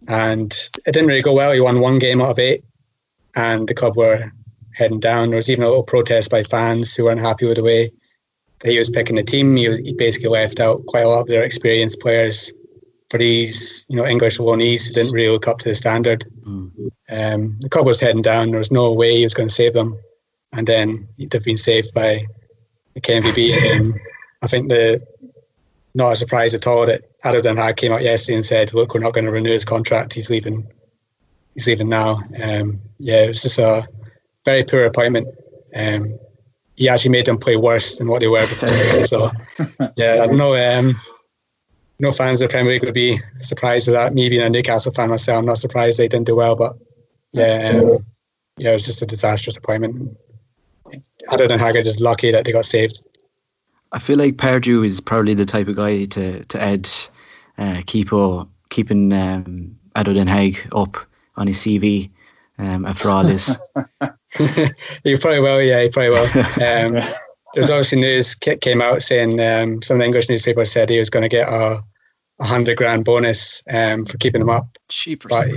and 0.09 0.53
it 0.87 0.93
didn't 0.93 1.09
really 1.09 1.23
go 1.23 1.33
well. 1.33 1.53
He 1.53 1.61
won 1.61 1.81
one 1.81 1.99
game 1.99 2.21
out 2.21 2.31
of 2.31 2.39
eight, 2.39 2.65
and 3.35 3.67
the 3.67 3.75
club 3.75 3.97
were 3.97 4.33
heading 4.73 5.01
down. 5.01 5.31
There 5.31 5.37
was 5.37 5.51
even 5.51 5.65
a 5.65 5.69
little 5.69 5.83
protest 5.83 6.31
by 6.31 6.43
fans 6.43 6.95
who 6.95 7.05
weren't 7.05 7.21
happy 7.21 7.47
with 7.47 7.57
the 7.57 7.65
way 7.65 7.93
that 8.61 8.71
he 8.71 8.79
was 8.79 8.91
picking 8.91 9.17
the 9.17 9.23
team. 9.23 9.57
He, 9.57 9.69
was, 9.69 9.79
he 9.79 9.95
basically 9.95 10.31
left 10.31 10.61
out 10.61 10.87
quite 10.87 11.05
a 11.05 11.09
lot 11.09 11.23
of 11.23 11.27
their 11.27 11.45
experienced 11.45 12.01
players 12.01 12.53
for 13.11 13.19
these, 13.19 13.87
you 13.89 13.97
know, 13.97 14.07
English 14.07 14.39
who 14.39 14.57
didn't 14.57 15.13
really 15.13 15.31
look 15.31 15.49
up 15.49 15.59
to 15.61 15.69
the 15.69 15.75
standard. 15.75 16.25
Mm. 16.47 16.91
Um, 17.09 17.57
the 17.61 17.69
club 17.69 17.87
was 17.87 18.01
heading 18.01 18.23
down. 18.23 18.51
There 18.51 18.59
was 18.59 18.73
no 18.73 18.93
way 18.93 19.17
he 19.17 19.25
was 19.25 19.35
going 19.35 19.49
to 19.49 19.55
save 19.55 19.75
them, 19.75 19.99
and 20.53 20.67
then 20.67 21.09
they've 21.19 21.45
been 21.45 21.57
saved 21.57 21.95
by 21.95 22.27
the 22.95 23.01
KNVB. 23.01 23.77
And 23.77 24.01
I 24.43 24.47
think 24.47 24.69
the 24.69 25.07
not 25.95 26.15
a 26.15 26.17
surprise 26.17 26.55
at 26.55 26.67
all 26.67 26.87
that 26.87 27.03
ADO 27.25 27.43
Den 27.43 27.57
Haag 27.57 27.77
came 27.77 27.93
out 27.93 28.03
yesterday 28.03 28.37
and 28.37 28.45
said, 28.45 28.75
"Look, 28.75 28.95
we're 28.95 29.01
not 29.01 29.13
going 29.13 29.27
to 29.27 29.31
renew 29.31 29.53
his 29.53 29.65
contract. 29.65 30.13
He's 30.13 30.31
leaving. 30.31 30.67
He's 31.55 31.67
leaving 31.67 31.89
now." 31.89 32.23
Um, 32.43 32.81
yeah, 32.99 33.25
it 33.25 33.29
was 33.29 33.43
just 33.43 33.59
a 33.59 33.87
very 34.45 34.65
poor 34.65 34.85
appointment. 34.85 35.29
Um, 35.75 36.19
he 36.77 36.89
actually 36.89 37.13
made 37.13 37.27
them 37.27 37.39
play 37.39 37.57
worse 37.57 37.99
than 37.99 38.09
what 38.09 38.21
they 38.21 38.27
were 38.27 38.47
before. 38.47 38.69
so, 39.07 39.31
yeah, 39.97 40.21
I 40.23 40.27
don't 40.27 40.37
know. 40.37 40.55
Um, 40.55 41.01
no 41.99 42.13
fans 42.13 42.41
of 42.41 42.49
the 42.49 42.53
Premier 42.53 42.73
League 42.73 42.85
would 42.85 42.95
be 42.95 43.19
surprised 43.41 43.87
with 43.87 43.95
that. 43.95 44.15
Me 44.15 44.29
being 44.29 44.43
a 44.43 44.51
Newcastle 44.51 44.93
fan 44.93 45.11
myself, 45.11 45.39
I'm 45.39 45.47
not 45.47 45.59
surprised 45.59 45.99
they 45.99 46.09
didn't 46.09 46.27
do 46.27 46.37
well. 46.37 46.57
But 46.57 46.77
yeah, 47.33 47.73
um, 47.75 47.99
yeah, 48.57 48.71
it 48.71 48.75
was 48.75 48.87
just 48.87 49.03
a 49.03 49.07
disastrous 49.07 49.57
appointment. 49.57 50.17
Den 50.91 51.59
Haag 51.59 51.77
are 51.77 51.83
just 51.83 52.01
lucky 52.01 52.33
that 52.33 52.45
they 52.45 52.53
got 52.53 52.65
saved. 52.65 53.03
I 53.91 53.99
feel 53.99 54.19
like 54.19 54.37
Pardew 54.37 54.85
is 54.85 55.01
probably 55.01 55.35
the 55.35 55.47
type 55.47 55.69
of 55.69 55.77
guy 55.77 56.05
to 56.07 56.45
to 56.45 56.63
add 56.63 56.89
uh, 57.57 57.83
keep 57.87 58.11
keeping 58.69 59.13
um, 59.13 59.79
ADO 59.95 60.15
Den 60.15 60.27
Haag 60.27 60.69
up 60.73 61.07
on 61.37 61.47
his 61.47 61.59
CV 61.59 62.11
um, 62.59 62.85
after 62.85 63.11
all 63.11 63.25
this. 63.25 63.59
you 65.05 65.19
probably 65.19 65.41
will, 65.41 65.63
yeah, 65.63 65.83
you 65.83 65.91
probably 65.91 66.11
will. 66.11 66.27
Um, 66.65 67.15
there's 67.55 67.71
obviously 67.71 68.01
news 68.01 68.35
came 68.35 68.83
out 68.83 69.03
saying 69.03 69.41
um, 69.41 69.83
some 69.83 70.01
English 70.01 70.29
newspapers 70.29 70.73
said 70.73 70.91
he 70.91 70.99
was 70.99 71.11
going 71.11 71.23
to 71.23 71.29
get 71.29 71.49
a, 71.49 71.83
a 72.41 72.45
hundred 72.45 72.77
grand 72.77 73.05
bonus 73.05 73.63
um, 73.73 74.05
for 74.05 74.19
keeping 74.19 74.43
him 74.43 74.51
up. 74.51 74.79
Cheapers. 74.89 75.31
But 75.31 75.49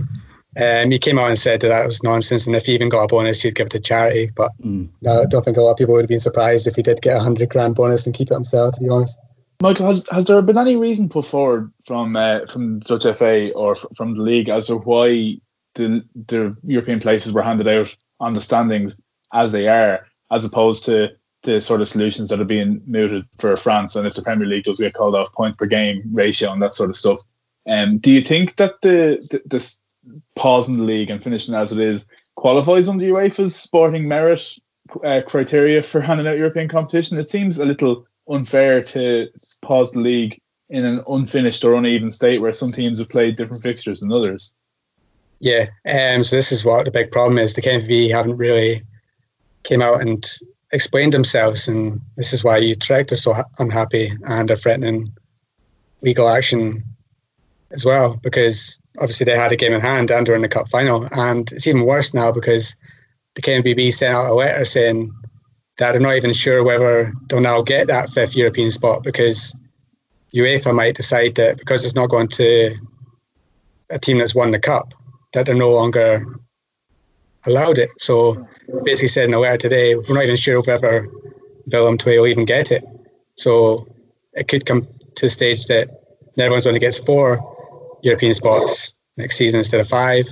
um, 0.60 0.91
he 0.91 0.99
came 0.99 1.19
out 1.19 1.29
and 1.29 1.38
said 1.38 1.62
that 1.62 1.69
that 1.69 1.86
was 1.86 2.03
nonsense, 2.03 2.47
and 2.47 2.55
if 2.55 2.65
he 2.65 2.73
even 2.73 2.89
got 2.89 3.03
a 3.03 3.07
bonus, 3.07 3.41
he'd 3.41 3.55
give 3.55 3.67
it 3.67 3.71
to 3.71 3.79
charity. 3.79 4.29
But 4.36 4.51
mm. 4.63 4.89
I 5.07 5.25
don't 5.25 5.43
think 5.43 5.57
a 5.57 5.62
lot 5.62 5.71
of 5.71 5.77
people 5.77 5.93
would 5.93 6.03
have 6.03 6.10
been 6.10 6.19
surprised 6.19 6.67
if 6.67 6.75
he 6.75 6.81
did 6.81 7.01
get 7.01 7.17
a 7.17 7.19
hundred 7.19 7.49
grand 7.49 7.75
bonus 7.75 8.05
and 8.05 8.15
keep 8.15 8.31
it 8.31 8.33
himself. 8.33 8.75
To 8.75 8.81
be 8.81 8.89
honest. 8.89 9.17
Michael, 9.62 9.88
has, 9.88 10.07
has 10.12 10.25
there 10.25 10.41
been 10.43 10.57
any 10.57 10.75
reason 10.75 11.10
put 11.10 11.25
forward 11.25 11.71
from 11.86 12.15
uh, 12.15 12.41
from 12.45 12.79
Dutch 12.79 13.03
FA 13.15 13.51
or 13.53 13.71
f- 13.71 13.86
from 13.95 14.15
the 14.15 14.21
league 14.21 14.49
as 14.49 14.67
to 14.67 14.77
why 14.77 15.38
the 15.75 16.03
the 16.15 16.55
European 16.63 16.99
places 16.99 17.33
were 17.33 17.41
handed 17.41 17.67
out 17.67 17.95
on 18.19 18.33
the 18.33 18.41
standings 18.41 18.99
as 19.33 19.51
they 19.51 19.67
are, 19.67 20.07
as 20.31 20.45
opposed 20.45 20.86
to 20.86 21.15
the 21.43 21.62
sort 21.62 21.82
of 21.82 21.88
solutions 21.88 22.30
that 22.30 22.41
are 22.41 22.45
being 22.45 22.82
mooted 22.86 23.23
for 23.39 23.56
France 23.58 23.95
and 23.95 24.08
if 24.08 24.15
the 24.15 24.21
Premier 24.21 24.47
League 24.47 24.63
does 24.63 24.80
get 24.80 24.93
called 24.93 25.15
off 25.15 25.34
points 25.34 25.58
point 25.58 25.58
per 25.58 25.65
game 25.65 26.04
ratio 26.12 26.52
and 26.52 26.62
that 26.62 26.73
sort 26.73 26.89
of 26.89 26.97
stuff. 26.97 27.19
Um, 27.67 28.00
do 28.00 28.12
you 28.12 28.21
think 28.21 28.56
that 28.58 28.82
the, 28.82 29.17
the, 29.32 29.58
the 29.58 29.78
pausing 30.36 30.78
the 30.78 30.84
league 30.84 31.10
and 31.10 31.23
finishing 31.23 31.56
as 31.56 31.71
it 31.71 31.80
is 31.80 32.06
qualifies 32.36 32.88
under 32.88 33.06
UEFA's 33.06 33.56
sporting 33.56 34.08
merit 34.08 34.58
uh, 35.04 35.21
criteria 35.26 35.82
for 35.82 36.02
handing 36.02 36.28
out 36.28 36.38
European 36.38 36.68
competition. 36.68 37.18
It 37.18 37.30
seems 37.30 37.59
a 37.59 37.66
little 37.66 38.07
unfair 38.30 38.84
to 38.84 39.30
pause 39.61 39.91
the 39.91 39.99
league 39.99 40.39
in 40.70 40.86
an 40.86 41.01
unfinished 41.07 41.64
or 41.64 41.76
uneven 41.76 42.11
state 42.11 42.41
where 42.41 42.53
some 42.53 42.72
teams 42.72 42.99
have 42.99 43.09
played 43.09 43.38
different 43.38 43.64
fixtures 43.64 44.01
than 44.01 44.11
others. 44.11 44.53
Yeah, 45.39 45.68
um, 45.86 46.24
so 46.24 46.36
this 46.36 46.51
is 46.51 46.66
what 46.66 46.86
the 46.86 46.91
big 46.91 47.11
problem 47.11 47.38
is. 47.38 47.53
The 47.53 47.61
KNVB 47.61 48.11
haven't 48.11 48.38
really 48.38 48.84
came 49.64 49.82
out 49.82 50.01
and 50.01 50.28
explained 50.72 51.13
themselves, 51.13 51.68
and 51.68 52.01
this 52.15 52.34
is 52.34 52.43
why 52.43 52.57
Utrecht 52.57 53.11
are 53.11 53.18
so 53.18 53.36
unhappy 53.59 54.11
and 54.24 54.51
are 54.51 54.55
threatening 54.55 55.13
legal 56.01 56.28
action 56.28 56.84
as 57.72 57.84
well 57.84 58.15
because 58.15 58.80
obviously 58.99 59.26
they 59.26 59.36
had 59.36 59.51
a 59.51 59.55
game 59.55 59.74
in 59.74 59.82
hand 59.82 60.11
and 60.11 60.28
were 60.28 60.36
in 60.36 60.41
the 60.41 60.47
cup 60.47 60.68
final. 60.70 61.07
And 61.11 61.51
it's 61.51 61.68
even 61.68 61.86
worse 61.86 62.13
now 62.13 62.32
because 62.32 62.76
the 63.36 63.41
KNVB 63.41 63.93
sent 63.93 64.15
out 64.15 64.30
a 64.30 64.34
letter 64.34 64.65
saying 64.65 65.11
that 65.78 65.91
they're 65.91 66.01
not 66.01 66.15
even 66.15 66.34
sure 66.34 66.63
whether 66.63 67.13
they'll 67.28 67.41
now 67.41 67.61
get 67.61 67.88
that 67.88 68.09
fifth 68.09 68.36
European 68.36 68.72
spot 68.72 69.03
because 69.03 69.55
UEFA 70.34 70.74
might 70.74 70.95
decide 70.95 71.36
that 71.36 71.57
because 71.57 71.86
it's 71.86 71.95
not 71.95 72.09
going 72.09 72.28
to 72.30 72.76
a 73.89 73.99
team 73.99 74.18
that's 74.18 74.36
won 74.36 74.51
the 74.51 74.59
cup, 74.59 74.93
that 75.34 75.45
they're 75.45 75.55
no 75.55 75.72
longer 75.72 76.26
allowed 77.45 77.78
it. 77.78 77.89
So 77.99 78.43
basically 78.84 79.07
said 79.07 79.26
in 79.26 79.32
the 79.32 79.39
letter 79.39 79.57
today, 79.57 79.95
we're 79.95 80.13
not 80.13 80.24
even 80.24 80.36
sure 80.36 80.61
whether 80.61 81.07
Willem 81.72 81.97
II 82.05 82.20
will 82.20 82.28
even 82.28 82.45
get 82.45 82.72
it. 82.72 82.84
So 83.36 83.88
it 84.34 84.47
could 84.47 84.65
come 84.65 84.88
to 85.15 85.26
the 85.26 85.30
stage 85.30 85.68
that 85.68 85.89
Netherlands 86.36 86.68
only 86.68 86.80
gets 86.80 86.99
four 86.99 87.99
European 88.03 88.34
spots 88.34 88.93
next 89.15 89.38
season 89.38 89.59
instead 89.59 89.82
of 89.82 89.88
five. 89.88 90.26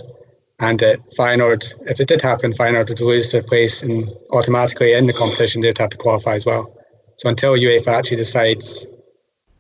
and 0.57 0.79
that 0.79 0.99
Feyenoord, 1.17 1.73
if 1.89 1.99
it 1.99 2.07
did 2.07 2.21
happen, 2.21 2.53
Feyenoord 2.53 2.87
would 2.87 3.01
lose 3.01 3.31
their 3.31 3.43
place 3.43 3.83
and 3.83 4.09
automatically 4.31 4.93
in 4.93 5.05
the 5.05 5.11
competition 5.11 5.61
they'd 5.61 5.77
have 5.77 5.89
to 5.89 5.97
qualify 5.97 6.35
as 6.35 6.45
well. 6.45 6.73
So 7.17 7.27
until 7.27 7.55
UEFA 7.55 7.87
actually 7.87 8.17
decides 8.17 8.87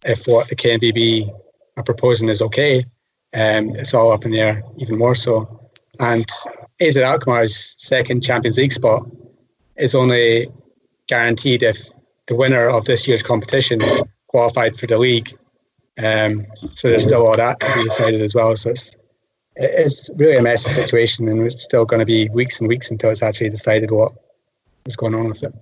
if 0.05 0.25
what 0.25 0.47
the 0.47 0.55
KNVB 0.55 1.29
are 1.75 1.83
proposing 1.83 2.29
is 2.29 2.41
okay, 2.41 2.79
um, 3.33 3.75
it's 3.75 3.93
all 3.93 4.13
up 4.13 4.23
in 4.23 4.31
the 4.31 4.39
air 4.39 4.63
even 4.77 4.97
more 4.97 5.15
so. 5.15 5.69
And 5.99 6.25
AZ 6.81 6.97
Alkmaar's 6.97 7.75
second 7.77 8.23
Champions 8.23 8.57
League 8.57 8.73
spot 8.73 9.07
is 9.75 9.95
only 9.95 10.47
guaranteed 11.07 11.63
if 11.63 11.89
the 12.27 12.35
winner 12.35 12.67
of 12.67 12.85
this 12.85 13.07
year's 13.07 13.23
competition 13.23 13.81
qualified 14.27 14.77
for 14.77 14.87
the 14.87 14.97
league. 14.97 15.29
Um, 15.97 16.47
so 16.73 16.89
there's 16.89 17.05
still 17.05 17.25
all 17.25 17.37
that 17.37 17.59
to 17.59 17.73
be 17.73 17.83
decided 17.83 18.21
as 18.21 18.35
well. 18.35 18.55
So 18.55 18.71
it's 18.71 18.97
it's 19.55 20.09
really 20.15 20.35
a 20.35 20.41
messy 20.41 20.69
situation, 20.69 21.29
and 21.29 21.45
it's 21.45 21.63
still 21.63 21.85
going 21.85 22.01
to 22.01 22.05
be 22.05 22.27
weeks 22.27 22.59
and 22.59 22.67
weeks 22.67 22.91
until 22.91 23.11
it's 23.11 23.23
actually 23.23 23.49
decided 23.49 23.89
what 23.89 24.11
is 24.85 24.97
going 24.97 25.15
on 25.15 25.29
with 25.29 25.43
it. 25.43 25.53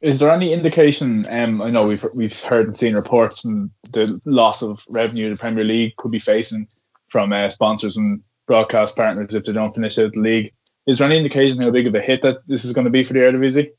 Is 0.00 0.20
there 0.20 0.30
any 0.30 0.52
indication? 0.52 1.24
Um, 1.28 1.60
I 1.60 1.70
know 1.70 1.88
we've 1.88 2.04
we've 2.14 2.40
heard 2.42 2.66
and 2.66 2.76
seen 2.76 2.94
reports 2.94 3.40
from 3.40 3.72
the 3.90 4.20
loss 4.24 4.62
of 4.62 4.84
revenue 4.88 5.30
the 5.30 5.36
Premier 5.36 5.64
League 5.64 5.96
could 5.96 6.12
be 6.12 6.20
facing 6.20 6.68
from 7.08 7.32
uh, 7.32 7.48
sponsors 7.48 7.96
and 7.96 8.22
broadcast 8.46 8.96
partners 8.96 9.34
if 9.34 9.44
they 9.44 9.52
don't 9.52 9.74
finish 9.74 9.98
out 9.98 10.12
the 10.12 10.20
league. 10.20 10.52
Is 10.86 10.98
there 10.98 11.06
any 11.06 11.18
indication 11.18 11.62
how 11.62 11.70
big 11.70 11.86
of 11.86 11.94
a 11.94 12.00
hit 12.00 12.22
that 12.22 12.38
this 12.46 12.64
is 12.64 12.72
going 12.72 12.84
to 12.84 12.90
be 12.90 13.04
for 13.04 13.14
the 13.14 13.20
Eredivisie? 13.20 13.70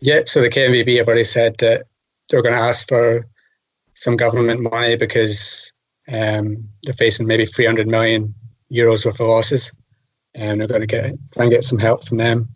Yeah, 0.00 0.22
so 0.26 0.40
the 0.40 0.50
KNVB 0.50 0.98
have 0.98 1.06
already 1.06 1.24
said 1.24 1.56
that 1.58 1.84
they're 2.28 2.42
going 2.42 2.54
to 2.54 2.60
ask 2.60 2.88
for 2.88 3.26
some 3.94 4.16
government 4.16 4.60
money 4.60 4.96
because 4.96 5.72
um, 6.12 6.68
they're 6.82 6.92
facing 6.92 7.26
maybe 7.26 7.46
300 7.46 7.86
million 7.86 8.34
euros 8.72 9.06
worth 9.06 9.20
of 9.20 9.28
losses, 9.28 9.72
and 10.34 10.60
they're 10.60 10.68
going 10.68 10.80
to 10.80 10.86
get 10.86 11.14
try 11.32 11.44
and 11.44 11.52
get 11.52 11.64
some 11.64 11.78
help 11.78 12.06
from 12.06 12.18
them. 12.18 12.48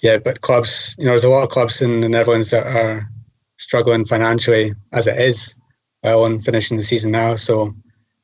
Yeah, 0.00 0.18
but 0.18 0.40
clubs, 0.40 0.94
you 0.96 1.04
know, 1.04 1.10
there's 1.10 1.24
a 1.24 1.28
lot 1.28 1.42
of 1.42 1.50
clubs 1.50 1.82
in 1.82 2.00
the 2.00 2.08
Netherlands 2.08 2.50
that 2.50 2.66
are 2.66 3.10
struggling 3.58 4.04
financially 4.04 4.72
as 4.92 5.06
it 5.06 5.18
is, 5.18 5.54
well, 6.02 6.24
and 6.24 6.44
finishing 6.44 6.76
the 6.76 6.82
season 6.82 7.10
now. 7.10 7.36
So 7.36 7.74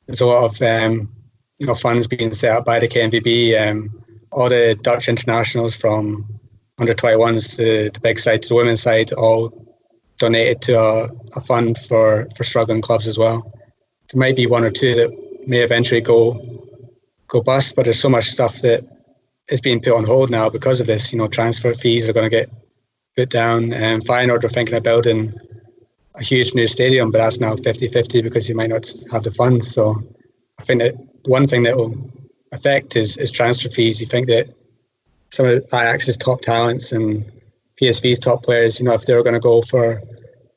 there's 0.07 0.21
a 0.21 0.27
lot 0.27 0.45
of 0.45 0.63
um, 0.63 1.13
you 1.59 1.67
know 1.67 1.75
funds 1.75 2.07
being 2.07 2.33
set 2.33 2.53
up 2.53 2.65
by 2.65 2.79
the 2.79 2.89
KNVB. 2.89 3.69
Um, 3.69 4.05
all 4.31 4.49
the 4.49 4.79
Dutch 4.81 5.09
internationals 5.09 5.75
from 5.75 6.41
under 6.79 6.93
21s 6.93 7.57
to 7.57 7.91
the 7.91 8.01
big 8.01 8.19
side 8.19 8.43
to 8.43 8.49
the 8.49 8.55
women's 8.55 8.83
side 8.83 9.13
all 9.13 9.67
donated 10.19 10.63
to 10.63 10.79
a, 10.79 11.09
a 11.37 11.41
fund 11.41 11.79
for, 11.79 12.29
for 12.37 12.45
struggling 12.45 12.83
clubs 12.83 13.07
as 13.07 13.19
well. 13.19 13.53
There 14.13 14.19
might 14.19 14.37
be 14.37 14.47
one 14.47 14.65
or 14.65 14.71
two 14.71 14.95
that 14.97 15.47
may 15.47 15.59
eventually 15.59 16.01
go 16.01 16.59
go 17.27 17.43
bust, 17.43 17.77
but 17.77 17.85
there's 17.85 18.01
so 18.01 18.09
much 18.09 18.31
stuff 18.31 18.63
that 18.63 18.85
is 19.49 19.61
being 19.61 19.81
put 19.81 19.93
on 19.93 20.05
hold 20.05 20.31
now 20.31 20.49
because 20.49 20.81
of 20.81 20.87
this. 20.87 21.13
You 21.13 21.19
know, 21.19 21.29
transfer 21.29 21.75
fees 21.75 22.09
are 22.09 22.13
going 22.13 22.29
to 22.29 22.37
get 22.37 22.51
put 23.17 23.29
down, 23.29 23.73
and 23.73 24.05
Feyenoord 24.05 24.45
are 24.45 24.49
thinking 24.49 24.75
of 24.77 24.83
building 24.83 25.35
a 26.15 26.23
huge 26.23 26.55
new 26.55 26.67
stadium, 26.67 27.11
but 27.11 27.19
that's 27.19 27.39
now 27.39 27.55
50-50 27.55 28.23
because 28.23 28.49
you 28.49 28.55
might 28.55 28.71
not 28.71 28.91
have 29.13 29.25
the 29.25 29.31
funds. 29.31 29.73
So 29.73 30.03
I 30.59 30.65
think 30.65 30.81
that 30.81 30.95
one 31.29 31.47
thing 31.47 31.64
that 31.64 31.76
will 31.76 32.11
affect 32.53 32.97
is, 32.97 33.16
is 33.16 33.31
transfer 33.31 33.68
fees. 33.68 34.01
You 34.01 34.07
think 34.07 34.29
that 34.29 34.55
some 35.31 35.47
of 35.47 35.64
Ajax's 35.72 36.16
top 36.16 36.41
talents 36.41 36.93
and 36.93 37.31
PSV's 37.81 38.18
top 38.18 38.43
players, 38.43 38.81
you 38.81 38.87
know, 38.87 38.95
if 38.95 39.05
they 39.05 39.14
were 39.14 39.22
going 39.22 39.35
to 39.35 39.41
go 39.41 39.62
for 39.62 40.03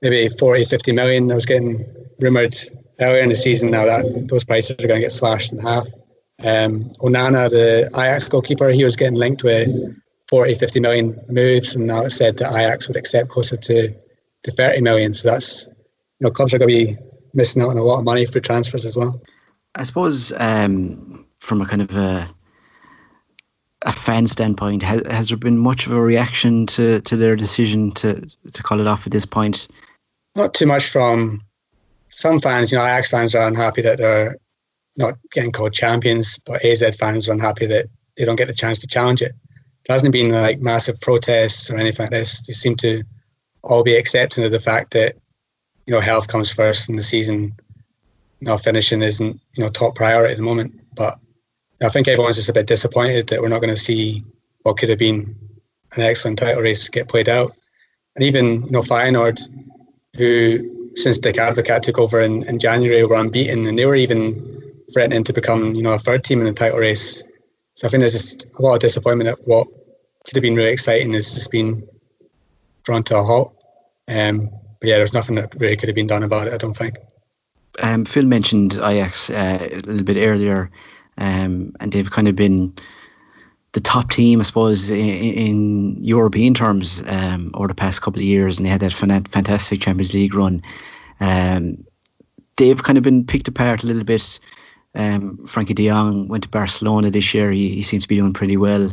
maybe 0.02 0.30
40, 0.30 0.66
50 0.66 0.92
million, 0.94 1.32
I 1.32 1.36
was 1.36 1.46
getting 1.46 1.86
rumoured 2.20 2.56
earlier 3.00 3.22
in 3.22 3.30
the 3.30 3.36
season 3.36 3.72
now 3.72 3.86
that 3.86 4.28
those 4.30 4.46
prices 4.46 4.72
are 4.72 4.88
going 4.88 5.02
to 5.02 5.06
get 5.06 5.12
slashed 5.12 5.52
in 5.52 5.60
half. 5.60 5.86
Um, 6.44 6.90
Onana, 7.02 7.50
the 7.50 7.88
Ajax 7.94 8.30
goalkeeper, 8.30 8.70
he 8.70 8.84
was 8.84 8.96
getting 8.96 9.18
linked 9.18 9.44
with 9.44 9.70
40, 10.30 10.56
50 10.56 10.80
million 10.80 11.20
moves, 11.30 11.76
and 11.76 11.88
now 11.88 12.06
it's 12.06 12.16
said 12.16 12.38
that 12.38 12.52
Ajax 12.52 12.88
would 12.88 12.98
accept 12.98 13.30
closer 13.30 13.58
to, 13.58 13.94
to 14.44 14.52
30 14.52 14.82
million. 14.82 15.14
So 15.14 15.30
that's, 15.30 15.68
you 15.68 15.74
know, 16.22 16.32
clubs 16.32 16.54
are 16.54 16.58
going 16.58 16.70
to 16.70 16.76
be 16.76 16.98
missing 17.34 17.62
out 17.62 17.70
on 17.70 17.78
a 17.78 17.84
lot 17.84 18.00
of 18.00 18.06
money 18.06 18.26
for 18.26 18.40
transfers 18.40 18.86
as 18.86 18.96
well. 18.96 19.22
I 19.74 19.84
suppose 19.84 20.32
um, 20.36 21.26
from 21.40 21.62
a 21.62 21.66
kind 21.66 21.82
of 21.82 21.96
a 21.96 22.30
a 23.84 23.92
fan 23.92 24.28
standpoint, 24.28 24.84
has, 24.84 25.02
has 25.10 25.30
there 25.30 25.38
been 25.38 25.58
much 25.58 25.88
of 25.88 25.94
a 25.94 26.02
reaction 26.02 26.68
to, 26.68 27.02
to 27.02 27.18
their 27.18 27.36
decision 27.36 27.92
to 27.92 28.22
to 28.54 28.64
call 28.64 28.80
it 28.80 28.88
off 28.88 29.08
at 29.08 29.12
this 29.12 29.26
point? 29.26 29.68
Not 30.36 30.54
too 30.54 30.68
much 30.68 30.90
from 30.90 31.42
some 32.10 32.40
fans. 32.40 32.72
You 32.72 32.78
know, 32.78 32.86
Ajax 32.86 33.10
fans 33.10 33.36
are 33.36 33.48
unhappy 33.48 33.84
that 33.84 33.98
they're 33.98 34.38
not 34.96 35.16
getting 35.32 35.52
called 35.52 35.74
champions, 35.74 36.38
but 36.46 36.64
AZ 36.64 36.96
fans 36.98 37.28
are 37.28 37.34
unhappy 37.34 37.68
that 37.68 37.88
they 38.16 38.26
don't 38.26 38.36
get 38.36 38.48
the 38.48 38.54
chance 38.54 38.80
to 38.80 38.88
challenge 38.88 39.22
it. 39.22 39.32
There 39.88 39.96
hasn't 39.96 40.14
been 40.14 40.32
like 40.32 40.60
massive 40.60 41.02
protests 41.02 41.72
or 41.72 41.78
anything 41.78 42.04
like 42.04 42.12
this. 42.12 42.46
They 42.46 42.54
seem 42.54 42.76
to 42.78 43.04
all 43.64 43.84
be 43.84 43.96
accepting 43.96 44.44
of 44.44 44.52
the 44.52 44.60
fact 44.60 44.94
that 44.94 45.16
you 45.86 45.94
know 45.94 46.00
health 46.02 46.28
comes 46.28 46.52
first 46.52 46.90
in 46.90 46.96
the 46.96 47.04
season. 47.04 47.54
You 48.42 48.48
know, 48.48 48.58
finishing 48.58 49.02
isn't 49.02 49.40
you 49.54 49.64
know 49.64 49.70
top 49.70 49.96
priority 49.96 50.34
at 50.34 50.38
the 50.38 50.44
moment, 50.44 50.80
but 50.96 51.20
I 51.82 51.90
think 51.90 52.08
everyone's 52.08 52.36
just 52.36 52.50
a 52.50 52.54
bit 52.54 52.68
disappointed 52.68 53.28
that 53.28 53.42
we're 53.42 53.50
not 53.50 53.62
going 53.62 53.74
to 53.74 53.80
see 53.80 54.24
what 54.64 54.78
could 54.78 54.90
have 54.90 55.00
been 55.00 55.36
an 55.96 56.02
excellent 56.02 56.40
title 56.40 56.62
race 56.62 56.90
get 56.90 57.08
played 57.08 57.30
out. 57.30 57.52
And 58.16 58.24
even 58.26 58.64
you 58.66 58.72
know 58.72 58.82
Feyenoord, 58.82 59.40
who 60.16 60.92
since 60.96 61.20
Dick 61.20 61.36
Advocaat 61.36 61.84
took 61.84 62.00
over 62.00 62.20
in, 62.22 62.44
in 62.44 62.60
January 62.60 63.04
were 63.06 63.16
unbeaten, 63.16 63.66
and 63.68 63.78
they 63.78 63.86
were 63.86 63.96
even 63.96 64.74
threatening 64.92 65.24
to 65.26 65.34
become 65.34 65.76
you 65.76 65.84
know 65.84 65.94
a 65.94 66.00
third 66.00 66.24
team 66.24 66.40
in 66.40 66.48
the 66.48 66.54
title 66.54 66.80
race. 66.80 67.24
So 67.76 67.88
I 67.88 67.90
think 67.90 68.02
there's 68.02 68.14
just 68.14 68.46
a 68.58 68.62
lot 68.62 68.76
of 68.76 68.82
disappointment 68.82 69.30
that 69.30 69.48
what 69.48 69.68
could 70.26 70.36
have 70.36 70.42
been 70.42 70.56
really 70.56 70.72
exciting 70.72 71.14
has 71.14 71.34
just 71.34 71.52
been 71.52 71.88
drawn 72.84 73.04
to 73.04 73.18
a 73.18 73.24
halt. 73.24 73.56
Um, 74.08 74.50
but 74.80 74.90
yeah, 74.90 74.98
there's 74.98 75.14
nothing 75.14 75.36
that 75.36 75.54
really 75.60 75.78
could 75.78 75.90
have 75.90 75.96
been 75.96 76.08
done 76.08 76.24
about 76.24 76.48
it. 76.48 76.54
I 76.54 76.58
don't 76.58 76.76
think. 76.76 76.98
Um, 77.82 78.06
Phil 78.06 78.26
mentioned 78.26 78.74
Ajax 78.74 79.30
uh, 79.30 79.60
a 79.62 79.76
little 79.76 80.04
bit 80.04 80.18
earlier 80.18 80.72
um, 81.18 81.74
and 81.80 81.92
they've 81.92 82.10
kind 82.10 82.28
of 82.28 82.36
been 82.36 82.74
the 83.74 83.80
top 83.80 84.12
team, 84.12 84.42
I 84.42 84.44
suppose, 84.44 84.90
in, 84.90 84.98
in 84.98 86.04
European 86.04 86.54
terms 86.54 87.04
um, 87.06 87.52
over 87.54 87.68
the 87.68 87.76
past 87.76 88.02
couple 88.02 88.20
of 88.20 88.26
years, 88.26 88.58
and 88.58 88.66
they 88.66 88.72
had 88.72 88.82
that 88.82 88.92
fantastic 88.94 89.82
Champions 89.82 90.14
League 90.14 90.34
run. 90.34 90.64
Um, 91.20 91.86
they've 92.58 92.82
kind 92.82 92.98
of 92.98 93.04
been 93.04 93.26
picked 93.26 93.48
apart 93.48 93.84
a 93.84 93.88
little 93.88 94.04
bit. 94.04 94.40
Um, 94.94 95.46
Frenkie 95.46 95.76
De 95.76 95.88
Jong 95.88 96.28
went 96.28 96.44
to 96.44 96.50
Barcelona 96.50 97.12
this 97.12 97.34
year. 97.34 97.52
He, 97.52 97.70
he 97.70 97.84
seems 97.84 98.04
to 98.04 98.10
be 98.10 98.18
doing 98.18 98.34
pretty 98.34 98.58
well. 98.58 98.92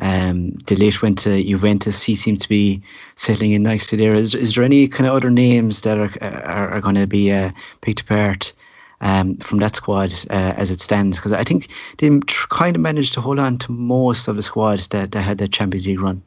Um, 0.00 0.52
De 0.52 0.76
Ligt 0.76 1.02
went 1.02 1.18
to 1.20 1.42
Juventus. 1.42 2.02
He 2.02 2.14
seems 2.14 2.40
to 2.40 2.48
be 2.48 2.82
settling 3.16 3.52
in 3.52 3.64
nicely 3.64 3.98
there. 3.98 4.14
Is, 4.14 4.34
is 4.34 4.54
there 4.54 4.64
any 4.64 4.88
kind 4.88 5.08
of 5.08 5.14
other 5.14 5.30
names 5.30 5.80
that 5.82 5.98
are 5.98 6.12
are, 6.22 6.70
are 6.74 6.80
going 6.80 6.94
to 6.94 7.06
be 7.06 7.32
uh, 7.32 7.50
picked 7.80 8.02
apart 8.02 8.52
um, 9.00 9.36
from 9.36 9.58
that 9.58 9.76
squad 9.76 10.12
uh, 10.30 10.54
as 10.56 10.70
it 10.70 10.80
stands 10.80 11.16
because 11.16 11.32
I 11.32 11.44
think 11.44 11.68
they 11.98 12.08
kind 12.48 12.76
of 12.76 12.82
managed 12.82 13.14
to 13.14 13.20
hold 13.20 13.38
on 13.38 13.58
to 13.58 13.72
most 13.72 14.28
of 14.28 14.36
the 14.36 14.42
squads 14.42 14.88
that, 14.88 15.12
that 15.12 15.20
had 15.20 15.38
the 15.38 15.48
Champions 15.48 15.86
League 15.86 16.00
run. 16.00 16.22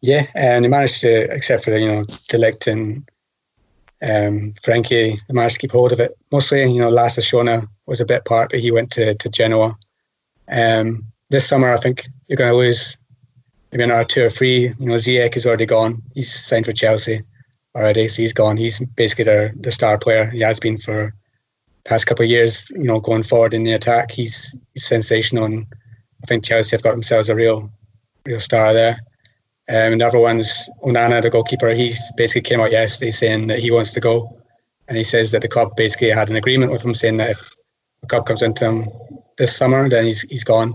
Yeah, 0.00 0.26
and 0.34 0.64
they 0.64 0.68
managed 0.68 1.02
to, 1.02 1.34
except 1.34 1.64
for 1.64 1.76
you 1.76 1.88
know, 1.88 2.04
De 2.04 2.38
Ligt 2.38 2.66
and 2.66 3.08
um, 4.02 4.54
Frenkie, 4.62 5.20
they 5.26 5.34
managed 5.34 5.56
to 5.56 5.60
keep 5.60 5.72
hold 5.72 5.92
of 5.92 6.00
it. 6.00 6.16
Mostly, 6.32 6.62
you 6.62 6.80
know, 6.80 6.88
Lasse 6.88 7.18
Schöne 7.18 7.68
was 7.86 8.00
a 8.00 8.06
bit 8.06 8.24
part, 8.24 8.50
but 8.50 8.60
he 8.60 8.70
went 8.70 8.92
to, 8.92 9.14
to 9.14 9.28
Genoa. 9.28 9.76
Um, 10.48 11.04
this 11.30 11.46
summer, 11.48 11.72
I 11.72 11.78
think 11.78 12.06
you're 12.28 12.36
going 12.36 12.50
to 12.50 12.56
lose 12.56 12.98
maybe 13.72 13.84
another 13.84 14.04
two 14.04 14.24
or 14.24 14.30
three. 14.30 14.68
You 14.68 14.86
know, 14.86 14.96
Ziyech 14.96 15.36
is 15.36 15.46
already 15.46 15.66
gone. 15.66 16.02
He's 16.14 16.32
signed 16.32 16.66
for 16.66 16.72
Chelsea 16.72 17.22
already, 17.74 18.08
so 18.08 18.22
he's 18.22 18.32
gone. 18.32 18.56
He's 18.56 18.80
basically 18.80 19.24
their, 19.24 19.52
their 19.56 19.72
star 19.72 19.96
player. 19.98 20.28
He 20.30 20.40
has 20.40 20.60
been 20.60 20.76
for 20.76 21.14
past 21.84 22.06
couple 22.06 22.24
of 22.24 22.30
years, 22.30 22.68
you 22.70 22.84
know, 22.84 23.00
going 23.00 23.22
forward 23.22 23.54
in 23.54 23.64
the 23.64 23.72
attack, 23.72 24.10
he's, 24.10 24.54
he's 24.74 24.86
sensational. 24.86 25.44
And 25.44 25.66
I 26.22 26.26
think 26.26 26.44
Chelsea 26.44 26.76
have 26.76 26.82
got 26.82 26.92
themselves 26.92 27.28
a 27.28 27.34
real, 27.34 27.70
real 28.26 28.40
star 28.40 28.72
there. 28.72 28.98
Um, 29.68 29.92
and 29.92 30.00
the 30.00 30.06
other 30.06 30.18
one's 30.18 30.68
Onana, 30.82 31.22
the 31.22 31.30
goalkeeper. 31.30 31.70
He 31.70 31.94
basically 32.16 32.42
came 32.42 32.60
out 32.60 32.72
yesterday 32.72 33.12
saying 33.12 33.46
that 33.46 33.60
he 33.60 33.70
wants 33.70 33.92
to 33.92 34.00
go, 34.00 34.42
and 34.88 34.96
he 34.96 35.04
says 35.04 35.30
that 35.30 35.42
the 35.42 35.48
club 35.48 35.76
basically 35.76 36.10
had 36.10 36.28
an 36.28 36.36
agreement 36.36 36.72
with 36.72 36.84
him 36.84 36.94
saying 36.94 37.18
that 37.18 37.30
if 37.30 37.54
the 38.00 38.08
club 38.08 38.26
comes 38.26 38.42
into 38.42 38.64
him 38.64 38.88
this 39.38 39.56
summer, 39.56 39.88
then 39.88 40.06
he's 40.06 40.22
he's 40.22 40.42
gone. 40.42 40.74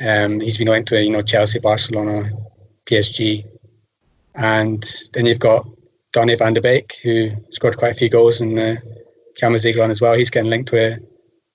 Um, 0.00 0.40
he's 0.40 0.58
been 0.58 0.68
linked 0.68 0.88
to 0.90 1.02
you 1.02 1.10
know 1.10 1.22
Chelsea, 1.22 1.58
Barcelona, 1.58 2.30
PSG, 2.86 3.44
and 4.34 4.84
then 5.12 5.26
you've 5.26 5.40
got 5.40 5.68
Donny 6.12 6.36
van 6.36 6.54
de 6.54 6.60
Beek, 6.60 6.96
who 7.02 7.30
scored 7.50 7.76
quite 7.76 7.92
a 7.92 7.96
few 7.96 8.08
goals 8.08 8.40
in 8.40 8.54
the 8.54 8.80
Champions 9.36 9.76
run 9.76 9.90
as 9.90 10.00
well. 10.00 10.14
He's 10.14 10.30
getting 10.30 10.50
linked 10.50 10.72
with 10.72 10.98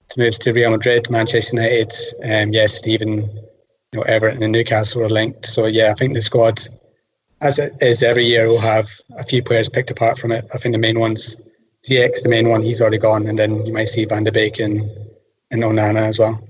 to 0.10 0.20
moves 0.20 0.40
to 0.40 0.54
Real 0.54 0.72
Madrid, 0.72 1.10
Manchester 1.10 1.58
United. 1.58 1.92
Um, 2.24 2.54
yes, 2.54 2.86
even 2.88 3.22
you 3.22 4.00
know 4.00 4.02
Everton 4.04 4.44
and 4.44 4.52
Newcastle 4.52 5.04
are 5.04 5.10
linked. 5.10 5.46
So 5.46 5.66
yeah, 5.66 5.92
I 5.92 5.94
think 5.94 6.14
the 6.14 6.22
squad, 6.22 6.68
as 7.42 7.60
it 7.60 7.74
is 7.82 8.04
every 8.04 8.26
year, 8.26 8.48
will 8.48 8.60
have 8.60 8.90
a 9.18 9.24
few 9.24 9.44
players 9.44 9.70
picked 9.70 9.92
apart 9.92 10.18
from 10.18 10.32
it. 10.32 10.48
I 10.54 10.58
think 10.58 10.74
the 10.74 10.80
main 10.80 11.00
ones, 11.00 11.36
Ziyech, 11.86 12.22
the 12.22 12.30
main 12.30 12.48
one, 12.48 12.62
he's 12.62 12.82
already 12.82 13.00
gone, 13.00 13.28
and 13.28 13.38
then 13.38 13.66
you 13.66 13.74
might 13.74 13.90
see 13.90 14.06
Van 14.06 14.24
de 14.24 14.32
Beek 14.32 14.60
and 14.60 14.90
and 15.52 15.62
Onana 15.62 16.08
as 16.08 16.20
well. 16.20 16.42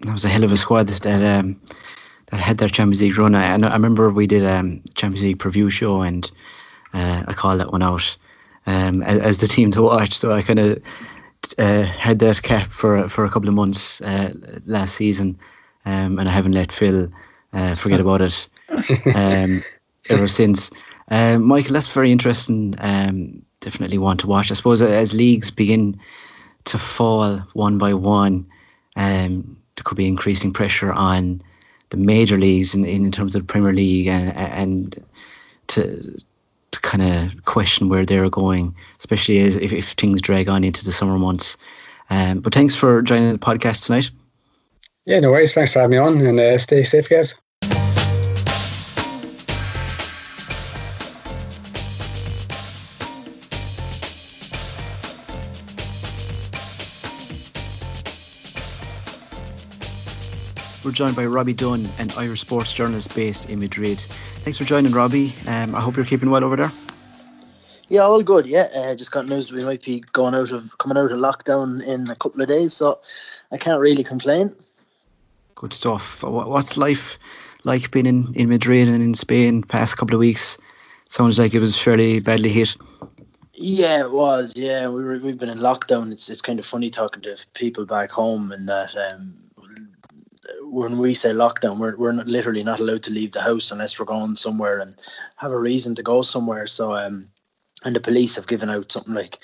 That 0.00 0.12
was 0.12 0.24
a 0.24 0.28
hell 0.28 0.44
of 0.44 0.52
a 0.52 0.56
squad 0.56 0.88
that 0.88 1.38
um, 1.38 1.60
that 2.26 2.40
had 2.40 2.58
their 2.58 2.68
Champions 2.68 3.02
League 3.02 3.18
run. 3.18 3.34
I, 3.34 3.52
I 3.52 3.72
remember 3.74 4.10
we 4.10 4.26
did 4.26 4.42
a 4.42 4.58
um, 4.58 4.82
Champions 4.94 5.24
League 5.24 5.38
preview 5.38 5.70
show 5.70 6.02
and 6.02 6.30
uh, 6.92 7.24
I 7.26 7.32
called 7.32 7.60
that 7.60 7.72
one 7.72 7.82
out 7.82 8.16
um, 8.66 9.02
as, 9.02 9.18
as, 9.18 9.38
the 9.38 9.48
team 9.48 9.72
to 9.72 9.82
watch. 9.82 10.14
So 10.14 10.32
I 10.32 10.42
kind 10.42 10.58
of 10.58 10.82
uh, 11.58 11.82
had 11.82 12.20
that 12.20 12.42
cap 12.42 12.68
for 12.68 13.08
for 13.08 13.24
a 13.24 13.30
couple 13.30 13.48
of 13.48 13.54
months 13.54 14.00
uh, 14.00 14.32
last 14.64 14.94
season, 14.94 15.38
um, 15.84 16.18
and 16.18 16.28
I 16.28 16.32
haven't 16.32 16.52
let 16.52 16.72
Phil 16.72 17.12
uh, 17.52 17.74
forget 17.74 18.00
about 18.00 18.22
it 18.22 18.48
um, 19.14 19.64
ever 20.08 20.28
since. 20.28 20.70
Um, 21.08 21.44
Michael, 21.44 21.74
that's 21.74 21.92
very 21.92 22.12
interesting. 22.12 22.74
Um, 22.78 23.44
definitely 23.60 23.98
want 23.98 24.20
to 24.20 24.26
watch. 24.26 24.50
I 24.50 24.54
suppose 24.54 24.80
as 24.82 25.14
leagues 25.14 25.50
begin 25.50 26.00
to 26.66 26.78
fall 26.78 27.38
one 27.52 27.78
by 27.78 27.94
one, 27.94 28.46
um, 28.96 29.58
there 29.76 29.82
could 29.84 29.96
be 29.96 30.08
increasing 30.08 30.52
pressure 30.52 30.92
on 30.92 31.42
the 31.90 31.96
major 31.96 32.36
leagues 32.36 32.74
in, 32.74 32.84
in 32.84 33.10
terms 33.12 33.34
of 33.34 33.42
the 33.42 33.52
Premier 33.52 33.72
League 33.72 34.08
and, 34.08 34.34
and 34.34 35.04
to 35.68 36.18
to 36.74 36.80
kind 36.80 37.02
of 37.02 37.44
question 37.44 37.88
where 37.88 38.04
they're 38.04 38.28
going, 38.28 38.74
especially 38.98 39.38
as, 39.38 39.54
if, 39.56 39.72
if 39.72 39.92
things 39.92 40.20
drag 40.20 40.48
on 40.48 40.64
into 40.64 40.84
the 40.84 40.90
summer 40.90 41.18
months. 41.18 41.56
Um, 42.10 42.40
but 42.40 42.52
thanks 42.52 42.74
for 42.74 43.00
joining 43.00 43.32
the 43.32 43.38
podcast 43.38 43.86
tonight. 43.86 44.10
Yeah, 45.06 45.20
no 45.20 45.30
worries. 45.30 45.54
Thanks 45.54 45.72
for 45.72 45.78
having 45.78 45.92
me 45.92 45.98
on 45.98 46.20
and 46.20 46.40
uh, 46.40 46.58
stay 46.58 46.82
safe, 46.82 47.08
guys. 47.08 47.34
We're 60.84 60.92
joined 60.92 61.16
by 61.16 61.24
Robbie 61.24 61.54
Dunne, 61.54 61.88
an 61.98 62.10
Irish 62.18 62.42
sports 62.42 62.74
journalist 62.74 63.14
based 63.14 63.48
in 63.48 63.58
Madrid. 63.58 63.98
Thanks 63.98 64.58
for 64.58 64.64
joining, 64.64 64.92
Robbie. 64.92 65.32
Um, 65.48 65.74
I 65.74 65.80
hope 65.80 65.96
you're 65.96 66.04
keeping 66.04 66.28
well 66.28 66.44
over 66.44 66.56
there. 66.56 66.72
Yeah, 67.88 68.00
all 68.00 68.22
good. 68.22 68.46
Yeah, 68.46 68.66
uh, 68.76 68.94
just 68.94 69.10
got 69.10 69.26
news 69.26 69.50
we 69.50 69.64
might 69.64 69.82
be 69.82 70.00
going 70.12 70.34
out 70.34 70.52
of 70.52 70.76
coming 70.76 70.98
out 70.98 71.10
of 71.10 71.18
lockdown 71.18 71.82
in 71.82 72.10
a 72.10 72.14
couple 72.14 72.42
of 72.42 72.48
days, 72.48 72.74
so 72.74 73.00
I 73.50 73.56
can't 73.56 73.80
really 73.80 74.04
complain. 74.04 74.54
Good 75.54 75.72
stuff. 75.72 76.22
What's 76.22 76.76
life 76.76 77.18
like 77.62 77.90
being 77.90 78.06
in, 78.06 78.34
in 78.34 78.50
Madrid 78.50 78.88
and 78.88 79.02
in 79.02 79.14
Spain 79.14 79.62
past 79.62 79.96
couple 79.96 80.16
of 80.16 80.20
weeks? 80.20 80.58
Sounds 81.08 81.38
like 81.38 81.54
it 81.54 81.60
was 81.60 81.80
fairly 81.80 82.20
badly 82.20 82.50
hit. 82.50 82.76
Yeah, 83.54 84.00
it 84.00 84.12
was. 84.12 84.54
Yeah, 84.56 84.88
we 84.88 85.02
were, 85.02 85.18
we've 85.18 85.38
been 85.38 85.48
in 85.48 85.58
lockdown. 85.58 86.12
It's 86.12 86.28
it's 86.28 86.42
kind 86.42 86.58
of 86.58 86.66
funny 86.66 86.90
talking 86.90 87.22
to 87.22 87.38
people 87.54 87.86
back 87.86 88.10
home 88.10 88.52
and 88.52 88.68
that 88.68 88.94
um, 88.96 89.34
when 90.74 90.98
we 90.98 91.14
say 91.14 91.30
lockdown, 91.30 91.78
we're, 91.78 91.96
we're 91.96 92.12
not, 92.12 92.26
literally 92.26 92.64
not 92.64 92.80
allowed 92.80 93.04
to 93.04 93.12
leave 93.12 93.32
the 93.32 93.40
house 93.40 93.70
unless 93.70 93.98
we're 93.98 94.06
going 94.06 94.36
somewhere 94.36 94.78
and 94.78 94.94
have 95.36 95.52
a 95.52 95.58
reason 95.58 95.94
to 95.94 96.02
go 96.02 96.22
somewhere. 96.22 96.66
So, 96.66 96.94
um, 96.94 97.28
and 97.84 97.94
the 97.94 98.00
police 98.00 98.36
have 98.36 98.46
given 98.46 98.70
out 98.70 98.90
something 98.90 99.14
like 99.14 99.38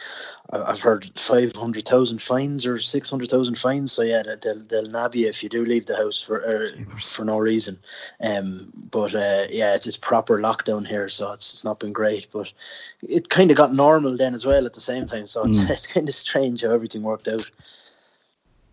I've 0.50 0.80
heard 0.80 1.04
five 1.14 1.54
hundred 1.54 1.84
thousand 1.84 2.22
fines 2.22 2.64
or 2.64 2.78
six 2.78 3.10
hundred 3.10 3.28
thousand 3.28 3.56
fines. 3.56 3.92
So 3.92 4.02
yeah, 4.02 4.22
they'll 4.40 4.64
they'll 4.64 4.90
nab 4.90 5.14
you 5.14 5.28
if 5.28 5.42
you 5.42 5.50
do 5.50 5.64
leave 5.64 5.84
the 5.84 5.96
house 5.96 6.22
for 6.22 6.42
uh, 6.42 6.68
for 6.98 7.24
no 7.24 7.38
reason. 7.38 7.78
Um, 8.18 8.72
but 8.90 9.14
uh, 9.14 9.46
yeah, 9.50 9.74
it's 9.74 9.86
it's 9.86 9.98
proper 9.98 10.38
lockdown 10.38 10.86
here, 10.86 11.10
so 11.10 11.32
it's, 11.32 11.54
it's 11.54 11.64
not 11.64 11.80
been 11.80 11.92
great. 11.92 12.28
But 12.32 12.52
it 13.06 13.28
kind 13.28 13.50
of 13.50 13.58
got 13.58 13.74
normal 13.74 14.16
then 14.16 14.34
as 14.34 14.46
well 14.46 14.64
at 14.64 14.72
the 14.72 14.80
same 14.80 15.06
time. 15.06 15.26
So 15.26 15.44
it's 15.44 15.60
mm. 15.60 15.70
it's 15.70 15.86
kind 15.86 16.08
of 16.08 16.14
strange 16.14 16.62
how 16.62 16.70
everything 16.70 17.02
worked 17.02 17.28
out. 17.28 17.48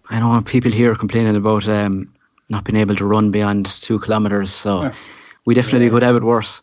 I 0.10 0.20
know 0.20 0.42
people 0.42 0.72
here 0.72 0.94
are 0.94 0.96
complaining 0.96 1.36
about 1.36 1.68
um, 1.68 2.14
not 2.50 2.64
being 2.64 2.78
able 2.78 2.96
to 2.96 3.06
run 3.06 3.32
beyond 3.32 3.66
two 3.66 4.00
kilometers. 4.00 4.52
So 4.52 4.84
yeah. 4.84 4.96
we 5.46 5.56
definitely 5.56 5.88
yeah. 5.88 5.92
could 5.92 6.04
have 6.04 6.16
it 6.16 6.24
worse. 6.24 6.62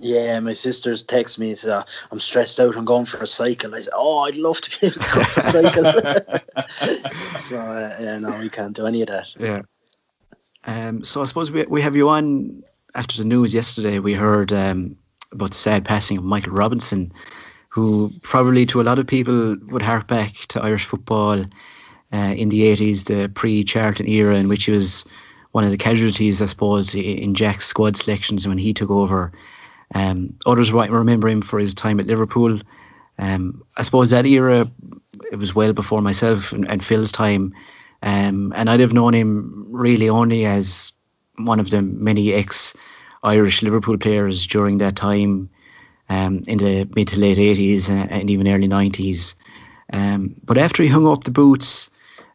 Yeah, 0.00 0.40
my 0.40 0.52
sisters 0.52 1.04
text 1.04 1.38
me 1.38 1.48
and 1.48 1.58
say, 1.58 1.72
I'm 1.72 2.20
stressed 2.20 2.60
out, 2.60 2.76
I'm 2.76 2.84
going 2.84 3.06
for 3.06 3.22
a 3.22 3.26
cycle. 3.26 3.74
I 3.74 3.80
said, 3.80 3.94
Oh, 3.96 4.20
I'd 4.20 4.36
love 4.36 4.60
to 4.60 4.80
be 4.80 4.86
able 4.86 5.00
to 5.00 5.14
go 5.14 5.24
for 5.24 5.40
a 5.40 5.42
cycle. 7.02 7.38
so, 7.38 7.60
uh, 7.60 7.96
yeah, 7.98 8.18
no, 8.18 8.38
we 8.38 8.50
can't 8.50 8.76
do 8.76 8.86
any 8.86 9.02
of 9.02 9.08
that. 9.08 9.34
Yeah. 9.38 9.60
Um, 10.64 11.04
so 11.04 11.22
I 11.22 11.24
suppose 11.26 11.50
we, 11.50 11.64
we 11.64 11.82
have 11.82 11.96
you 11.96 12.08
on 12.08 12.64
after 12.94 13.18
the 13.18 13.24
news 13.24 13.54
yesterday. 13.54 13.98
We 13.98 14.14
heard 14.14 14.52
um, 14.52 14.96
about 15.32 15.50
the 15.50 15.56
sad 15.56 15.84
passing 15.84 16.18
of 16.18 16.24
Michael 16.24 16.52
Robinson, 16.52 17.12
who 17.68 18.12
probably 18.22 18.66
to 18.66 18.80
a 18.80 18.82
lot 18.82 18.98
of 18.98 19.06
people 19.06 19.56
would 19.68 19.82
hark 19.82 20.06
back 20.08 20.34
to 20.48 20.62
Irish 20.62 20.84
football 20.84 21.44
uh, 22.12 22.34
in 22.36 22.48
the 22.48 22.74
80s, 22.74 23.04
the 23.04 23.28
pre 23.28 23.64
Charlton 23.64 24.08
era, 24.08 24.36
in 24.36 24.48
which 24.48 24.64
he 24.64 24.72
was 24.72 25.04
one 25.56 25.64
of 25.64 25.70
the 25.70 25.78
casualties, 25.78 26.42
I 26.42 26.44
suppose, 26.44 26.94
in 26.94 27.32
Jack's 27.32 27.64
squad 27.64 27.96
selections 27.96 28.46
when 28.46 28.58
he 28.58 28.74
took 28.74 28.90
over. 28.90 29.32
Um, 29.94 30.34
others 30.44 30.70
might 30.70 30.90
remember 30.90 31.30
him 31.30 31.40
for 31.40 31.58
his 31.58 31.74
time 31.74 31.98
at 31.98 32.04
Liverpool. 32.04 32.60
Um, 33.18 33.62
I 33.74 33.82
suppose 33.82 34.10
that 34.10 34.26
era, 34.26 34.70
it 35.32 35.36
was 35.36 35.54
well 35.54 35.72
before 35.72 36.02
myself 36.02 36.52
and, 36.52 36.68
and 36.68 36.84
Phil's 36.84 37.10
time. 37.10 37.54
Um, 38.02 38.52
and 38.54 38.68
I'd 38.68 38.80
have 38.80 38.92
known 38.92 39.14
him 39.14 39.68
really 39.70 40.10
only 40.10 40.44
as 40.44 40.92
one 41.36 41.58
of 41.58 41.70
the 41.70 41.80
many 41.80 42.34
ex 42.34 42.74
Irish 43.22 43.62
Liverpool 43.62 43.96
players 43.96 44.46
during 44.46 44.76
that 44.78 44.94
time 44.94 45.48
um, 46.10 46.42
in 46.46 46.58
the 46.58 46.86
mid 46.94 47.08
to 47.08 47.18
late 47.18 47.38
80s 47.38 47.88
and 47.88 48.28
even 48.28 48.46
early 48.46 48.68
90s. 48.68 49.36
Um, 49.90 50.34
but 50.44 50.58
after 50.58 50.82
he 50.82 50.90
hung 50.90 51.06
up 51.06 51.24
the 51.24 51.30
boots, 51.30 51.88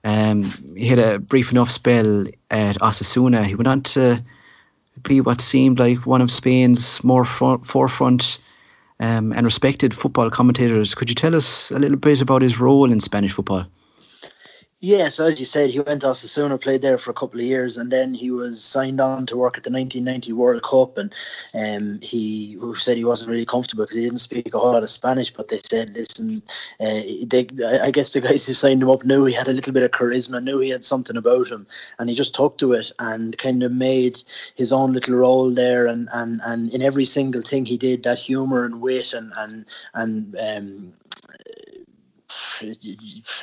um, 0.03 0.43
he 0.75 0.87
had 0.87 0.99
a 0.99 1.19
brief 1.19 1.51
enough 1.51 1.71
spell 1.71 2.25
at 2.49 2.77
Osasuna. 2.79 3.45
He 3.45 3.55
went 3.55 3.67
on 3.67 3.81
to 3.83 4.23
be 5.01 5.21
what 5.21 5.41
seemed 5.41 5.79
like 5.79 6.05
one 6.05 6.21
of 6.21 6.31
Spain's 6.31 7.03
more 7.03 7.25
front, 7.25 7.65
forefront 7.65 8.39
um, 8.99 9.31
and 9.33 9.45
respected 9.45 9.93
football 9.93 10.29
commentators. 10.29 10.95
Could 10.95 11.09
you 11.09 11.15
tell 11.15 11.35
us 11.35 11.71
a 11.71 11.79
little 11.79 11.97
bit 11.97 12.21
about 12.21 12.41
his 12.41 12.59
role 12.59 12.91
in 12.91 12.99
Spanish 12.99 13.31
football? 13.31 13.65
Yeah, 14.83 15.09
so 15.09 15.27
as 15.27 15.39
you 15.39 15.45
said, 15.45 15.69
he 15.69 15.79
went 15.79 16.01
to 16.01 16.07
Osasuna, 16.07 16.59
played 16.59 16.81
there 16.81 16.97
for 16.97 17.11
a 17.11 17.13
couple 17.13 17.39
of 17.39 17.45
years, 17.45 17.77
and 17.77 17.91
then 17.91 18.15
he 18.15 18.31
was 18.31 18.63
signed 18.63 18.99
on 18.99 19.27
to 19.27 19.37
work 19.37 19.55
at 19.59 19.63
the 19.63 19.69
1990 19.69 20.33
World 20.33 20.63
Cup. 20.63 20.97
And 20.97 21.13
um, 21.53 21.99
he 22.01 22.57
said 22.77 22.97
he 22.97 23.05
wasn't 23.05 23.29
really 23.29 23.45
comfortable 23.45 23.83
because 23.83 23.97
he 23.97 24.01
didn't 24.01 24.17
speak 24.17 24.55
a 24.55 24.57
whole 24.57 24.71
lot 24.71 24.81
of 24.81 24.89
Spanish. 24.89 25.29
But 25.33 25.49
they 25.49 25.59
said, 25.59 25.93
listen, 25.93 26.41
uh, 26.79 27.01
they, 27.27 27.47
I 27.79 27.91
guess 27.91 28.13
the 28.13 28.21
guys 28.21 28.47
who 28.47 28.55
signed 28.55 28.81
him 28.81 28.89
up 28.89 29.05
knew 29.05 29.25
he 29.25 29.35
had 29.35 29.47
a 29.47 29.53
little 29.53 29.71
bit 29.71 29.83
of 29.83 29.91
charisma, 29.91 30.43
knew 30.43 30.57
he 30.57 30.69
had 30.69 30.83
something 30.83 31.15
about 31.15 31.49
him, 31.49 31.67
and 31.99 32.09
he 32.09 32.15
just 32.15 32.33
took 32.33 32.57
to 32.57 32.73
it 32.73 32.91
and 32.97 33.37
kind 33.37 33.61
of 33.61 33.71
made 33.71 34.23
his 34.55 34.71
own 34.73 34.93
little 34.93 35.13
role 35.15 35.51
there. 35.51 35.85
And 35.85 36.09
and, 36.11 36.41
and 36.43 36.73
in 36.73 36.81
every 36.81 37.05
single 37.05 37.43
thing 37.43 37.67
he 37.67 37.77
did, 37.77 38.01
that 38.03 38.17
humour 38.17 38.65
and 38.65 38.81
wit 38.81 39.13
and 39.13 39.31
and 39.37 39.65
and 39.93 40.35
um, 40.39 40.93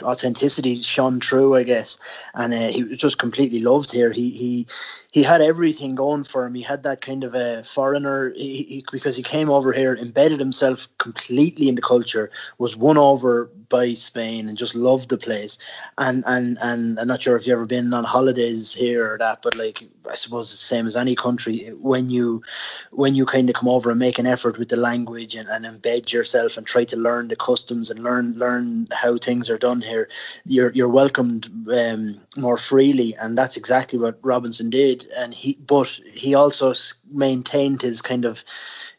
authenticity 0.03 0.83
shone 0.83 1.21
through, 1.21 1.57
I 1.57 1.63
guess, 1.63 1.99
and 2.35 2.53
uh, 2.53 2.69
he 2.69 2.85
was 2.85 2.99
just 2.99 3.19
completely 3.19 3.61
loved 3.61 3.93
here. 3.93 4.13
He 4.13 4.31
he 4.31 4.67
he 5.11 5.23
had 5.23 5.41
everything 5.41 5.95
going 5.95 6.25
for 6.25 6.45
him. 6.45 6.55
He 6.55 6.63
had 6.63 6.83
that 6.83 7.01
kind 7.01 7.25
of 7.25 7.35
a 7.35 7.63
foreigner 7.63 8.31
he, 8.31 8.63
he, 8.63 8.85
because 8.93 9.17
he 9.17 9.23
came 9.23 9.49
over 9.49 9.73
here, 9.73 9.97
embedded 9.97 10.39
himself 10.39 10.89
completely 10.99 11.69
in 11.69 11.77
the 11.77 11.83
culture, 11.83 12.31
was 12.59 12.77
won 12.77 12.99
over 12.99 13.51
by 13.69 13.95
Spain, 13.95 14.49
and 14.49 14.59
just 14.59 14.75
loved 14.75 15.09
the 15.09 15.19
place. 15.19 15.59
And 15.97 16.25
and 16.27 16.59
and 16.61 16.99
I'm 16.99 17.09
not 17.09 17.23
sure 17.23 17.37
if 17.37 17.47
you've 17.47 17.55
ever 17.55 17.67
been 17.67 17.95
on 17.95 18.05
holidays 18.05 18.75
here 18.75 19.15
or 19.15 19.19
that, 19.19 19.43
but 19.43 19.57
like 19.57 19.83
I 20.11 20.15
suppose 20.15 20.53
it's 20.53 20.61
the 20.61 20.67
same 20.67 20.87
as 20.87 20.97
any 20.97 21.15
country. 21.15 21.69
When 21.69 22.11
you 22.11 22.43
when 22.91 23.15
you 23.15 23.25
kind 23.25 23.49
of 23.49 23.55
come 23.55 23.69
over 23.69 23.91
and 23.91 23.99
make 23.99 24.19
an 24.19 24.27
effort 24.27 24.59
with 24.59 24.69
the 24.69 24.77
language 24.77 25.37
and, 25.37 25.49
and 25.49 25.65
embed 25.65 26.13
yourself 26.13 26.57
and 26.57 26.67
try 26.67 26.85
to 26.85 26.97
learn 26.97 27.29
the 27.29 27.37
customs 27.37 27.91
and 27.91 28.03
learn 28.03 28.35
learn 28.35 28.89
how 28.93 29.08
things 29.17 29.49
are 29.49 29.59
done 29.59 29.81
here, 29.81 30.09
you're 30.45 30.73
you're 30.73 30.89
welcomed 30.89 31.49
um, 31.73 32.17
more 32.37 32.59
freely, 32.59 33.15
and 33.15 33.39
that's 33.39 33.57
exactly 33.57 33.99
what 33.99 34.19
Robinson 34.23 34.71
did 34.71 34.79
did, 34.79 35.11
and 35.17 35.35
he 35.35 35.59
but 35.67 35.89
he 36.13 36.35
also 36.35 36.75
maintained 37.11 37.83
his 37.83 38.03
kind 38.03 38.25
of 38.25 38.45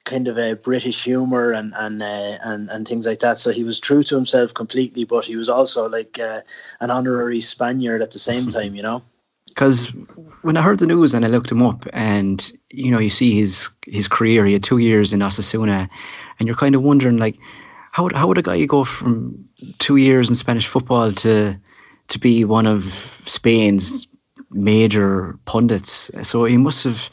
kind 0.03 0.27
of 0.27 0.37
a 0.37 0.55
British 0.55 1.03
humor 1.03 1.51
and 1.51 1.73
and 1.75 2.01
uh, 2.01 2.37
and 2.43 2.69
and 2.69 2.87
things 2.87 3.05
like 3.05 3.19
that. 3.19 3.37
So 3.37 3.51
he 3.51 3.63
was 3.63 3.79
true 3.79 4.03
to 4.03 4.15
himself 4.15 4.53
completely, 4.53 5.05
but 5.05 5.25
he 5.25 5.35
was 5.35 5.49
also 5.49 5.87
like 5.89 6.19
uh, 6.19 6.41
an 6.79 6.91
honorary 6.91 7.41
Spaniard 7.41 8.01
at 8.01 8.11
the 8.11 8.19
same 8.19 8.47
time, 8.57 8.75
you 8.75 8.83
know. 8.83 9.03
Because 9.47 9.89
when 10.41 10.57
I 10.57 10.61
heard 10.61 10.79
the 10.79 10.87
news 10.87 11.13
and 11.13 11.25
I 11.25 11.27
looked 11.27 11.51
him 11.51 11.63
up, 11.63 11.87
and 11.91 12.39
you 12.69 12.91
know, 12.91 12.99
you 12.99 13.09
see 13.09 13.39
his 13.39 13.69
his 13.85 14.07
career. 14.07 14.45
He 14.45 14.53
had 14.53 14.63
two 14.63 14.77
years 14.77 15.13
in 15.13 15.21
Osasuna, 15.21 15.89
and 16.39 16.47
you're 16.47 16.57
kind 16.57 16.75
of 16.75 16.83
wondering 16.83 17.17
like, 17.17 17.37
how 17.91 18.03
would, 18.03 18.13
how 18.13 18.27
would 18.27 18.37
a 18.37 18.41
guy 18.41 18.65
go 18.65 18.83
from 18.83 19.49
two 19.77 19.95
years 19.97 20.29
in 20.29 20.35
Spanish 20.35 20.67
football 20.67 21.11
to 21.11 21.59
to 22.09 22.19
be 22.19 22.43
one 22.43 22.65
of 22.65 22.83
Spain's 23.25 24.07
major 24.49 25.37
pundits. 25.45 26.11
So 26.23 26.45
he 26.45 26.57
must 26.57 26.83
have 26.83 27.09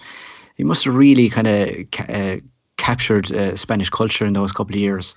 he 0.57 0.65
must 0.65 0.85
have 0.85 0.95
really 0.95 1.29
kind 1.29 1.47
of 1.47 1.91
ca- 1.91 2.13
uh, 2.13 2.37
captured 2.77 3.33
uh, 3.33 3.57
Spanish 3.57 3.91
culture 3.91 4.27
in 4.27 4.33
those 4.33 4.53
couple 4.53 4.75
of 4.75 4.81
years. 4.81 5.17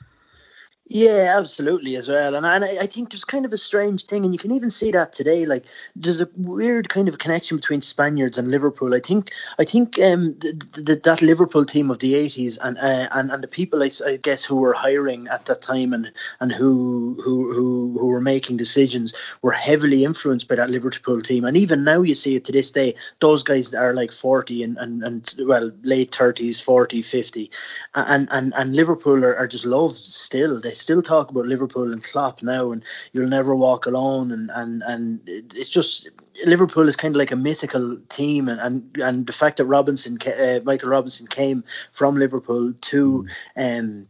Yeah, 0.91 1.35
absolutely 1.37 1.97
as 1.97 2.09
well. 2.09 2.33
And, 2.33 2.43
and 2.43 2.65
I, 2.65 2.79
I 2.81 2.85
think 2.87 3.11
there's 3.11 3.23
kind 3.23 3.45
of 3.45 3.53
a 3.53 3.59
strange 3.59 4.05
thing, 4.05 4.25
and 4.25 4.33
you 4.33 4.39
can 4.39 4.53
even 4.53 4.71
see 4.71 4.89
that 4.93 5.13
today. 5.13 5.45
Like 5.45 5.65
there's 5.95 6.19
a 6.19 6.27
weird 6.35 6.89
kind 6.89 7.07
of 7.07 7.19
connection 7.19 7.57
between 7.57 7.83
Spaniards 7.83 8.39
and 8.39 8.49
Liverpool. 8.49 8.95
I 8.95 8.99
think 8.99 9.31
I 9.59 9.65
think 9.65 9.99
um, 9.99 10.33
the, 10.39 10.53
the, 10.73 10.95
that 10.95 11.21
Liverpool 11.21 11.67
team 11.67 11.91
of 11.91 11.99
the 11.99 12.15
80s 12.15 12.57
and 12.59 12.79
uh, 12.79 13.07
and 13.11 13.29
and 13.29 13.43
the 13.43 13.47
people 13.47 13.83
I, 13.83 13.91
I, 14.03 14.17
guess 14.17 14.43
who 14.43 14.55
were 14.55 14.73
hiring 14.73 15.27
at 15.27 15.45
that 15.45 15.61
time 15.61 15.93
and 15.93 16.11
and 16.39 16.51
who 16.51 17.21
who 17.23 17.53
who 17.53 17.97
who 17.99 18.07
were 18.07 18.19
making 18.21 18.57
decisions 18.57 19.13
were 19.43 19.51
heavily 19.51 20.03
influenced 20.03 20.47
by 20.47 20.55
that 20.55 20.71
Liverpool 20.71 21.21
team. 21.21 21.45
And 21.45 21.55
even 21.55 21.83
now 21.83 22.01
you 22.01 22.15
see 22.15 22.35
it 22.35 22.45
to 22.45 22.51
this 22.51 22.71
day, 22.71 22.95
those 23.19 23.43
guys 23.43 23.75
are 23.75 23.93
like 23.93 24.11
40 24.11 24.63
and 24.63 24.77
and, 24.79 25.03
and 25.03 25.35
well 25.37 25.71
late 25.83 26.09
30s, 26.09 26.59
40, 26.59 27.03
50, 27.03 27.51
and 27.93 28.27
and 28.31 28.53
and 28.57 28.75
Liverpool 28.75 29.23
are, 29.23 29.37
are 29.37 29.47
just 29.47 29.67
loved 29.67 29.95
still. 29.95 30.59
They 30.59 30.78
still 30.79 31.01
talk 31.01 31.29
about 31.29 31.45
Liverpool 31.45 31.91
and 31.91 32.03
Klopp 32.03 32.41
now, 32.41 32.71
and 32.71 32.83
you'll 33.13 33.29
never 33.29 33.55
walk 33.55 33.85
alone, 33.85 34.31
and 34.31 34.49
and 34.53 34.83
and 34.83 35.21
it's 35.27 35.69
just 35.69 36.09
Liverpool 36.45 36.87
is 36.87 36.95
kind 36.95 37.15
of 37.15 37.19
like 37.19 37.31
a 37.31 37.35
mythical 37.35 37.97
team, 38.09 38.47
and 38.47 38.59
and, 38.59 38.97
and 38.97 39.27
the 39.27 39.33
fact 39.33 39.57
that 39.57 39.65
Robinson, 39.65 40.17
uh, 40.27 40.59
Michael 40.63 40.89
Robinson, 40.89 41.27
came 41.27 41.63
from 41.91 42.15
Liverpool 42.15 42.73
to. 42.81 43.27
Um, 43.55 44.07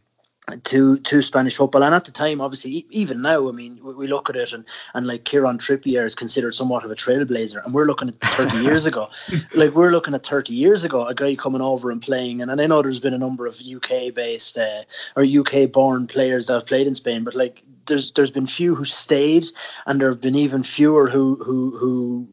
to 0.66 0.97
to 0.97 1.22
Spanish 1.22 1.56
football. 1.56 1.84
And 1.84 1.95
at 1.95 2.06
the 2.06 2.12
time, 2.12 2.41
obviously, 2.41 2.86
even 2.89 3.22
now, 3.22 3.47
I 3.50 3.52
mean, 3.52 3.80
we, 3.82 3.93
we, 3.93 4.08
look 4.08 4.30
at 4.30 4.36
it 4.36 4.54
and 4.54 4.66
and 4.93 5.08
like 5.08 5.24
Kieran 5.24 5.58
Trippier 5.58 6.06
is 6.06 6.16
considered 6.16 6.56
somewhat 6.56 6.86
of 6.86 6.91
a 6.91 6.95
trailblazer, 6.95 7.64
and 7.64 7.74
we're 7.74 7.86
looking 7.86 8.10
at 8.10 8.20
30 8.20 8.58
years 8.64 8.86
ago. 8.86 9.10
Like 9.54 9.74
we're 9.74 9.91
looking 9.91 10.14
at 10.14 10.26
30 10.26 10.54
years 10.54 10.84
ago, 10.84 11.06
a 11.06 11.14
guy 11.14 11.36
coming 11.36 11.62
over 11.62 11.91
and 11.91 12.02
playing. 12.02 12.41
And, 12.41 12.52
and 12.52 12.60
I 12.60 12.68
know 12.68 12.82
there's 12.82 13.00
been 13.00 13.14
a 13.14 13.20
number 13.20 13.45
of 13.45 13.62
UK 13.62 14.14
based 14.14 14.58
uh, 14.58 14.84
or 15.16 15.24
UK 15.24 15.72
born 15.72 16.08
players 16.08 16.47
that 16.47 16.54
have 16.54 16.66
played 16.66 16.88
in 16.88 16.95
Spain, 16.95 17.24
but 17.24 17.36
like 17.36 17.64
there's 17.86 18.12
there's 18.12 18.32
been 18.32 18.47
few 18.47 18.76
who 18.76 18.86
stayed, 18.86 19.47
and 19.86 20.00
there 20.00 20.10
have 20.10 20.22
been 20.22 20.36
even 20.36 20.64
fewer 20.64 21.10
who 21.10 21.36
who 21.36 21.78
who 21.78 22.30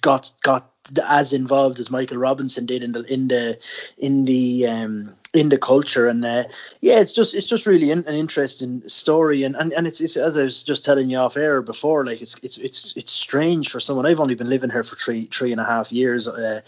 got 0.00 0.32
got 0.42 0.70
as 1.04 1.32
involved 1.32 1.80
as 1.80 1.90
Michael 1.90 2.18
Robinson 2.18 2.66
did 2.66 2.82
in 2.82 2.92
the 2.92 3.12
in 3.12 3.28
the 3.28 3.58
in 3.98 4.24
the 4.24 4.66
um, 4.66 5.14
in 5.36 5.48
the 5.48 5.58
culture 5.58 6.08
and 6.08 6.24
uh, 6.24 6.44
yeah 6.80 7.00
it's 7.00 7.12
just 7.12 7.34
it's 7.34 7.46
just 7.46 7.66
really 7.66 7.90
an, 7.90 8.04
an 8.06 8.14
interesting 8.14 8.88
story 8.88 9.44
and, 9.44 9.54
and 9.54 9.72
and 9.72 9.86
it's, 9.86 10.00
it's 10.00 10.16
as 10.16 10.36
I 10.36 10.42
was 10.42 10.62
just 10.62 10.84
telling 10.84 11.10
you 11.10 11.18
off 11.18 11.36
air 11.36 11.62
before 11.62 12.04
like 12.04 12.22
it's 12.22 12.36
it's 12.42 12.56
it's 12.58 12.96
it's 12.96 13.12
strange 13.12 13.70
for 13.70 13.80
someone 13.80 14.06
I've 14.06 14.20
only 14.20 14.34
been 14.34 14.50
living 14.50 14.70
here 14.70 14.82
for 14.82 14.96
three 14.96 15.26
three 15.26 15.52
and 15.52 15.60
a 15.60 15.64
half 15.64 15.92
years 15.92 16.26
uh, 16.28 16.60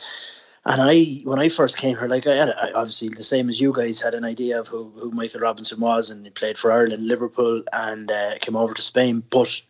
and 0.68 0.82
I, 0.82 1.20
when 1.24 1.38
I 1.38 1.48
first 1.48 1.78
came 1.78 1.96
here, 1.96 2.08
like 2.08 2.26
I 2.26 2.34
had 2.34 2.50
I, 2.50 2.72
obviously 2.72 3.08
the 3.08 3.22
same 3.22 3.48
as 3.48 3.58
you 3.58 3.72
guys 3.72 4.02
had 4.02 4.14
an 4.14 4.24
idea 4.24 4.60
of 4.60 4.68
who, 4.68 4.92
who 4.96 5.10
Michael 5.10 5.40
Robinson 5.40 5.80
was, 5.80 6.10
and 6.10 6.24
he 6.26 6.30
played 6.30 6.58
for 6.58 6.70
Ireland, 6.70 7.06
Liverpool, 7.06 7.62
and 7.72 8.10
uh, 8.10 8.34
came 8.38 8.54
over 8.54 8.74
to 8.74 8.82
Spain. 8.82 9.22
But 9.30 9.62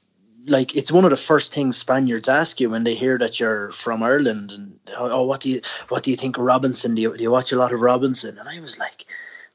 like 0.49 0.77
it's 0.77 0.93
one 0.93 1.05
of 1.05 1.11
the 1.11 1.17
first 1.17 1.55
things 1.55 1.77
Spaniards 1.77 2.29
ask 2.29 2.61
you 2.61 2.71
when 2.71 2.85
they 2.85 2.95
hear 2.95 3.19
that 3.19 3.39
you're 3.39 3.71
from 3.71 4.03
Ireland 4.03 4.53
and 4.53 4.79
oh 4.97 5.25
what 5.25 5.41
do 5.41 5.51
you 5.51 5.61
what 5.89 6.03
do 6.03 6.11
you 6.11 6.17
think 6.17 6.39
of 6.39 6.45
Robinson? 6.45 6.95
Do 6.95 7.03
you, 7.03 7.17
do 7.17 7.23
you 7.23 7.31
watch 7.31 7.53
a 7.53 7.59
lot 7.59 7.73
of 7.73 7.81
Robinson? 7.81 8.39
And 8.39 8.49
I 8.49 8.61
was 8.61 8.79
like 8.79 9.07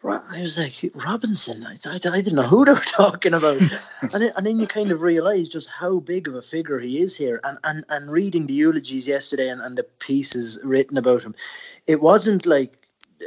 I 0.06 0.42
was 0.42 0.58
like 0.58 0.94
Robinson? 1.06 1.66
I, 1.66 1.76
I, 1.86 1.96
I 1.96 2.22
didn't 2.22 2.36
know 2.36 2.44
who 2.44 2.66
they 2.66 2.74
were 2.74 2.80
talking 2.86 3.34
about. 3.34 3.58
And, 3.58 3.70
then, 4.12 4.32
and 4.36 4.46
then 4.46 4.60
you 4.60 4.68
kind 4.68 4.92
of 4.92 5.02
realize 5.02 5.48
just 5.48 5.70
how 5.70 6.00
big 6.00 6.28
of 6.28 6.36
a 6.36 6.42
figure 6.42 6.78
he 6.78 7.00
is 7.00 7.16
here. 7.16 7.40
And 7.44 7.58
and, 7.64 7.86
and 7.90 8.12
reading 8.12 8.46
the 8.46 8.54
eulogies 8.54 9.08
yesterday 9.08 9.50
and, 9.50 9.62
and 9.62 9.78
the 9.78 9.84
pieces 9.84 10.60
written 10.64 10.98
about 10.98 11.24
him 11.24 11.36
it 11.88 12.02
wasn't 12.02 12.46
like 12.46 12.78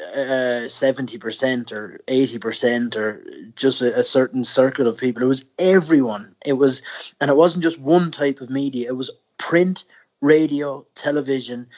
uh, 0.01 0.68
seventy 0.68 1.18
percent 1.18 1.72
or 1.72 2.01
eighty 2.09 2.38
percent 2.38 2.97
or 2.97 3.22
just 3.55 3.82
a, 3.82 4.01
a, 4.01 4.03
certain 4.03 4.44
circle 4.44 4.86
of 4.86 4.99
people. 4.99 5.22
It 5.22 5.26
was 5.26 5.44
everyone. 5.59 6.34
It 6.44 6.55
was, 6.55 6.82
and 7.20 7.30
it 7.30 7.36
wasn't 7.36 7.64
just 7.64 7.80
one 7.80 8.11
type 8.11 8.40
of 8.40 8.51
media. 8.51 8.88
It 8.88 8.97
was 8.97 9.11
print, 9.38 9.84
radio, 10.20 10.86
television, 10.94 11.68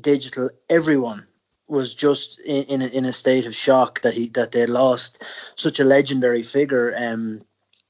digital. 0.00 0.50
Everyone 0.68 1.26
was 1.66 1.94
just 1.94 2.40
in 2.40 2.64
in 2.64 2.82
a, 2.82 2.86
in 2.86 3.04
a 3.04 3.12
state 3.12 3.46
of 3.46 3.54
shock 3.54 4.00
that 4.02 4.14
he 4.14 4.28
that 4.30 4.52
they 4.52 4.66
lost 4.66 5.22
such 5.56 5.80
a 5.80 5.84
legendary 5.84 6.42
figure. 6.42 6.94
Um, 6.96 7.40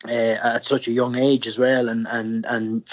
uh, 0.06 0.10
at 0.10 0.64
such 0.64 0.86
a 0.86 0.92
young 0.92 1.16
age 1.16 1.46
as 1.46 1.58
well, 1.58 1.88
and 1.88 2.06
and 2.08 2.46
and 2.46 2.84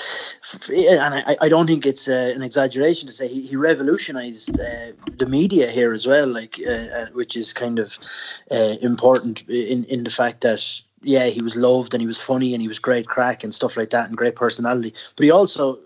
and 0.69 1.13
I, 1.13 1.37
I 1.39 1.49
don't 1.49 1.67
think 1.67 1.85
it's 1.85 2.07
uh, 2.07 2.33
an 2.35 2.41
exaggeration 2.41 3.07
to 3.07 3.13
say 3.13 3.27
he, 3.27 3.45
he 3.45 3.55
revolutionized 3.55 4.59
uh, 4.59 4.93
the 5.17 5.27
media 5.27 5.67
here 5.69 5.93
as 5.93 6.07
well, 6.07 6.27
like 6.27 6.59
uh, 6.65 6.71
uh, 6.71 7.05
which 7.13 7.37
is 7.37 7.53
kind 7.53 7.77
of 7.77 7.99
uh, 8.51 8.75
important 8.81 9.47
in 9.47 9.83
in 9.85 10.03
the 10.03 10.09
fact 10.09 10.41
that 10.41 10.81
yeah 11.01 11.25
he 11.25 11.43
was 11.43 11.55
loved 11.55 11.93
and 11.93 12.01
he 12.01 12.07
was 12.07 12.21
funny 12.21 12.53
and 12.53 12.61
he 12.61 12.67
was 12.67 12.79
great 12.79 13.07
crack 13.07 13.43
and 13.43 13.53
stuff 13.53 13.77
like 13.77 13.91
that 13.91 14.07
and 14.07 14.17
great 14.17 14.35
personality, 14.35 14.93
but 15.15 15.23
he 15.23 15.31
also 15.31 15.79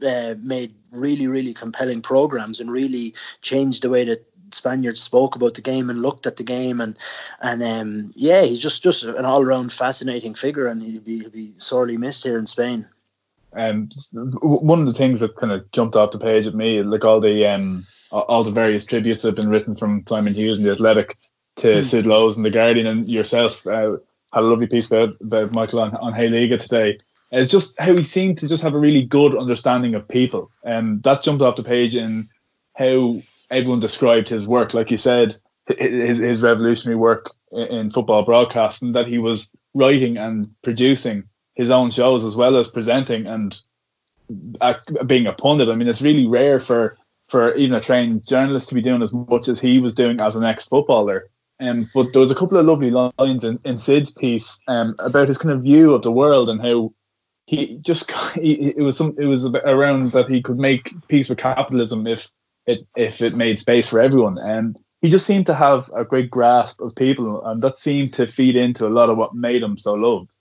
made 0.00 0.74
really 0.90 1.26
really 1.26 1.52
compelling 1.52 2.00
programs 2.00 2.60
and 2.60 2.70
really 2.70 3.14
changed 3.42 3.82
the 3.82 3.90
way 3.90 4.04
that 4.04 4.26
Spaniards 4.52 5.02
spoke 5.02 5.36
about 5.36 5.54
the 5.54 5.60
game 5.60 5.90
and 5.90 6.02
looked 6.02 6.26
at 6.26 6.36
the 6.36 6.44
game 6.44 6.80
and 6.80 6.96
and 7.40 7.62
um, 7.62 8.12
yeah, 8.14 8.42
he's 8.42 8.62
just 8.62 8.82
just 8.82 9.04
an 9.04 9.24
all 9.24 9.44
round 9.44 9.72
fascinating 9.72 10.34
figure 10.34 10.66
and 10.66 10.82
he'll 10.82 11.00
be 11.00 11.20
he'll 11.20 11.30
be 11.30 11.54
sorely 11.56 11.96
missed 11.96 12.24
here 12.24 12.38
in 12.38 12.46
Spain. 12.46 12.86
Um, 13.52 13.88
one 14.12 14.80
of 14.80 14.86
the 14.86 14.92
things 14.92 15.20
that 15.20 15.36
kind 15.36 15.52
of 15.52 15.70
jumped 15.72 15.96
off 15.96 16.10
the 16.10 16.18
page 16.18 16.46
at 16.46 16.54
me, 16.54 16.82
like 16.82 17.04
all 17.04 17.20
the 17.20 17.46
um, 17.46 17.84
all 18.10 18.44
the 18.44 18.50
various 18.50 18.84
tributes 18.84 19.22
that 19.22 19.28
have 19.28 19.36
been 19.36 19.50
written 19.50 19.76
from 19.76 20.04
Simon 20.06 20.34
Hughes 20.34 20.58
and 20.58 20.66
the 20.66 20.72
Athletic 20.72 21.16
to 21.56 21.68
mm. 21.68 21.84
Sid 21.84 22.06
Lowe's 22.06 22.36
and 22.36 22.44
the 22.44 22.50
Guardian 22.50 22.86
and 22.86 23.06
yourself 23.06 23.66
uh, 23.66 23.96
had 24.32 24.42
a 24.42 24.46
lovely 24.46 24.66
piece 24.66 24.88
about, 24.88 25.16
about 25.22 25.52
Michael 25.52 25.80
on, 25.80 25.94
on 25.96 26.12
Hey 26.12 26.28
Liga 26.28 26.58
today. 26.58 26.98
It's 27.32 27.50
just 27.50 27.80
how 27.80 27.96
he 27.96 28.02
seemed 28.02 28.38
to 28.38 28.48
just 28.48 28.62
have 28.62 28.74
a 28.74 28.78
really 28.78 29.02
good 29.02 29.36
understanding 29.36 29.94
of 29.94 30.08
people, 30.08 30.50
and 30.64 30.78
um, 30.78 31.00
that 31.00 31.24
jumped 31.24 31.42
off 31.42 31.56
the 31.56 31.64
page 31.64 31.96
in 31.96 32.28
how 32.74 33.20
everyone 33.50 33.80
described 33.80 34.28
his 34.28 34.46
work, 34.46 34.74
like 34.74 34.90
you 34.90 34.98
said, 34.98 35.36
his, 35.66 36.18
his 36.18 36.42
revolutionary 36.42 36.96
work 36.96 37.32
in 37.52 37.90
football 37.90 38.24
broadcasting, 38.24 38.92
that 38.92 39.08
he 39.08 39.18
was 39.18 39.50
writing 39.74 40.18
and 40.18 40.54
producing 40.62 41.24
his 41.54 41.70
own 41.70 41.90
shows 41.90 42.24
as 42.24 42.36
well 42.36 42.56
as 42.56 42.68
presenting 42.68 43.26
and 43.26 43.60
being 45.06 45.26
a 45.26 45.32
pundit. 45.32 45.68
I 45.68 45.74
mean, 45.74 45.88
it's 45.88 46.02
really 46.02 46.26
rare 46.26 46.60
for 46.60 46.96
for 47.28 47.54
even 47.54 47.76
a 47.76 47.80
trained 47.80 48.26
journalist 48.26 48.68
to 48.68 48.74
be 48.76 48.82
doing 48.82 49.02
as 49.02 49.12
much 49.12 49.48
as 49.48 49.60
he 49.60 49.80
was 49.80 49.94
doing 49.94 50.20
as 50.20 50.36
an 50.36 50.44
ex 50.44 50.68
footballer. 50.68 51.28
Um, 51.58 51.90
but 51.94 52.12
there 52.12 52.20
was 52.20 52.30
a 52.30 52.36
couple 52.36 52.58
of 52.58 52.66
lovely 52.66 52.90
lines 52.90 53.44
in, 53.44 53.58
in 53.64 53.78
Sid's 53.78 54.12
piece 54.12 54.60
um, 54.68 54.94
about 54.98 55.28
his 55.28 55.38
kind 55.38 55.54
of 55.54 55.62
view 55.62 55.94
of 55.94 56.02
the 56.02 56.12
world 56.12 56.50
and 56.50 56.60
how 56.60 56.92
he 57.46 57.80
just 57.84 58.10
he, 58.34 58.74
it 58.76 58.82
was 58.82 58.96
some 58.96 59.16
it 59.18 59.24
was 59.24 59.46
around 59.46 60.12
that 60.12 60.30
he 60.30 60.42
could 60.42 60.58
make 60.58 60.92
peace 61.08 61.28
with 61.28 61.38
capitalism 61.38 62.06
if 62.06 62.30
it 62.66 62.86
if 62.96 63.22
it 63.22 63.36
made 63.36 63.58
space 63.58 63.88
for 63.88 64.00
everyone. 64.00 64.38
And 64.38 64.76
he 65.00 65.10
just 65.10 65.26
seemed 65.26 65.46
to 65.46 65.54
have 65.54 65.90
a 65.94 66.04
great 66.04 66.30
grasp 66.30 66.80
of 66.80 66.94
people, 66.96 67.44
and 67.44 67.62
that 67.62 67.76
seemed 67.76 68.14
to 68.14 68.26
feed 68.26 68.56
into 68.56 68.86
a 68.86 68.90
lot 68.90 69.10
of 69.10 69.16
what 69.16 69.34
made 69.34 69.62
him 69.62 69.76
so 69.76 69.94
loved. 69.94 70.36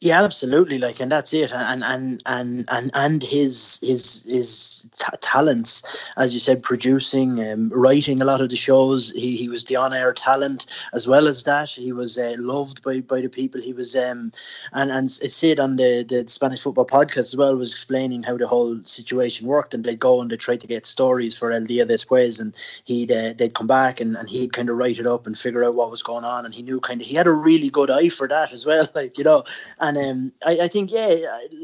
Yeah, 0.00 0.22
absolutely. 0.22 0.76
Like, 0.78 1.00
and 1.00 1.10
that's 1.10 1.32
it. 1.32 1.50
And 1.50 1.82
and 1.82 2.22
and 2.26 2.64
and 2.68 2.90
and 2.92 3.22
his 3.22 3.78
his 3.82 4.24
his 4.24 4.86
t- 4.94 5.16
talents, 5.22 5.82
as 6.14 6.34
you 6.34 6.40
said, 6.40 6.62
producing, 6.62 7.40
um, 7.40 7.70
writing 7.70 8.20
a 8.20 8.26
lot 8.26 8.42
of 8.42 8.50
the 8.50 8.56
shows. 8.56 9.10
He, 9.12 9.36
he 9.38 9.48
was 9.48 9.64
the 9.64 9.76
on-air 9.76 10.12
talent 10.12 10.66
as 10.92 11.08
well 11.08 11.26
as 11.26 11.44
that. 11.44 11.70
He 11.70 11.92
was 11.92 12.18
uh, 12.18 12.34
loved 12.36 12.82
by, 12.82 13.00
by 13.00 13.22
the 13.22 13.30
people. 13.30 13.62
He 13.62 13.72
was 13.72 13.96
um 13.96 14.30
and 14.74 14.90
and 14.90 15.10
Sid 15.10 15.58
on 15.58 15.76
the 15.76 16.02
the 16.02 16.28
Spanish 16.28 16.60
football 16.60 16.84
podcast 16.86 17.18
as 17.32 17.36
well 17.36 17.56
was 17.56 17.72
explaining 17.72 18.24
how 18.24 18.36
the 18.36 18.46
whole 18.48 18.80
situation 18.84 19.46
worked. 19.46 19.72
And 19.72 19.84
they'd 19.84 19.98
go 19.98 20.20
and 20.20 20.28
they 20.30 20.36
try 20.36 20.56
to 20.56 20.66
get 20.66 20.84
stories 20.84 21.38
for 21.38 21.50
El 21.50 21.64
Dia 21.64 21.86
Después, 21.86 22.42
and 22.42 22.54
he'd 22.84 23.10
uh, 23.10 23.32
they'd 23.32 23.54
come 23.54 23.68
back 23.68 24.02
and, 24.02 24.16
and 24.16 24.28
he'd 24.28 24.52
kind 24.52 24.68
of 24.68 24.76
write 24.76 24.98
it 24.98 25.06
up 25.06 25.26
and 25.26 25.38
figure 25.38 25.64
out 25.64 25.74
what 25.74 25.90
was 25.90 26.02
going 26.02 26.24
on. 26.24 26.44
And 26.44 26.52
he 26.52 26.60
knew 26.62 26.80
kind 26.80 27.00
of 27.00 27.06
he 27.06 27.14
had 27.14 27.26
a 27.26 27.32
really 27.32 27.70
good 27.70 27.90
eye 27.90 28.10
for 28.10 28.28
that 28.28 28.52
as 28.52 28.66
well. 28.66 28.86
Like 28.94 29.16
you 29.18 29.24
know 29.24 29.44
and 29.88 29.98
um, 29.98 30.32
I, 30.44 30.60
I 30.62 30.68
think 30.68 30.90
yeah, 30.92 31.14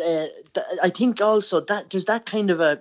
uh, 0.04 0.26
I 0.82 0.90
think 0.90 1.20
also 1.20 1.60
that 1.60 1.90
there's 1.90 2.06
that 2.06 2.26
kind 2.26 2.50
of 2.50 2.60
a 2.60 2.80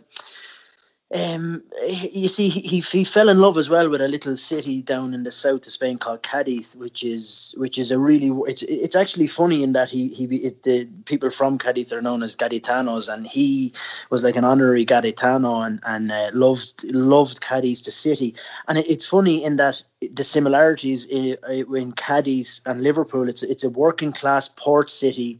um, 1.11 1.63
you 1.87 2.27
see, 2.27 2.49
he, 2.49 2.81
he 2.81 3.03
fell 3.03 3.29
in 3.29 3.39
love 3.39 3.57
as 3.57 3.67
well 3.67 3.89
with 3.89 4.01
a 4.01 4.07
little 4.07 4.37
city 4.37 4.83
down 4.83 5.15
in 5.15 5.23
the 5.23 5.31
south 5.31 5.65
of 5.65 5.71
Spain 5.71 5.97
called 5.97 6.21
Cadiz, 6.21 6.75
which 6.75 7.03
is 7.03 7.55
which 7.57 7.79
is 7.79 7.89
a 7.89 7.97
really 7.97 8.29
it's 8.47 8.61
it's 8.61 8.95
actually 8.95 9.25
funny 9.25 9.63
in 9.63 9.73
that 9.73 9.89
he 9.89 10.09
he 10.09 10.25
it, 10.25 10.61
the 10.61 10.85
people 11.05 11.31
from 11.31 11.57
Cadiz 11.57 11.93
are 11.93 12.03
known 12.03 12.21
as 12.21 12.35
Gaditanos, 12.35 13.11
and 13.11 13.25
he 13.25 13.73
was 14.11 14.23
like 14.23 14.35
an 14.35 14.43
honorary 14.43 14.85
Gaditano 14.85 15.65
and 15.65 15.79
and 15.83 16.11
uh, 16.11 16.29
loved 16.35 16.83
loved 16.83 17.41
Cadiz 17.41 17.81
the 17.81 17.91
city, 17.91 18.35
and 18.67 18.77
it, 18.77 18.87
it's 18.87 19.07
funny 19.07 19.43
in 19.43 19.57
that 19.57 19.81
the 19.99 20.23
similarities 20.23 21.05
in, 21.05 21.37
in 21.49 21.91
Cadiz 21.91 22.61
and 22.67 22.83
Liverpool. 22.83 23.27
It's 23.29 23.41
it's 23.41 23.63
a 23.63 23.69
working 23.71 24.11
class 24.11 24.47
port 24.47 24.91
city. 24.91 25.39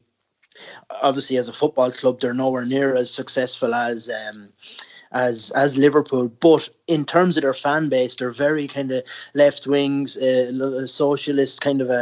Obviously, 0.90 1.38
as 1.38 1.48
a 1.48 1.54
football 1.54 1.92
club, 1.92 2.20
they're 2.20 2.34
nowhere 2.34 2.66
near 2.66 2.96
as 2.96 3.12
successful 3.14 3.76
as. 3.76 4.10
Um, 4.10 4.50
as 5.12 5.52
as 5.52 5.78
Liverpool. 5.78 6.28
But 6.28 6.70
in 6.88 7.06
terms 7.06 7.38
of 7.38 7.44
their 7.44 7.54
fan 7.54 7.90
base, 7.90 8.16
they're 8.16 8.32
very 8.32 8.68
kind 8.68 8.92
of 8.92 9.04
left 9.34 9.68
wings, 9.68 10.18
uh, 10.18 10.86
socialist 10.86 11.62
kind 11.62 11.82
of 11.82 11.90
a, 11.90 11.94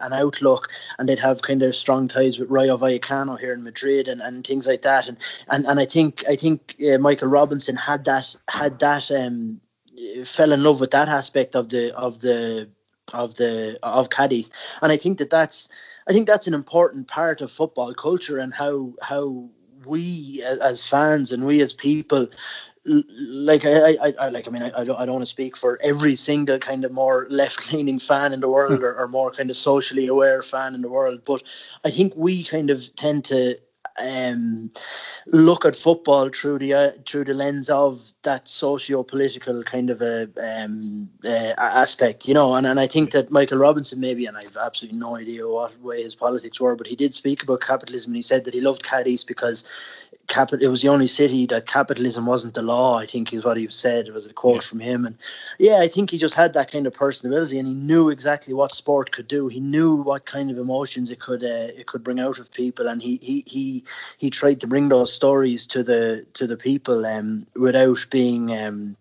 a, 0.00 0.06
an 0.06 0.12
outlook, 0.12 0.70
and 0.98 1.08
they'd 1.08 1.18
have 1.18 1.42
kind 1.42 1.62
of 1.62 1.76
strong 1.76 2.08
ties 2.08 2.38
with 2.38 2.50
Rayo 2.50 2.76
Vallecano 2.76 3.38
here 3.38 3.52
in 3.52 3.64
Madrid 3.64 4.08
and, 4.08 4.20
and 4.20 4.46
things 4.46 4.66
like 4.66 4.82
that. 4.82 5.08
And 5.08 5.18
and, 5.48 5.66
and 5.66 5.78
I 5.78 5.86
think 5.86 6.24
I 6.28 6.36
think 6.36 6.76
uh, 6.80 6.98
Michael 6.98 7.28
Robinson 7.28 7.76
had 7.76 8.04
that 8.06 8.34
had 8.48 8.78
that 8.80 9.10
um, 9.10 9.60
fell 10.24 10.52
in 10.52 10.62
love 10.62 10.80
with 10.80 10.92
that 10.92 11.08
aspect 11.08 11.54
of 11.56 11.68
the 11.68 11.94
of 11.94 12.20
the 12.20 12.70
of 13.12 13.34
the 13.34 13.78
of 13.82 14.08
Cadiz, 14.08 14.50
and 14.80 14.90
I 14.90 14.96
think 14.96 15.18
that 15.18 15.30
that's 15.30 15.68
I 16.06 16.12
think 16.12 16.26
that's 16.26 16.46
an 16.46 16.54
important 16.54 17.08
part 17.08 17.42
of 17.42 17.52
football 17.52 17.94
culture 17.94 18.38
and 18.38 18.52
how 18.54 18.94
how 19.00 19.50
we 19.86 20.42
as 20.44 20.86
fans 20.86 21.32
and 21.32 21.44
we 21.44 21.60
as 21.60 21.72
people 21.72 22.28
like 22.84 23.64
I, 23.64 23.94
I, 23.94 24.14
I 24.18 24.28
like 24.30 24.48
I 24.48 24.50
mean 24.50 24.62
I, 24.62 24.80
I 24.80 24.84
don't 24.84 24.98
I 24.98 25.06
don't 25.06 25.14
want 25.14 25.22
to 25.22 25.30
speak 25.30 25.56
for 25.56 25.78
every 25.80 26.16
single 26.16 26.58
kind 26.58 26.84
of 26.84 26.92
more 26.92 27.26
left 27.30 27.72
leaning 27.72 28.00
fan 28.00 28.32
in 28.32 28.40
the 28.40 28.48
world 28.48 28.78
hmm. 28.78 28.84
or, 28.84 28.94
or 28.94 29.08
more 29.08 29.30
kind 29.30 29.50
of 29.50 29.56
socially 29.56 30.08
aware 30.08 30.42
fan 30.42 30.74
in 30.74 30.82
the 30.82 30.90
world 30.90 31.24
but 31.24 31.42
I 31.84 31.90
think 31.90 32.14
we 32.16 32.42
kind 32.42 32.70
of 32.70 32.94
tend 32.96 33.26
to 33.26 33.58
um, 33.98 34.70
look 35.26 35.64
at 35.64 35.76
football 35.76 36.28
through 36.30 36.58
the 36.58 36.74
uh, 36.74 36.90
through 37.06 37.24
the 37.24 37.34
lens 37.34 37.70
of 37.70 38.00
that 38.22 38.48
socio-political 38.48 39.62
kind 39.64 39.90
of 39.90 40.02
a 40.02 40.28
um, 40.42 41.10
uh, 41.24 41.54
aspect, 41.56 42.28
you 42.28 42.34
know. 42.34 42.54
And, 42.54 42.66
and 42.66 42.78
I 42.78 42.86
think 42.86 43.12
that 43.12 43.30
Michael 43.30 43.58
Robinson 43.58 44.00
maybe, 44.00 44.26
and 44.26 44.36
I've 44.36 44.56
absolutely 44.56 44.98
no 44.98 45.16
idea 45.16 45.48
what 45.48 45.80
way 45.80 46.02
his 46.02 46.14
politics 46.14 46.60
were, 46.60 46.76
but 46.76 46.86
he 46.86 46.96
did 46.96 47.14
speak 47.14 47.42
about 47.42 47.60
capitalism. 47.60 48.10
and 48.10 48.16
He 48.16 48.22
said 48.22 48.44
that 48.44 48.54
he 48.54 48.60
loved 48.60 48.82
Cadiz 48.82 49.24
because 49.24 49.64
capital 50.28 50.64
it 50.64 50.70
was 50.70 50.82
the 50.82 50.88
only 50.88 51.06
city 51.06 51.46
that 51.46 51.66
capitalism 51.66 52.26
wasn't 52.26 52.54
the 52.54 52.62
law 52.62 52.98
i 52.98 53.06
think 53.06 53.32
is 53.32 53.44
what 53.44 53.56
he 53.56 53.68
said 53.68 54.06
it 54.06 54.14
was 54.14 54.26
a 54.26 54.32
quote 54.32 54.56
yeah. 54.56 54.60
from 54.60 54.80
him 54.80 55.04
and 55.04 55.16
yeah 55.58 55.78
i 55.80 55.88
think 55.88 56.10
he 56.10 56.18
just 56.18 56.34
had 56.34 56.54
that 56.54 56.70
kind 56.70 56.86
of 56.86 56.94
personality 56.94 57.58
and 57.58 57.68
he 57.68 57.74
knew 57.74 58.08
exactly 58.08 58.54
what 58.54 58.70
sport 58.70 59.10
could 59.10 59.28
do 59.28 59.48
he 59.48 59.60
knew 59.60 59.96
what 59.96 60.24
kind 60.24 60.50
of 60.50 60.58
emotions 60.58 61.10
it 61.10 61.18
could 61.18 61.42
uh, 61.42 61.68
it 61.76 61.86
could 61.86 62.04
bring 62.04 62.20
out 62.20 62.38
of 62.38 62.52
people 62.52 62.88
and 62.88 63.02
he 63.02 63.16
he 63.20 63.44
he 63.46 63.81
he 64.18 64.30
tried 64.30 64.60
to 64.60 64.66
bring 64.66 64.88
those 64.88 65.12
stories 65.12 65.66
to 65.68 65.82
the 65.82 66.26
to 66.34 66.46
the 66.46 66.56
people 66.56 67.04
um 67.06 67.42
without 67.54 68.06
being 68.10 68.52
um 68.52 68.96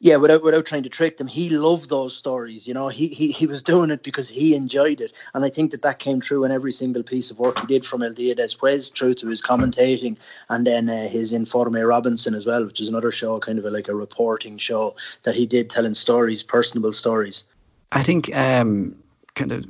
yeah, 0.00 0.16
without 0.16 0.42
without 0.42 0.66
trying 0.66 0.84
to 0.84 0.88
trick 0.88 1.16
them, 1.16 1.26
he 1.26 1.50
loved 1.50 1.88
those 1.88 2.16
stories. 2.16 2.66
You 2.66 2.74
know, 2.74 2.88
he, 2.88 3.08
he 3.08 3.32
he 3.32 3.46
was 3.46 3.62
doing 3.62 3.90
it 3.90 4.02
because 4.02 4.28
he 4.28 4.54
enjoyed 4.54 5.00
it, 5.00 5.12
and 5.34 5.44
I 5.44 5.50
think 5.50 5.72
that 5.72 5.82
that 5.82 5.98
came 5.98 6.20
true 6.20 6.44
in 6.44 6.52
every 6.52 6.72
single 6.72 7.02
piece 7.02 7.30
of 7.30 7.38
work 7.38 7.58
he 7.58 7.66
did, 7.66 7.84
from 7.84 8.02
El 8.02 8.12
Dia 8.12 8.34
Después 8.34 8.92
through 8.96 9.14
to 9.14 9.28
his 9.28 9.42
commentating, 9.42 10.16
and 10.48 10.66
then 10.66 10.88
uh, 10.88 11.08
his 11.08 11.32
Informe 11.32 11.84
Robinson 11.84 12.34
as 12.34 12.46
well, 12.46 12.64
which 12.64 12.80
is 12.80 12.88
another 12.88 13.10
show, 13.10 13.38
kind 13.40 13.58
of 13.58 13.64
a, 13.64 13.70
like 13.70 13.88
a 13.88 13.94
reporting 13.94 14.58
show 14.58 14.96
that 15.24 15.34
he 15.34 15.46
did, 15.46 15.70
telling 15.70 15.94
stories, 15.94 16.42
personable 16.44 16.92
stories. 16.92 17.44
I 17.90 18.02
think, 18.02 18.34
um, 18.34 18.96
kind 19.34 19.52
of 19.52 19.64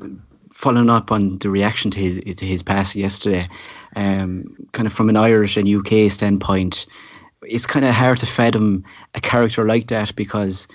following 0.58 0.90
up 0.90 1.12
on 1.12 1.38
the 1.38 1.50
reaction 1.50 1.90
to 1.92 1.98
his 1.98 2.20
to 2.36 2.44
his 2.44 2.62
pass 2.62 2.96
yesterday, 2.96 3.48
um, 3.94 4.56
kind 4.72 4.86
of 4.86 4.92
from 4.92 5.08
an 5.08 5.16
Irish 5.16 5.56
and 5.56 5.68
UK 5.68 6.10
standpoint 6.10 6.86
it's 7.42 7.66
kind 7.66 7.84
of 7.84 7.94
hard 7.94 8.18
to 8.18 8.26
fathom 8.26 8.84
a 9.14 9.20
character 9.20 9.64
like 9.64 9.88
that 9.88 10.16
because 10.16 10.68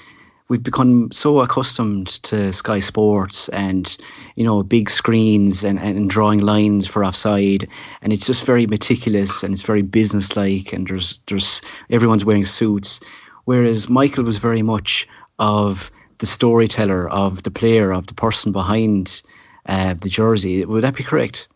we've 0.47 0.63
become 0.63 1.11
so 1.11 1.39
accustomed 1.39 2.07
to 2.23 2.53
Sky 2.53 2.79
Sports 2.79 3.49
and 3.49 3.95
you 4.35 4.43
know 4.43 4.63
big 4.63 4.89
screens 4.89 5.63
and, 5.63 5.79
and 5.79 6.09
drawing 6.09 6.39
lines 6.39 6.87
for 6.87 7.03
offside. 7.03 7.67
And 8.01 8.13
it's 8.13 8.25
just 8.25 8.45
very 8.45 8.67
meticulous 8.67 9.43
and 9.43 9.53
it's 9.53 9.63
very 9.63 9.81
businesslike 9.81 10.73
and 10.73 10.87
there's 10.87 11.21
there's 11.27 11.61
everyone's 11.89 12.25
wearing 12.25 12.45
suits. 12.45 12.99
Whereas 13.45 13.89
Michael 13.89 14.23
was 14.23 14.37
very 14.37 14.61
much 14.61 15.07
of 15.37 15.91
the 16.19 16.25
storyteller 16.25 17.09
of 17.09 17.43
the 17.43 17.51
player 17.51 17.91
of 17.91 18.07
the 18.07 18.13
person 18.13 18.53
behind 18.53 19.21
uh, 19.65 19.93
the 19.93 20.09
jersey 20.09 20.65
would 20.65 20.83
that 20.83 20.95
be 20.95 21.03
correct 21.03 21.47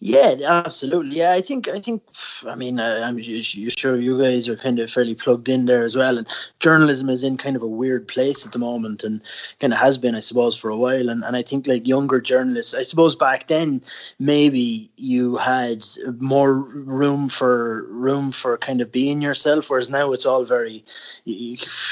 yeah, 0.00 0.34
absolutely. 0.46 1.18
Yeah, 1.18 1.32
I 1.32 1.40
think 1.40 1.68
I 1.68 1.80
think 1.80 2.02
I 2.46 2.56
mean 2.56 2.78
uh, 2.78 3.02
I'm 3.04 3.18
you're 3.18 3.70
sure 3.70 3.96
you 3.96 4.20
guys 4.20 4.48
are 4.48 4.56
kind 4.56 4.78
of 4.78 4.90
fairly 4.90 5.14
plugged 5.14 5.48
in 5.48 5.66
there 5.66 5.84
as 5.84 5.96
well, 5.96 6.18
and 6.18 6.26
journalism 6.60 7.08
is 7.08 7.24
in 7.24 7.36
kind 7.36 7.56
of 7.56 7.62
a 7.62 7.66
weird 7.66 8.08
place 8.08 8.46
at 8.46 8.52
the 8.52 8.58
moment, 8.58 9.04
and 9.04 9.22
kind 9.60 9.72
of 9.72 9.78
has 9.78 9.98
been, 9.98 10.14
I 10.14 10.20
suppose, 10.20 10.56
for 10.58 10.70
a 10.70 10.76
while. 10.76 11.08
And 11.08 11.24
and 11.24 11.36
I 11.36 11.42
think 11.42 11.66
like 11.66 11.86
younger 11.86 12.20
journalists, 12.20 12.74
I 12.74 12.82
suppose 12.82 13.16
back 13.16 13.46
then 13.46 13.82
maybe 14.18 14.90
you 14.96 15.36
had 15.36 15.84
more 16.18 16.52
room 16.52 17.28
for 17.28 17.84
room 17.84 18.32
for 18.32 18.58
kind 18.58 18.80
of 18.80 18.92
being 18.92 19.22
yourself, 19.22 19.70
whereas 19.70 19.90
now 19.90 20.12
it's 20.12 20.26
all 20.26 20.44
very 20.44 20.84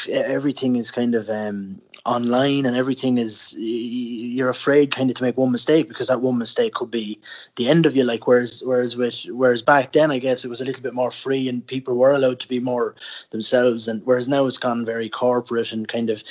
everything 0.09 0.77
is 0.77 0.91
kind 0.91 1.15
of 1.15 1.29
um 1.31 1.81
online 2.05 2.67
and 2.67 2.77
everything 2.77 3.17
is 3.19 3.55
you're 3.57 4.49
afraid 4.49 4.91
kind 4.91 5.11
of 5.11 5.17
to 5.17 5.23
make 5.23 5.37
one 5.37 5.53
mistake 5.53 5.89
because 5.89 6.09
that 6.09 6.21
one 6.21 6.39
mistake 6.39 6.75
could 6.75 6.91
be 6.91 7.21
the 7.57 7.69
end 7.69 7.87
of 7.87 7.92
you 7.97 8.05
like 8.05 8.27
whereas 8.27 8.63
whereas 8.65 8.97
with 8.97 9.25
whereas 9.25 9.63
back 9.63 9.93
then 9.93 10.11
I 10.11 10.19
guess 10.19 10.45
it 10.45 10.49
was 10.49 10.61
a 10.61 10.65
little 10.65 10.83
bit 10.83 10.95
more 10.95 11.11
free 11.11 11.49
and 11.49 11.67
people 11.67 11.99
were 11.99 12.13
allowed 12.13 12.41
to 12.41 12.49
be 12.49 12.61
more 12.61 12.95
themselves. 13.31 13.89
And 13.89 14.03
whereas 14.05 14.29
now 14.29 14.47
it's 14.47 14.59
gone 14.59 14.85
very 14.85 15.09
corporate 15.09 15.73
and 15.73 15.87
kind 15.87 16.11
of 16.11 16.23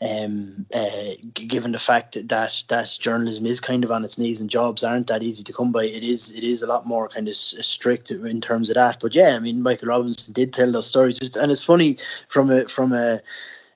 um 0.00 0.66
uh, 0.74 1.12
given 1.34 1.72
the 1.72 1.78
fact 1.78 2.14
that 2.28 2.64
that 2.68 2.96
journalism 3.00 3.46
is 3.46 3.60
kind 3.60 3.84
of 3.84 3.90
on 3.90 4.04
its 4.04 4.18
knees 4.18 4.40
and 4.40 4.50
jobs 4.50 4.84
aren't 4.84 5.08
that 5.08 5.22
easy 5.22 5.44
to 5.44 5.52
come 5.52 5.72
by 5.72 5.84
it 5.84 6.02
is 6.02 6.30
it 6.30 6.44
is 6.44 6.62
a 6.62 6.66
lot 6.66 6.86
more 6.86 7.08
kind 7.08 7.28
of 7.28 7.36
strict 7.36 8.10
in 8.10 8.40
terms 8.40 8.70
of 8.70 8.74
that. 8.74 9.00
But 9.00 9.14
yeah 9.14 9.34
I 9.36 9.38
mean 9.38 9.62
Michael 9.62 9.88
Robinson 9.88 10.32
did 10.32 10.52
tell 10.52 10.70
those 10.70 10.86
stories. 10.86 11.36
And 11.36 11.52
it's 11.52 11.64
funny 11.64 11.98
from 12.28 12.50
a 12.50 12.66
from 12.66 12.92
a 12.92 13.20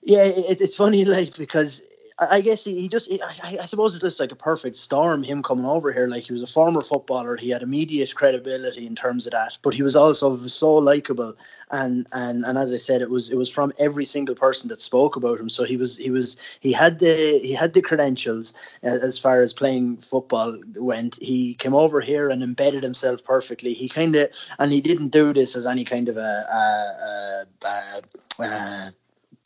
yeah, 0.03 0.25
it, 0.25 0.61
it's 0.61 0.77
funny, 0.77 1.05
like 1.17 1.37
because 1.37 1.83
I 2.19 2.41
guess 2.41 2.65
he, 2.65 2.81
he 2.81 2.89
just, 2.89 3.11
I, 3.11 3.59
I, 3.61 3.65
suppose 3.65 3.95
it's 3.95 4.03
just 4.03 4.21
like 4.21 4.33
a 4.33 4.37
perfect 4.37 4.77
storm, 4.77 5.23
him 5.23 5.43
coming 5.43 5.65
over 5.65 5.93
here. 5.93 6.07
Like 6.07 6.25
he 6.25 6.33
was 6.33 6.43
a 6.43 6.47
former 6.47 6.81
footballer, 6.81 7.37
he 7.37 7.51
had 7.51 7.63
immediate 7.63 8.15
credibility 8.15 8.87
in 8.87 8.97
terms 8.97 9.27
of 9.27 9.33
that, 9.33 9.59
but 9.63 9.75
he 9.75 9.83
was 9.83 9.97
also 9.97 10.37
so 10.37 10.75
likable. 10.75 11.37
And, 11.71 12.07
and, 12.13 12.45
and 12.45 12.59
as 12.59 12.73
I 12.73 12.77
said, 12.77 13.03
it 13.03 13.11
was, 13.11 13.31
it 13.31 13.37
was 13.37 13.51
from 13.51 13.73
every 13.79 14.05
single 14.05 14.35
person 14.35 14.69
that 14.69 14.81
spoke 14.81 15.17
about 15.17 15.41
him. 15.41 15.49
So 15.49 15.65
he 15.65 15.77
was, 15.77 15.97
he 15.97 16.11
was, 16.11 16.37
he 16.61 16.73
had 16.73 16.99
the, 16.99 17.39
he 17.39 17.53
had 17.53 17.73
the 17.73 17.83
credentials 17.83 18.55
uh, 18.85 18.89
as 18.89 19.19
far 19.19 19.41
as 19.41 19.55
playing 19.55 19.99
football 19.99 20.59
went. 20.75 21.17
He 21.21 21.55
came 21.55 21.75
over 21.75 22.01
here 22.01 22.29
and 22.29 22.43
embedded 22.43 22.83
himself 22.83 23.25
perfectly. 23.25 23.73
He 23.73 23.89
kind 23.89 24.15
of, 24.17 24.31
and 24.59 24.71
he 24.71 24.81
didn't 24.81 25.09
do 25.09 25.33
this 25.33 25.57
as 25.57 25.67
any 25.67 25.85
kind 25.85 26.09
of 26.09 26.19
a, 26.19 27.47
a, 27.61 27.67
a, 27.67 28.43
a 28.45 28.93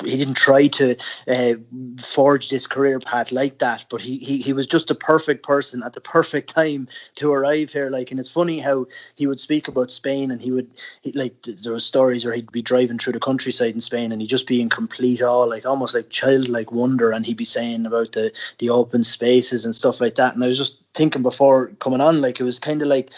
he 0.04 0.16
didn't 0.16 0.34
try 0.34 0.66
to 0.66 0.96
uh, 1.26 1.54
forge 1.98 2.50
this 2.50 2.66
career 2.66 3.00
path 3.00 3.32
like 3.32 3.58
that, 3.58 3.86
but 3.88 4.02
he, 4.02 4.18
he 4.18 4.42
he 4.42 4.52
was 4.52 4.66
just 4.66 4.88
the 4.88 4.94
perfect 4.94 5.42
person 5.42 5.82
at 5.82 5.94
the 5.94 6.02
perfect 6.02 6.54
time 6.54 6.88
to 7.14 7.32
arrive 7.32 7.72
here. 7.72 7.88
Like, 7.88 8.10
and 8.10 8.20
it's 8.20 8.30
funny 8.30 8.58
how 8.58 8.88
he 9.14 9.26
would 9.26 9.40
speak 9.40 9.68
about 9.68 9.90
Spain, 9.90 10.30
and 10.30 10.40
he 10.40 10.50
would 10.50 10.70
he, 11.00 11.12
like 11.12 11.42
there 11.42 11.72
were 11.72 11.80
stories 11.80 12.24
where 12.24 12.34
he'd 12.34 12.52
be 12.52 12.62
driving 12.62 12.98
through 12.98 13.14
the 13.14 13.20
countryside 13.20 13.74
in 13.74 13.80
Spain, 13.80 14.12
and 14.12 14.20
he'd 14.20 14.28
just 14.28 14.46
be 14.46 14.60
in 14.60 14.68
complete 14.68 15.22
awe, 15.22 15.44
like 15.44 15.64
almost 15.64 15.94
like 15.94 16.10
childlike 16.10 16.72
wonder, 16.72 17.10
and 17.10 17.24
he'd 17.24 17.38
be 17.38 17.44
saying 17.44 17.86
about 17.86 18.12
the 18.12 18.32
the 18.58 18.70
open 18.70 19.02
spaces 19.02 19.64
and 19.64 19.74
stuff 19.74 20.00
like 20.00 20.16
that. 20.16 20.34
And 20.34 20.44
I 20.44 20.48
was 20.48 20.58
just 20.58 20.82
thinking 20.92 21.22
before 21.22 21.68
coming 21.78 22.02
on, 22.02 22.20
like 22.20 22.38
it 22.38 22.44
was 22.44 22.58
kind 22.58 22.82
of 22.82 22.88
like 22.88 23.12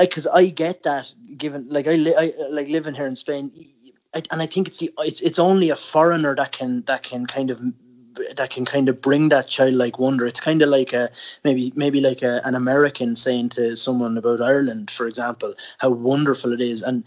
because 0.00 0.26
I, 0.26 0.38
I, 0.38 0.46
get 0.46 0.84
that 0.84 1.12
given 1.36 1.68
like 1.68 1.86
I, 1.86 1.94
li- 1.94 2.14
I 2.16 2.32
like 2.50 2.68
living 2.68 2.94
here 2.94 3.06
in 3.06 3.16
Spain 3.16 3.52
and 4.12 4.42
I 4.42 4.46
think 4.46 4.68
it's 4.68 4.78
the 4.78 4.92
it's 4.98 5.20
it's 5.20 5.38
only 5.38 5.70
a 5.70 5.76
foreigner 5.76 6.34
that 6.34 6.52
can 6.52 6.82
that 6.82 7.02
can 7.02 7.26
kind 7.26 7.50
of 7.50 7.60
that 8.34 8.50
can 8.50 8.64
kind 8.64 8.88
of 8.88 9.00
bring 9.00 9.28
that 9.28 9.48
childlike 9.48 9.98
wonder. 9.98 10.26
It's 10.26 10.40
kind 10.40 10.62
of 10.62 10.68
like 10.68 10.92
a 10.92 11.10
maybe 11.44 11.72
maybe 11.76 12.00
like 12.00 12.22
a, 12.22 12.40
an 12.44 12.56
American 12.56 13.14
saying 13.14 13.50
to 13.50 13.76
someone 13.76 14.18
about 14.18 14.40
Ireland, 14.40 14.90
for 14.90 15.06
example, 15.06 15.54
how 15.78 15.90
wonderful 15.90 16.52
it 16.52 16.60
is, 16.60 16.82
and 16.82 17.04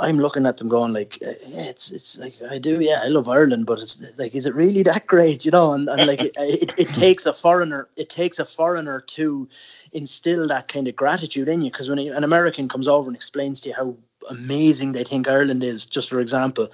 I'm 0.00 0.16
looking 0.16 0.46
at 0.46 0.56
them 0.56 0.70
going 0.70 0.94
like, 0.94 1.20
yeah, 1.20 1.34
it's 1.44 1.90
it's 1.90 2.18
like 2.18 2.32
I 2.50 2.58
do, 2.58 2.80
yeah, 2.80 3.00
I 3.02 3.08
love 3.08 3.28
Ireland, 3.28 3.66
but 3.66 3.80
it's 3.80 4.02
like, 4.16 4.34
is 4.34 4.46
it 4.46 4.54
really 4.54 4.82
that 4.84 5.06
great, 5.06 5.44
you 5.44 5.50
know? 5.50 5.72
And, 5.72 5.88
and 5.88 6.06
like 6.06 6.22
it, 6.22 6.36
it, 6.38 6.74
it 6.78 6.88
takes 6.88 7.26
a 7.26 7.34
foreigner, 7.34 7.88
it 7.96 8.08
takes 8.08 8.38
a 8.38 8.46
foreigner 8.46 9.02
to 9.02 9.48
instill 9.92 10.48
that 10.48 10.68
kind 10.68 10.88
of 10.88 10.96
gratitude 10.96 11.48
in 11.48 11.60
you, 11.62 11.70
because 11.70 11.90
when 11.90 11.98
an 11.98 12.24
American 12.24 12.68
comes 12.68 12.88
over 12.88 13.08
and 13.08 13.16
explains 13.16 13.60
to 13.60 13.68
you 13.68 13.74
how 13.74 13.96
amazing 14.30 14.92
they 14.92 15.04
think 15.04 15.28
Ireland 15.28 15.62
is, 15.64 15.86
just 15.86 16.10
for 16.10 16.20
example, 16.20 16.68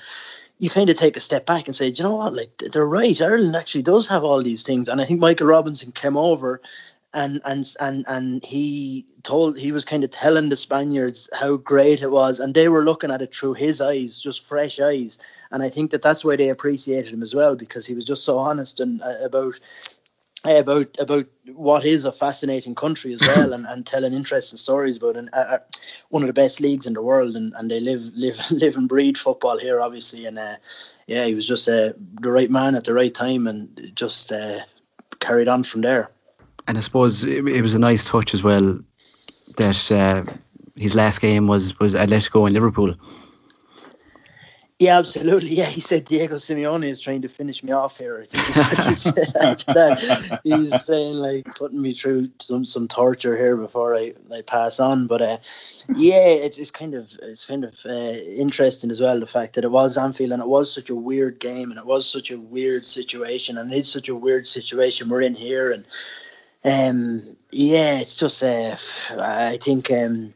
you 0.58 0.70
kind 0.70 0.90
of 0.90 0.96
take 0.96 1.16
a 1.16 1.20
step 1.20 1.46
back 1.46 1.66
and 1.66 1.74
say, 1.74 1.88
you 1.88 2.04
know 2.04 2.16
what, 2.16 2.34
like 2.34 2.56
they're 2.58 2.86
right. 2.86 3.20
Ireland 3.20 3.56
actually 3.56 3.82
does 3.82 4.08
have 4.08 4.24
all 4.24 4.42
these 4.42 4.62
things, 4.62 4.88
and 4.88 5.00
I 5.00 5.04
think 5.04 5.20
Michael 5.20 5.46
Robinson 5.46 5.92
came 5.92 6.16
over. 6.16 6.60
And, 7.14 7.42
and 7.44 7.66
and 7.78 8.04
and 8.08 8.42
he 8.42 9.04
told 9.22 9.58
he 9.58 9.70
was 9.70 9.84
kind 9.84 10.02
of 10.02 10.08
telling 10.08 10.48
the 10.48 10.56
Spaniards 10.56 11.28
how 11.30 11.56
great 11.56 12.00
it 12.00 12.10
was, 12.10 12.40
and 12.40 12.54
they 12.54 12.68
were 12.68 12.82
looking 12.82 13.10
at 13.10 13.20
it 13.20 13.34
through 13.34 13.52
his 13.52 13.82
eyes, 13.82 14.18
just 14.18 14.46
fresh 14.46 14.80
eyes. 14.80 15.18
And 15.50 15.62
I 15.62 15.68
think 15.68 15.90
that 15.90 16.00
that's 16.00 16.24
why 16.24 16.36
they 16.36 16.48
appreciated 16.48 17.12
him 17.12 17.22
as 17.22 17.34
well, 17.34 17.54
because 17.54 17.84
he 17.84 17.94
was 17.94 18.06
just 18.06 18.24
so 18.24 18.38
honest 18.38 18.80
and 18.80 19.02
uh, 19.02 19.16
about 19.22 19.60
about 20.44 20.98
about 20.98 21.26
what 21.46 21.84
is 21.84 22.04
a 22.04 22.12
fascinating 22.12 22.74
country 22.74 23.12
as 23.12 23.20
well, 23.20 23.52
and, 23.54 23.66
and 23.66 23.86
telling 23.86 24.12
interesting 24.12 24.58
stories 24.58 24.96
about 24.96 25.16
and 25.16 25.30
uh, 25.32 25.58
one 26.08 26.22
of 26.22 26.26
the 26.26 26.32
best 26.32 26.60
leagues 26.60 26.86
in 26.86 26.94
the 26.94 27.02
world, 27.02 27.36
and, 27.36 27.52
and 27.56 27.70
they 27.70 27.80
live 27.80 28.02
live 28.14 28.38
live 28.50 28.76
and 28.76 28.88
breed 28.88 29.16
football 29.18 29.58
here, 29.58 29.80
obviously, 29.80 30.26
and 30.26 30.38
uh, 30.38 30.56
yeah, 31.06 31.24
he 31.24 31.34
was 31.34 31.46
just 31.46 31.68
uh, 31.68 31.92
the 32.20 32.30
right 32.30 32.50
man 32.50 32.74
at 32.74 32.84
the 32.84 32.94
right 32.94 33.14
time, 33.14 33.46
and 33.46 33.92
just 33.94 34.32
uh, 34.32 34.58
carried 35.20 35.48
on 35.48 35.64
from 35.64 35.82
there. 35.82 36.10
And 36.66 36.78
I 36.78 36.80
suppose 36.80 37.24
it, 37.24 37.46
it 37.46 37.62
was 37.62 37.74
a 37.74 37.80
nice 37.80 38.04
touch 38.04 38.34
as 38.34 38.42
well 38.42 38.80
that 39.56 39.92
uh, 39.92 40.24
his 40.76 40.94
last 40.94 41.20
game 41.20 41.46
was 41.46 41.78
was 41.78 41.94
Atletico 41.94 42.46
in 42.46 42.54
Liverpool. 42.54 42.94
Yeah, 44.82 44.98
absolutely. 44.98 45.54
Yeah, 45.54 45.66
he 45.66 45.80
said 45.80 46.06
Diego 46.06 46.34
Simeone 46.38 46.86
is 46.86 47.00
trying 47.00 47.22
to 47.22 47.28
finish 47.28 47.62
me 47.62 47.70
off 47.70 47.98
here. 47.98 48.20
I 48.20 48.24
think 48.26 48.46
he 48.88 48.94
said. 48.96 50.40
He's 50.42 50.84
saying 50.84 51.14
like 51.14 51.54
putting 51.54 51.80
me 51.80 51.92
through 51.92 52.30
some 52.40 52.64
some 52.64 52.88
torture 52.88 53.36
here 53.36 53.56
before 53.56 53.94
I, 53.94 54.14
I 54.34 54.42
pass 54.42 54.80
on. 54.80 55.06
But 55.06 55.22
uh, 55.22 55.38
yeah, 55.94 56.26
it's, 56.26 56.58
it's 56.58 56.72
kind 56.72 56.94
of 56.94 57.16
it's 57.22 57.46
kind 57.46 57.62
of 57.62 57.78
uh, 57.86 57.92
interesting 57.92 58.90
as 58.90 59.00
well 59.00 59.20
the 59.20 59.26
fact 59.26 59.54
that 59.54 59.62
it 59.62 59.70
was 59.70 59.98
Anfield 59.98 60.32
and 60.32 60.42
it 60.42 60.48
was 60.48 60.74
such 60.74 60.90
a 60.90 60.96
weird 60.96 61.38
game 61.38 61.70
and 61.70 61.78
it 61.78 61.86
was 61.86 62.10
such 62.10 62.32
a 62.32 62.40
weird 62.40 62.84
situation 62.84 63.58
and 63.58 63.72
it's 63.72 63.88
such 63.88 64.08
a 64.08 64.16
weird 64.16 64.48
situation 64.48 65.10
we're 65.10 65.20
in 65.20 65.36
here 65.36 65.70
and 65.70 65.86
um 66.64 67.36
yeah, 67.52 68.00
it's 68.00 68.16
just 68.16 68.42
uh, 68.42 68.74
I 69.16 69.58
think 69.58 69.92
um 69.92 70.34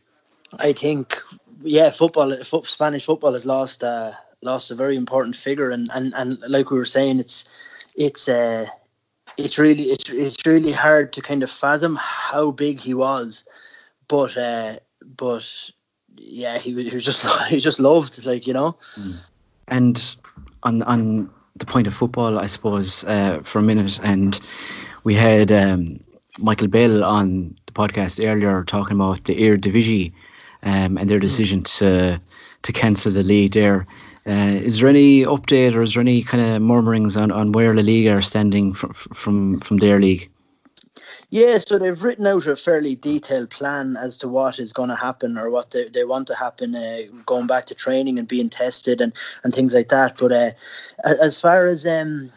I 0.57 0.73
think 0.73 1.17
yeah, 1.65 1.91
football, 1.91 2.45
Spanish 2.45 3.05
football 3.05 3.33
has 3.33 3.45
lost 3.45 3.83
uh, 3.83 4.13
lost 4.43 4.71
a 4.71 4.75
very 4.75 4.97
important 4.97 5.37
figure, 5.37 5.71
and, 5.71 5.89
and, 5.95 6.15
and 6.15 6.39
like 6.49 6.71
we 6.71 6.79
were 6.79 6.85
saying, 6.85 7.19
it's 7.19 7.49
it's 7.97 8.29
uh, 8.29 8.67
it's 9.37 9.59
really 9.59 9.85
it's 9.85 10.11
it's 10.11 10.47
really 10.47 10.73
hard 10.73 11.15
to 11.15 11.23
kind 11.23 11.43
of 11.43 11.51
fathom 11.51 11.97
how 12.01 12.51
big 12.51 12.81
he 12.81 12.95
was, 12.95 13.47
but 14.09 14.37
uh, 14.37 14.77
but 15.05 15.71
yeah, 16.17 16.59
he, 16.59 16.71
he 16.83 16.95
was 16.95 17.05
just 17.05 17.27
he 17.49 17.61
just 17.61 17.81
loved 17.81 18.25
like 18.25 18.47
you 18.47 18.55
know, 18.55 18.79
and 19.69 20.17
on 20.63 20.83
on 20.83 21.31
the 21.57 21.67
point 21.67 21.87
of 21.87 21.95
football, 21.95 22.39
I 22.39 22.47
suppose 22.47 23.05
uh, 23.05 23.41
for 23.43 23.59
a 23.59 23.63
minute, 23.63 23.99
and 24.03 24.39
we 25.05 25.15
had 25.15 25.51
um, 25.53 26.01
Michael 26.39 26.69
Bell 26.69 27.03
on 27.05 27.57
the 27.67 27.73
podcast 27.73 28.25
earlier 28.25 28.65
talking 28.65 28.97
about 28.97 29.25
the 29.25 29.35
Eredivisie 29.35 30.13
um, 30.63 30.99
and 30.99 31.09
their 31.09 31.19
decision 31.19 31.63
to 31.63 32.19
to 32.63 32.73
cancel 32.73 33.13
the 33.13 33.23
league 33.23 33.53
there. 33.53 33.87
Uh, 34.27 34.59
is 34.61 34.81
there 34.81 34.89
any 34.89 35.23
update 35.23 35.75
or 35.75 35.83
is 35.83 35.95
there 35.95 36.01
any 36.01 36.23
kind 36.23 36.43
of 36.45 36.61
murmurings 36.61 37.17
on, 37.17 37.31
on 37.31 37.53
where 37.53 37.75
La 37.75 37.83
Liga 37.83 38.11
are 38.11 38.23
standing 38.23 38.73
from 38.73 38.93
from 38.93 39.59
from 39.59 39.77
their 39.77 40.01
league? 40.01 40.31
Yeah, 41.31 41.59
so 41.59 41.79
they've 41.79 42.03
written 42.03 42.27
out 42.27 42.47
a 42.47 42.57
fairly 42.57 42.95
detailed 42.95 43.51
plan 43.51 43.97
as 43.97 44.19
to 44.19 44.29
what 44.29 44.59
is 44.59 44.73
going 44.73 44.91
to 44.91 44.97
happen 44.97 45.39
or 45.39 45.51
what 45.51 45.71
they, 45.71 45.89
they 45.89 46.05
want 46.05 46.29
to 46.29 46.35
happen, 46.35 46.75
uh, 46.75 47.03
going 47.25 47.47
back 47.47 47.67
to 47.67 47.75
training 47.75 48.19
and 48.19 48.29
being 48.29 48.49
tested 48.49 49.01
and, 49.01 49.13
and 49.43 49.55
things 49.55 49.75
like 49.75 49.89
that. 49.89 50.17
But 50.19 50.33
uh, 50.33 50.51
as 51.05 51.41
far 51.41 51.67
as 51.67 51.87
um, 51.87 52.31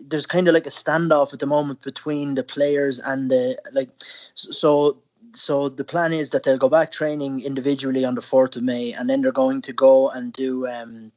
there's 0.00 0.26
kind 0.26 0.48
of 0.48 0.54
like 0.54 0.66
a 0.66 0.70
standoff 0.70 1.32
at 1.32 1.40
the 1.40 1.46
moment 1.46 1.82
between 1.82 2.34
the 2.34 2.44
players 2.44 3.00
and 3.00 3.30
the 3.30 3.58
like, 3.72 3.90
so 4.34 4.98
so 5.34 5.68
the 5.68 5.84
plan 5.84 6.12
is 6.12 6.30
that 6.30 6.42
they'll 6.42 6.58
go 6.58 6.68
back 6.68 6.90
training 6.90 7.40
individually 7.42 8.04
on 8.04 8.14
the 8.14 8.20
4th 8.20 8.56
of 8.56 8.62
May 8.62 8.92
and 8.92 9.08
then 9.08 9.22
they're 9.22 9.32
going 9.32 9.62
to 9.62 9.72
go 9.72 10.10
and 10.10 10.32
do 10.32 10.66
um, 10.66 11.10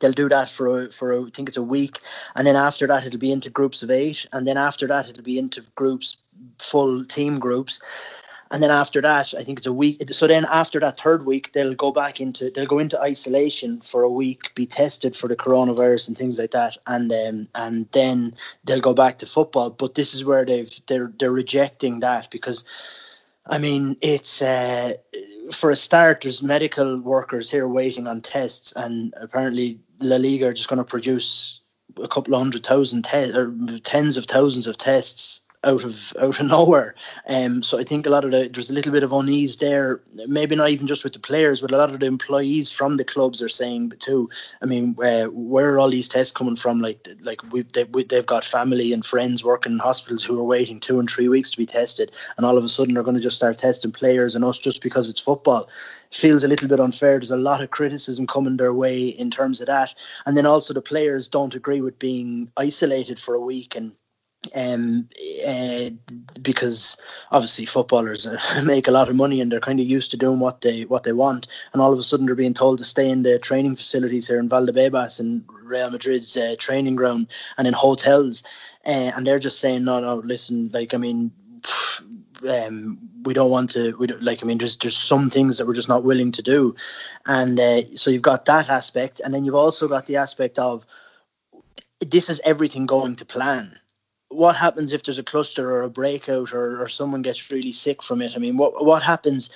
they'll 0.00 0.12
do 0.12 0.28
that 0.28 0.48
for 0.48 0.84
a, 0.84 0.90
for 0.90 1.12
a, 1.12 1.22
I 1.22 1.30
think 1.30 1.48
it's 1.48 1.56
a 1.56 1.62
week 1.62 2.00
and 2.34 2.46
then 2.46 2.56
after 2.56 2.86
that 2.88 3.06
it'll 3.06 3.20
be 3.20 3.32
into 3.32 3.50
groups 3.50 3.82
of 3.82 3.90
8 3.90 4.26
and 4.32 4.46
then 4.46 4.56
after 4.56 4.86
that 4.88 5.08
it'll 5.08 5.22
be 5.22 5.38
into 5.38 5.62
groups 5.74 6.16
full 6.58 7.04
team 7.04 7.38
groups 7.38 7.80
and 8.50 8.62
then 8.62 8.70
after 8.70 9.00
that 9.00 9.34
I 9.34 9.44
think 9.44 9.58
it's 9.58 9.66
a 9.66 9.72
week 9.72 10.02
so 10.10 10.26
then 10.26 10.44
after 10.50 10.80
that 10.80 10.98
third 10.98 11.24
week 11.24 11.52
they'll 11.52 11.74
go 11.74 11.92
back 11.92 12.20
into 12.20 12.50
they'll 12.50 12.66
go 12.66 12.78
into 12.78 13.00
isolation 13.00 13.80
for 13.80 14.02
a 14.02 14.10
week 14.10 14.54
be 14.54 14.66
tested 14.66 15.16
for 15.16 15.28
the 15.28 15.36
coronavirus 15.36 16.08
and 16.08 16.18
things 16.18 16.38
like 16.38 16.52
that 16.52 16.76
and 16.86 17.12
um, 17.12 17.48
and 17.54 17.88
then 17.92 18.34
they'll 18.64 18.80
go 18.80 18.94
back 18.94 19.18
to 19.18 19.26
football 19.26 19.70
but 19.70 19.94
this 19.94 20.14
is 20.14 20.24
where 20.24 20.44
they've 20.44 20.70
they're 20.86 21.12
they're 21.18 21.30
rejecting 21.30 22.00
that 22.00 22.30
because 22.30 22.64
I 23.46 23.58
mean, 23.58 23.96
it's 24.00 24.40
uh, 24.40 24.94
for 25.52 25.70
a 25.70 25.76
start. 25.76 26.22
There's 26.22 26.42
medical 26.42 26.98
workers 26.98 27.50
here 27.50 27.68
waiting 27.68 28.06
on 28.06 28.22
tests, 28.22 28.72
and 28.72 29.12
apparently 29.20 29.80
La 30.04 30.16
Liga 30.16 30.48
are 30.48 30.52
just 30.52 30.68
going 30.68 30.78
to 30.78 30.84
produce 30.84 31.60
a 32.02 32.08
couple 32.08 32.34
of 32.34 32.40
hundred 32.40 32.64
thousand 32.64 33.04
te- 33.04 33.32
or 33.32 33.52
tens 33.82 34.16
of 34.16 34.26
thousands 34.26 34.66
of 34.66 34.76
tests 34.76 35.43
out 35.64 35.84
of 35.84 36.12
out 36.20 36.40
of 36.40 36.46
nowhere. 36.48 36.94
Um, 37.28 37.62
so 37.62 37.78
I 37.78 37.84
think 37.84 38.06
a 38.06 38.10
lot 38.10 38.24
of 38.24 38.30
the 38.30 38.48
there's 38.48 38.70
a 38.70 38.74
little 38.74 38.92
bit 38.92 39.02
of 39.02 39.12
unease 39.12 39.56
there. 39.56 40.00
Maybe 40.26 40.56
not 40.56 40.70
even 40.70 40.86
just 40.86 41.04
with 41.04 41.14
the 41.14 41.18
players, 41.18 41.60
but 41.60 41.72
a 41.72 41.76
lot 41.76 41.92
of 41.92 42.00
the 42.00 42.06
employees 42.06 42.70
from 42.70 42.96
the 42.96 43.04
clubs 43.04 43.42
are 43.42 43.48
saying 43.48 43.92
too. 43.98 44.30
I 44.62 44.66
mean, 44.66 44.94
uh, 45.02 45.24
where 45.26 45.74
are 45.74 45.78
all 45.78 45.90
these 45.90 46.08
tests 46.08 46.32
coming 46.32 46.56
from? 46.56 46.80
Like 46.80 47.08
like 47.22 47.52
we've 47.52 47.70
they, 47.72 47.84
we, 47.84 48.04
they've 48.04 48.26
got 48.26 48.44
family 48.44 48.92
and 48.92 49.04
friends 49.04 49.42
working 49.42 49.72
in 49.72 49.78
hospitals 49.78 50.24
who 50.24 50.38
are 50.38 50.44
waiting 50.44 50.80
two 50.80 51.00
and 51.00 51.10
three 51.10 51.28
weeks 51.28 51.50
to 51.52 51.58
be 51.58 51.66
tested, 51.66 52.12
and 52.36 52.44
all 52.44 52.58
of 52.58 52.64
a 52.64 52.68
sudden 52.68 52.94
they're 52.94 53.02
going 53.02 53.16
to 53.16 53.22
just 53.22 53.36
start 53.36 53.58
testing 53.58 53.92
players 53.92 54.36
and 54.36 54.44
us 54.44 54.58
just 54.58 54.82
because 54.82 55.08
it's 55.08 55.20
football. 55.20 55.68
Feels 56.10 56.44
a 56.44 56.48
little 56.48 56.68
bit 56.68 56.78
unfair. 56.78 57.18
There's 57.18 57.30
a 57.30 57.36
lot 57.36 57.62
of 57.62 57.70
criticism 57.70 58.26
coming 58.26 58.56
their 58.56 58.72
way 58.72 59.06
in 59.06 59.30
terms 59.30 59.60
of 59.60 59.66
that, 59.66 59.94
and 60.26 60.36
then 60.36 60.46
also 60.46 60.74
the 60.74 60.82
players 60.82 61.28
don't 61.28 61.54
agree 61.54 61.80
with 61.80 61.98
being 61.98 62.52
isolated 62.56 63.18
for 63.18 63.34
a 63.34 63.40
week 63.40 63.74
and 63.74 63.96
um, 64.54 65.08
uh, 65.46 65.90
because 66.40 67.00
obviously 67.30 67.66
footballers 67.66 68.26
make 68.66 68.88
a 68.88 68.92
lot 68.92 69.08
of 69.08 69.16
money 69.16 69.40
and 69.40 69.50
they're 69.50 69.60
kind 69.60 69.80
of 69.80 69.86
used 69.86 70.12
to 70.12 70.16
doing 70.16 70.40
what 70.40 70.60
they 70.60 70.82
what 70.82 71.04
they 71.04 71.12
want, 71.12 71.46
and 71.72 71.80
all 71.80 71.92
of 71.92 71.98
a 71.98 72.02
sudden 72.02 72.26
they're 72.26 72.34
being 72.34 72.54
told 72.54 72.78
to 72.78 72.84
stay 72.84 73.08
in 73.08 73.22
the 73.22 73.38
training 73.38 73.76
facilities 73.76 74.28
here 74.28 74.38
in 74.38 74.48
Valdebebas 74.48 75.20
and 75.20 75.44
Real 75.62 75.90
Madrid's 75.90 76.36
uh, 76.36 76.56
training 76.58 76.96
ground 76.96 77.28
and 77.56 77.66
in 77.66 77.74
hotels, 77.74 78.44
uh, 78.86 78.90
and 78.90 79.26
they're 79.26 79.38
just 79.38 79.60
saying 79.60 79.84
no, 79.84 80.00
no, 80.00 80.16
listen, 80.16 80.70
like 80.72 80.94
I 80.94 80.98
mean. 80.98 81.32
Um, 82.46 82.98
we 83.22 83.32
don't 83.32 83.50
want 83.50 83.70
to 83.70 83.96
we 83.96 84.06
don't, 84.06 84.22
like 84.22 84.42
i 84.42 84.46
mean 84.46 84.58
there's 84.58 84.76
there's 84.76 84.98
some 84.98 85.30
things 85.30 85.56
that 85.56 85.66
we're 85.66 85.72
just 85.72 85.88
not 85.88 86.04
willing 86.04 86.32
to 86.32 86.42
do. 86.42 86.74
And 87.24 87.58
so 87.98 88.10
you've 88.10 88.20
got 88.20 88.44
that 88.44 88.68
aspect. 88.68 89.20
And 89.24 89.32
then 89.32 89.46
you've 89.46 89.54
also 89.54 89.88
got 89.88 90.04
the 90.04 90.16
aspect 90.16 90.58
of 90.58 90.84
this 92.00 92.28
is 92.28 92.42
everything 92.44 92.84
going 92.84 93.16
to 93.16 93.24
plan 93.24 93.78
what 94.34 94.56
happens 94.56 94.92
if 94.92 95.02
there's 95.02 95.18
a 95.18 95.24
cluster 95.24 95.70
or 95.70 95.82
a 95.82 95.90
breakout 95.90 96.52
or, 96.52 96.82
or 96.82 96.88
someone 96.88 97.22
gets 97.22 97.50
really 97.50 97.72
sick 97.72 98.02
from 98.02 98.22
it? 98.22 98.34
I 98.36 98.38
mean, 98.38 98.56
what 98.56 98.84
what 98.84 99.02
happens? 99.02 99.50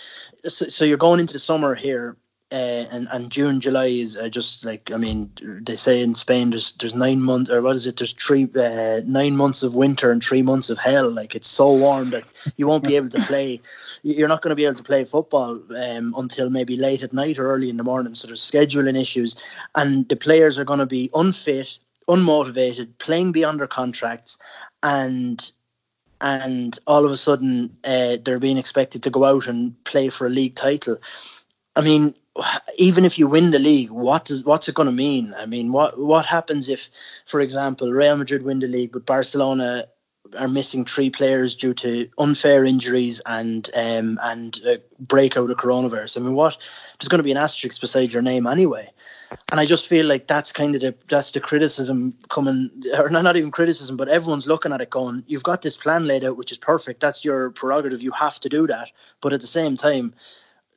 So, 0.46 0.68
so 0.68 0.84
you're 0.84 0.96
going 0.96 1.20
into 1.20 1.34
the 1.34 1.38
summer 1.38 1.74
here, 1.74 2.16
uh, 2.50 2.54
and 2.54 3.08
and 3.10 3.30
June, 3.30 3.60
July 3.60 3.86
is 3.86 4.16
uh, 4.16 4.28
just 4.28 4.64
like 4.64 4.90
I 4.90 4.96
mean, 4.96 5.32
they 5.62 5.76
say 5.76 6.00
in 6.00 6.14
Spain 6.14 6.50
there's 6.50 6.72
there's 6.72 6.94
nine 6.94 7.22
months 7.22 7.50
or 7.50 7.60
what 7.60 7.76
is 7.76 7.86
it? 7.86 7.98
There's 7.98 8.14
three 8.14 8.44
uh, 8.44 9.02
nine 9.04 9.36
months 9.36 9.62
of 9.62 9.74
winter 9.74 10.10
and 10.10 10.24
three 10.24 10.42
months 10.42 10.70
of 10.70 10.78
hell. 10.78 11.10
Like 11.10 11.34
it's 11.34 11.48
so 11.48 11.74
warm 11.74 12.10
that 12.10 12.24
you 12.56 12.66
won't 12.66 12.84
be 12.84 12.96
able 12.96 13.10
to 13.10 13.20
play. 13.26 13.60
You're 14.02 14.28
not 14.28 14.40
going 14.40 14.52
to 14.52 14.56
be 14.56 14.64
able 14.64 14.76
to 14.76 14.82
play 14.82 15.04
football 15.04 15.60
um, 15.76 16.14
until 16.16 16.48
maybe 16.48 16.76
late 16.76 17.02
at 17.02 17.12
night 17.12 17.38
or 17.38 17.52
early 17.52 17.68
in 17.68 17.76
the 17.76 17.84
morning. 17.84 18.14
So 18.14 18.28
there's 18.28 18.50
scheduling 18.50 18.98
issues, 18.98 19.36
and 19.74 20.08
the 20.08 20.16
players 20.16 20.58
are 20.58 20.64
going 20.64 20.80
to 20.80 20.86
be 20.86 21.10
unfit 21.12 21.78
unmotivated, 22.08 22.98
playing 22.98 23.32
beyond 23.32 23.60
their 23.60 23.66
contracts, 23.66 24.38
and 24.82 25.52
and 26.20 26.78
all 26.86 27.04
of 27.04 27.12
a 27.12 27.16
sudden 27.16 27.76
uh, 27.84 28.16
they're 28.24 28.40
being 28.40 28.58
expected 28.58 29.04
to 29.04 29.10
go 29.10 29.24
out 29.24 29.46
and 29.46 29.82
play 29.84 30.08
for 30.08 30.26
a 30.26 30.30
league 30.30 30.54
title. 30.54 30.98
I 31.76 31.82
mean, 31.82 32.14
even 32.76 33.04
if 33.04 33.18
you 33.18 33.28
win 33.28 33.50
the 33.50 33.58
league, 33.58 33.90
what 33.90 34.24
does 34.24 34.44
what's 34.44 34.68
it 34.68 34.74
going 34.74 34.88
to 34.88 34.92
mean? 34.92 35.32
I 35.36 35.46
mean, 35.46 35.72
what 35.72 35.98
what 35.98 36.24
happens 36.24 36.68
if, 36.68 36.90
for 37.24 37.40
example, 37.40 37.92
Real 37.92 38.16
Madrid 38.16 38.42
win 38.42 38.60
the 38.60 38.66
league, 38.66 38.92
but 38.92 39.06
Barcelona 39.06 39.86
are 40.38 40.48
missing 40.48 40.84
three 40.84 41.10
players 41.10 41.54
due 41.54 41.74
to 41.74 42.08
unfair 42.18 42.64
injuries 42.64 43.20
and 43.24 43.68
um, 43.74 44.18
and 44.22 44.60
a 44.64 44.80
breakout 44.98 45.50
of 45.50 45.56
coronavirus? 45.56 46.18
I 46.18 46.20
mean, 46.20 46.34
what 46.34 46.56
there's 46.98 47.08
going 47.08 47.20
to 47.20 47.24
be 47.24 47.32
an 47.32 47.38
asterisk 47.38 47.80
beside 47.80 48.12
your 48.12 48.22
name 48.22 48.46
anyway 48.46 48.90
and 49.50 49.60
I 49.60 49.66
just 49.66 49.86
feel 49.86 50.06
like 50.06 50.26
that's 50.26 50.52
kind 50.52 50.74
of 50.74 50.80
the 50.80 50.94
that's 51.08 51.32
the 51.32 51.40
criticism 51.40 52.14
coming, 52.28 52.70
or 52.98 53.10
not, 53.10 53.24
not 53.24 53.36
even 53.36 53.50
criticism, 53.50 53.96
but 53.96 54.08
everyone's 54.08 54.46
looking 54.46 54.72
at 54.72 54.80
it 54.80 54.90
going, 54.90 55.24
you've 55.26 55.42
got 55.42 55.62
this 55.62 55.76
plan 55.76 56.06
laid 56.06 56.24
out, 56.24 56.36
which 56.36 56.52
is 56.52 56.58
perfect. 56.58 57.00
That's 57.00 57.24
your 57.24 57.50
prerogative. 57.50 58.02
You 58.02 58.12
have 58.12 58.40
to 58.40 58.48
do 58.48 58.66
that. 58.68 58.90
But 59.20 59.32
at 59.32 59.40
the 59.40 59.46
same 59.46 59.76
time, 59.76 60.14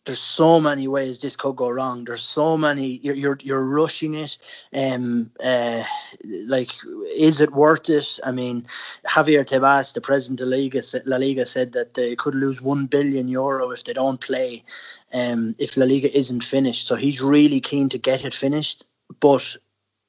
there's 0.05 0.19
so 0.19 0.59
many 0.59 0.87
ways 0.87 1.19
this 1.19 1.35
could 1.35 1.55
go 1.55 1.69
wrong. 1.69 2.05
There's 2.05 2.23
so 2.23 2.57
many. 2.57 2.99
You're 3.03 3.15
you're, 3.15 3.37
you're 3.41 3.63
rushing 3.63 4.15
it. 4.15 4.37
Um, 4.73 5.31
uh, 5.43 5.83
like, 6.23 6.69
is 7.15 7.41
it 7.41 7.51
worth 7.51 7.89
it? 7.89 8.19
I 8.23 8.31
mean, 8.31 8.65
Javier 9.07 9.45
Tebas, 9.45 9.93
the 9.93 10.01
president 10.01 10.41
of 10.41 10.47
La 10.47 10.57
Liga, 10.57 10.81
La 11.05 11.17
Liga, 11.17 11.45
said 11.45 11.73
that 11.73 11.93
they 11.93 12.15
could 12.15 12.35
lose 12.35 12.61
one 12.61 12.87
billion 12.87 13.27
euro 13.27 13.71
if 13.71 13.83
they 13.83 13.93
don't 13.93 14.19
play 14.19 14.63
um, 15.13 15.55
if 15.59 15.77
La 15.77 15.85
Liga 15.85 16.15
isn't 16.15 16.43
finished. 16.43 16.87
So 16.87 16.95
he's 16.95 17.21
really 17.21 17.59
keen 17.59 17.89
to 17.89 17.99
get 17.99 18.25
it 18.25 18.33
finished. 18.33 18.85
But 19.19 19.57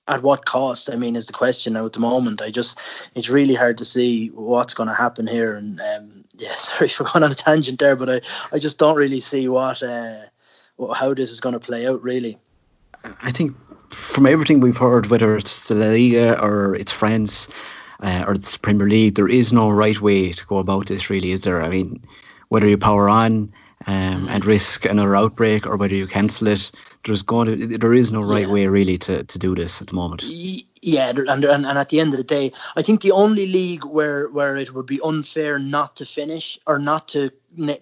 at 0.08 0.22
what 0.22 0.44
cost? 0.44 0.90
I 0.90 0.96
mean, 0.96 1.16
is 1.16 1.26
the 1.26 1.32
question 1.32 1.74
now 1.74 1.86
at 1.86 1.92
the 1.92 2.00
moment. 2.00 2.42
I 2.42 2.50
just, 2.50 2.78
it's 3.14 3.28
really 3.28 3.54
hard 3.54 3.78
to 3.78 3.84
see 3.84 4.28
what's 4.28 4.74
going 4.74 4.88
to 4.88 4.94
happen 4.94 5.26
here. 5.26 5.52
And 5.52 5.78
um, 5.80 6.24
yeah, 6.38 6.52
sorry 6.54 6.88
for 6.88 7.04
going 7.04 7.24
on 7.24 7.32
a 7.32 7.34
tangent 7.34 7.78
there, 7.78 7.96
but 7.96 8.08
I, 8.08 8.20
I 8.52 8.58
just 8.58 8.78
don't 8.78 8.96
really 8.96 9.20
see 9.20 9.48
what, 9.48 9.82
uh, 9.82 10.20
how 10.94 11.14
this 11.14 11.30
is 11.30 11.40
going 11.40 11.54
to 11.54 11.60
play 11.60 11.86
out. 11.86 12.02
Really, 12.02 12.38
I 13.04 13.32
think 13.32 13.56
from 13.90 14.26
everything 14.26 14.60
we've 14.60 14.76
heard, 14.76 15.06
whether 15.06 15.36
it's 15.36 15.68
the 15.68 15.74
Liga 15.74 16.40
or 16.40 16.74
it's 16.74 16.92
France 16.92 17.48
uh, 18.00 18.24
or 18.26 18.34
it's 18.34 18.56
Premier 18.56 18.88
League, 18.88 19.14
there 19.14 19.28
is 19.28 19.52
no 19.52 19.70
right 19.70 20.00
way 20.00 20.32
to 20.32 20.46
go 20.46 20.58
about 20.58 20.86
this. 20.86 21.10
Really, 21.10 21.30
is 21.30 21.42
there? 21.42 21.62
I 21.62 21.68
mean, 21.68 22.04
whether 22.48 22.68
you 22.68 22.78
power 22.78 23.08
on 23.08 23.52
um, 23.86 24.28
and 24.28 24.44
risk 24.44 24.84
another 24.84 25.16
outbreak 25.16 25.66
or 25.66 25.76
whether 25.76 25.94
you 25.94 26.06
cancel 26.06 26.48
it. 26.48 26.72
There's 27.04 27.22
going 27.22 27.46
to, 27.46 27.78
there 27.78 27.94
is 27.94 28.12
no 28.12 28.20
right 28.20 28.46
yeah. 28.46 28.52
way 28.52 28.66
really 28.66 28.98
to, 28.98 29.24
to 29.24 29.38
do 29.38 29.54
this 29.54 29.80
at 29.80 29.88
the 29.88 29.94
moment. 29.94 30.22
Yeah, 30.84 31.10
and, 31.10 31.18
and 31.18 31.44
and 31.44 31.78
at 31.78 31.90
the 31.90 32.00
end 32.00 32.12
of 32.12 32.18
the 32.18 32.24
day, 32.24 32.52
I 32.74 32.82
think 32.82 33.02
the 33.02 33.12
only 33.12 33.46
league 33.46 33.84
where 33.84 34.28
where 34.28 34.56
it 34.56 34.74
would 34.74 34.86
be 34.86 35.00
unfair 35.00 35.60
not 35.60 35.96
to 35.96 36.06
finish 36.06 36.58
or 36.66 36.80
not 36.80 37.08
to 37.08 37.30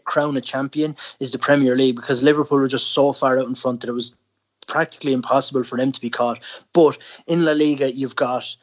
crown 0.04 0.36
a 0.36 0.42
champion 0.42 0.96
is 1.18 1.32
the 1.32 1.38
Premier 1.38 1.74
League 1.76 1.96
because 1.96 2.22
Liverpool 2.22 2.58
were 2.58 2.68
just 2.68 2.88
so 2.88 3.14
far 3.14 3.38
out 3.38 3.46
in 3.46 3.54
front 3.54 3.80
that 3.80 3.88
it 3.88 3.94
was 3.94 4.18
practically 4.66 5.14
impossible 5.14 5.64
for 5.64 5.78
them 5.78 5.92
to 5.92 6.00
be 6.00 6.10
caught. 6.10 6.44
But 6.74 6.98
in 7.26 7.44
La 7.44 7.52
Liga, 7.52 7.90
you've 7.90 8.16
got 8.16 8.54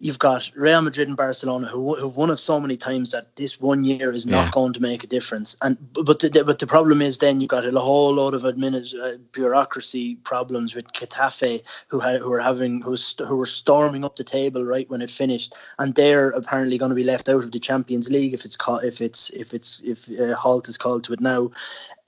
you've 0.00 0.18
got 0.18 0.50
Real 0.56 0.80
Madrid 0.80 1.08
and 1.08 1.16
Barcelona 1.16 1.66
who 1.66 1.94
have 1.94 2.16
won 2.16 2.30
it 2.30 2.38
so 2.38 2.58
many 2.58 2.78
times 2.78 3.10
that 3.10 3.36
this 3.36 3.60
one 3.60 3.84
year 3.84 4.10
is 4.10 4.26
not 4.26 4.46
yeah. 4.46 4.50
going 4.50 4.72
to 4.72 4.80
make 4.80 5.04
a 5.04 5.06
difference. 5.06 5.58
And 5.60 5.76
but 5.92 6.20
the, 6.20 6.42
but 6.44 6.58
the 6.58 6.66
problem 6.66 7.02
is 7.02 7.18
then 7.18 7.40
you've 7.40 7.50
got 7.50 7.66
a 7.66 7.78
whole 7.78 8.14
lot 8.14 8.32
of 8.32 8.42
administ- 8.42 8.98
uh, 8.98 9.18
bureaucracy 9.30 10.16
problems 10.16 10.74
with 10.74 10.90
Getafe 10.92 11.62
who 11.88 12.00
had 12.00 12.22
who 12.22 12.30
were 12.30 12.40
having 12.40 12.80
who, 12.80 12.92
was, 12.92 13.14
who 13.18 13.36
were 13.36 13.46
storming 13.46 14.02
up 14.02 14.16
the 14.16 14.24
table 14.24 14.64
right 14.64 14.88
when 14.88 15.02
it 15.02 15.10
finished, 15.10 15.54
and 15.78 15.94
they're 15.94 16.30
apparently 16.30 16.78
going 16.78 16.90
to 16.90 16.96
be 16.96 17.04
left 17.04 17.28
out 17.28 17.44
of 17.44 17.52
the 17.52 17.60
Champions 17.60 18.10
League 18.10 18.32
if 18.32 18.46
it's 18.46 18.56
caught 18.56 18.84
if 18.84 19.02
it's 19.02 19.28
if 19.28 19.52
it's 19.52 19.80
if 19.80 20.10
uh, 20.18 20.34
halt 20.34 20.68
is 20.70 20.78
called 20.78 21.04
to 21.04 21.12
it 21.12 21.20
now. 21.20 21.50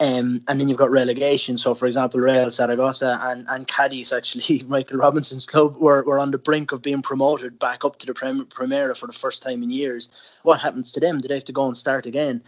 Um, 0.03 0.41
and 0.49 0.59
then 0.59 0.69
you've 0.69 0.79
got 0.79 0.91
relegation. 0.91 1.59
So, 1.59 1.75
for 1.75 1.87
example, 1.87 2.19
Real 2.19 2.51
Zaragoza 2.51 3.17
and, 3.21 3.47
and 3.49 3.69
Cadiz, 3.69 4.13
actually, 4.13 4.65
Michael 4.69 4.99
Robinson's 4.99 5.47
club, 5.47 5.77
were, 5.77 6.03
were 6.03 6.19
on 6.19 6.33
the 6.33 6.39
brink 6.39 6.73
of 6.73 6.83
being 6.83 7.03
promoted 7.03 7.61
back 7.61 7.82
up 7.85 7.99
to 7.99 8.07
the 8.07 8.15
Prem- 8.15 8.47
Primera 8.47 8.97
for 8.97 9.07
the 9.07 9.13
first 9.13 9.43
time 9.43 9.63
in 9.63 9.71
years. 9.71 10.11
What 10.43 10.61
happens 10.61 10.93
to 10.93 11.01
them? 11.01 11.21
Do 11.21 11.29
they 11.29 11.35
have 11.35 11.45
to 11.45 11.53
go 11.53 11.67
and 11.67 11.77
start 11.77 12.07
again? 12.07 12.43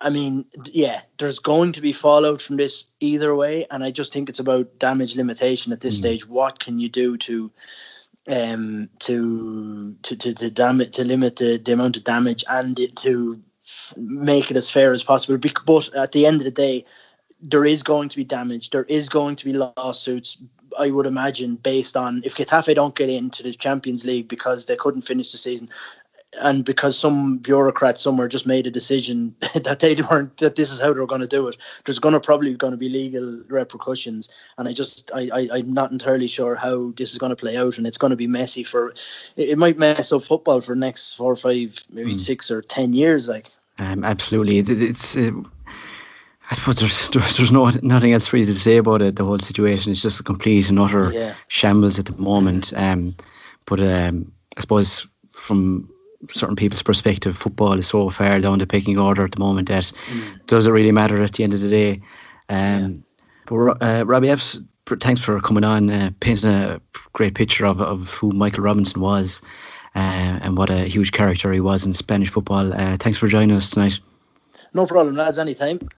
I 0.00 0.10
mean, 0.10 0.44
yeah, 0.64 1.00
there's 1.16 1.40
going 1.40 1.72
to 1.72 1.80
be 1.80 1.92
fallout 1.92 2.40
from 2.40 2.56
this 2.56 2.84
either 3.00 3.34
way. 3.34 3.66
And 3.70 3.82
I 3.82 3.90
just 3.90 4.12
think 4.12 4.28
it's 4.28 4.38
about 4.38 4.78
damage 4.78 5.16
limitation 5.16 5.72
at 5.72 5.80
this 5.80 5.96
mm. 5.96 5.98
stage. 5.98 6.28
What 6.28 6.58
can 6.58 6.78
you 6.78 6.88
do 6.88 7.16
to. 7.18 7.50
Um, 8.30 8.90
to 8.98 9.96
to 10.02 10.16
to 10.16 10.34
to, 10.34 10.50
damage, 10.50 10.96
to 10.96 11.04
limit 11.04 11.36
the, 11.36 11.56
the 11.56 11.72
amount 11.72 11.96
of 11.96 12.04
damage 12.04 12.44
and 12.46 12.78
it, 12.78 12.94
to 12.96 13.40
make 13.96 14.50
it 14.50 14.56
as 14.58 14.70
fair 14.70 14.92
as 14.92 15.02
possible. 15.02 15.38
But 15.38 15.94
at 15.94 16.12
the 16.12 16.26
end 16.26 16.36
of 16.36 16.44
the 16.44 16.50
day, 16.50 16.84
there 17.40 17.64
is 17.64 17.82
going 17.82 18.08
to 18.10 18.16
be 18.16 18.24
damage. 18.24 18.70
There 18.70 18.84
is 18.84 19.08
going 19.08 19.36
to 19.36 19.44
be 19.44 19.52
lawsuits. 19.52 20.38
I 20.78 20.90
would 20.90 21.06
imagine 21.06 21.56
based 21.56 21.96
on 21.96 22.22
if 22.24 22.36
Getafe 22.36 22.74
don't 22.74 22.94
get 22.94 23.10
into 23.10 23.42
the 23.42 23.52
Champions 23.52 24.04
League 24.04 24.28
because 24.28 24.66
they 24.66 24.76
couldn't 24.76 25.02
finish 25.02 25.32
the 25.32 25.38
season, 25.38 25.70
and 26.38 26.64
because 26.64 26.98
some 26.98 27.38
bureaucrat 27.38 27.98
somewhere 27.98 28.28
just 28.28 28.46
made 28.46 28.66
a 28.66 28.70
decision 28.70 29.34
that 29.54 29.80
they 29.80 29.94
weren't 29.94 30.36
that 30.38 30.56
this 30.56 30.72
is 30.72 30.80
how 30.80 30.92
they're 30.92 31.06
going 31.06 31.22
to 31.22 31.26
do 31.26 31.48
it 31.48 31.56
there's 31.84 32.00
going 32.00 32.12
to 32.12 32.20
probably 32.20 32.54
going 32.54 32.72
to 32.72 32.76
be 32.76 32.90
legal 32.90 33.42
repercussions 33.48 34.28
and 34.58 34.68
i 34.68 34.72
just 34.74 35.10
I, 35.14 35.30
I 35.32 35.48
i'm 35.54 35.72
not 35.72 35.90
entirely 35.90 36.28
sure 36.28 36.54
how 36.54 36.92
this 36.94 37.12
is 37.12 37.18
going 37.18 37.30
to 37.30 37.36
play 37.36 37.56
out 37.56 37.78
and 37.78 37.86
it's 37.86 37.96
going 37.96 38.10
to 38.10 38.16
be 38.16 38.26
messy 38.26 38.62
for 38.62 38.90
it, 38.90 39.00
it 39.36 39.58
might 39.58 39.78
mess 39.78 40.12
up 40.12 40.22
football 40.22 40.60
for 40.60 40.74
the 40.74 40.80
next 40.80 41.14
four 41.14 41.32
or 41.32 41.36
five 41.36 41.82
maybe 41.90 42.12
mm. 42.12 42.20
six 42.20 42.50
or 42.50 42.60
ten 42.60 42.92
years 42.92 43.26
like 43.26 43.50
um, 43.78 44.04
absolutely, 44.04 44.58
it, 44.58 44.68
it's. 44.70 45.16
Uh, 45.16 45.30
I 46.50 46.54
suppose 46.54 46.76
there's 46.76 47.10
there's 47.36 47.52
no 47.52 47.70
nothing 47.82 48.12
else 48.12 48.32
really 48.32 48.46
to 48.46 48.54
say 48.54 48.78
about 48.78 49.02
it. 49.02 49.16
The 49.16 49.24
whole 49.24 49.38
situation 49.38 49.92
is 49.92 50.02
just 50.02 50.20
a 50.20 50.22
complete 50.22 50.68
and 50.70 50.78
utter 50.78 51.12
yeah. 51.12 51.34
shambles 51.46 51.98
at 51.98 52.06
the 52.06 52.16
moment. 52.16 52.72
Um, 52.74 53.14
but 53.66 53.80
um, 53.80 54.32
I 54.56 54.60
suppose 54.60 55.06
from 55.28 55.90
certain 56.30 56.56
people's 56.56 56.82
perspective, 56.82 57.36
football 57.36 57.78
is 57.78 57.86
so 57.86 58.08
far 58.08 58.40
down 58.40 58.58
the 58.58 58.66
picking 58.66 58.98
order 58.98 59.24
at 59.24 59.32
the 59.32 59.40
moment 59.40 59.68
that 59.68 59.84
mm. 59.84 60.46
does 60.46 60.66
it 60.66 60.72
really 60.72 60.92
matter 60.92 61.22
at 61.22 61.34
the 61.34 61.44
end 61.44 61.54
of 61.54 61.60
the 61.60 61.68
day. 61.68 62.02
Um, 62.48 62.58
yeah. 62.58 62.88
But 63.46 63.82
uh, 63.82 64.04
Robbie 64.06 64.30
Epps, 64.30 64.58
thanks 64.86 65.22
for 65.22 65.40
coming 65.40 65.64
on, 65.64 65.90
uh, 65.90 66.10
painting 66.18 66.50
a 66.50 66.80
great 67.12 67.34
picture 67.34 67.66
of 67.66 67.80
of 67.80 68.10
who 68.14 68.32
Michael 68.32 68.64
Robinson 68.64 69.00
was 69.00 69.42
uh, 69.94 69.98
and 70.42 70.56
what 70.56 70.70
a 70.70 70.78
huge 70.78 71.12
character 71.12 71.52
he 71.52 71.60
was 71.60 71.84
in 71.84 71.92
Spanish 71.92 72.30
football. 72.30 72.72
Uh, 72.72 72.96
thanks 72.98 73.18
for 73.18 73.28
joining 73.28 73.56
us 73.56 73.70
tonight. 73.70 74.00
No 74.74 74.86
problem, 74.86 75.16
lads. 75.16 75.38
Anytime. 75.38 75.78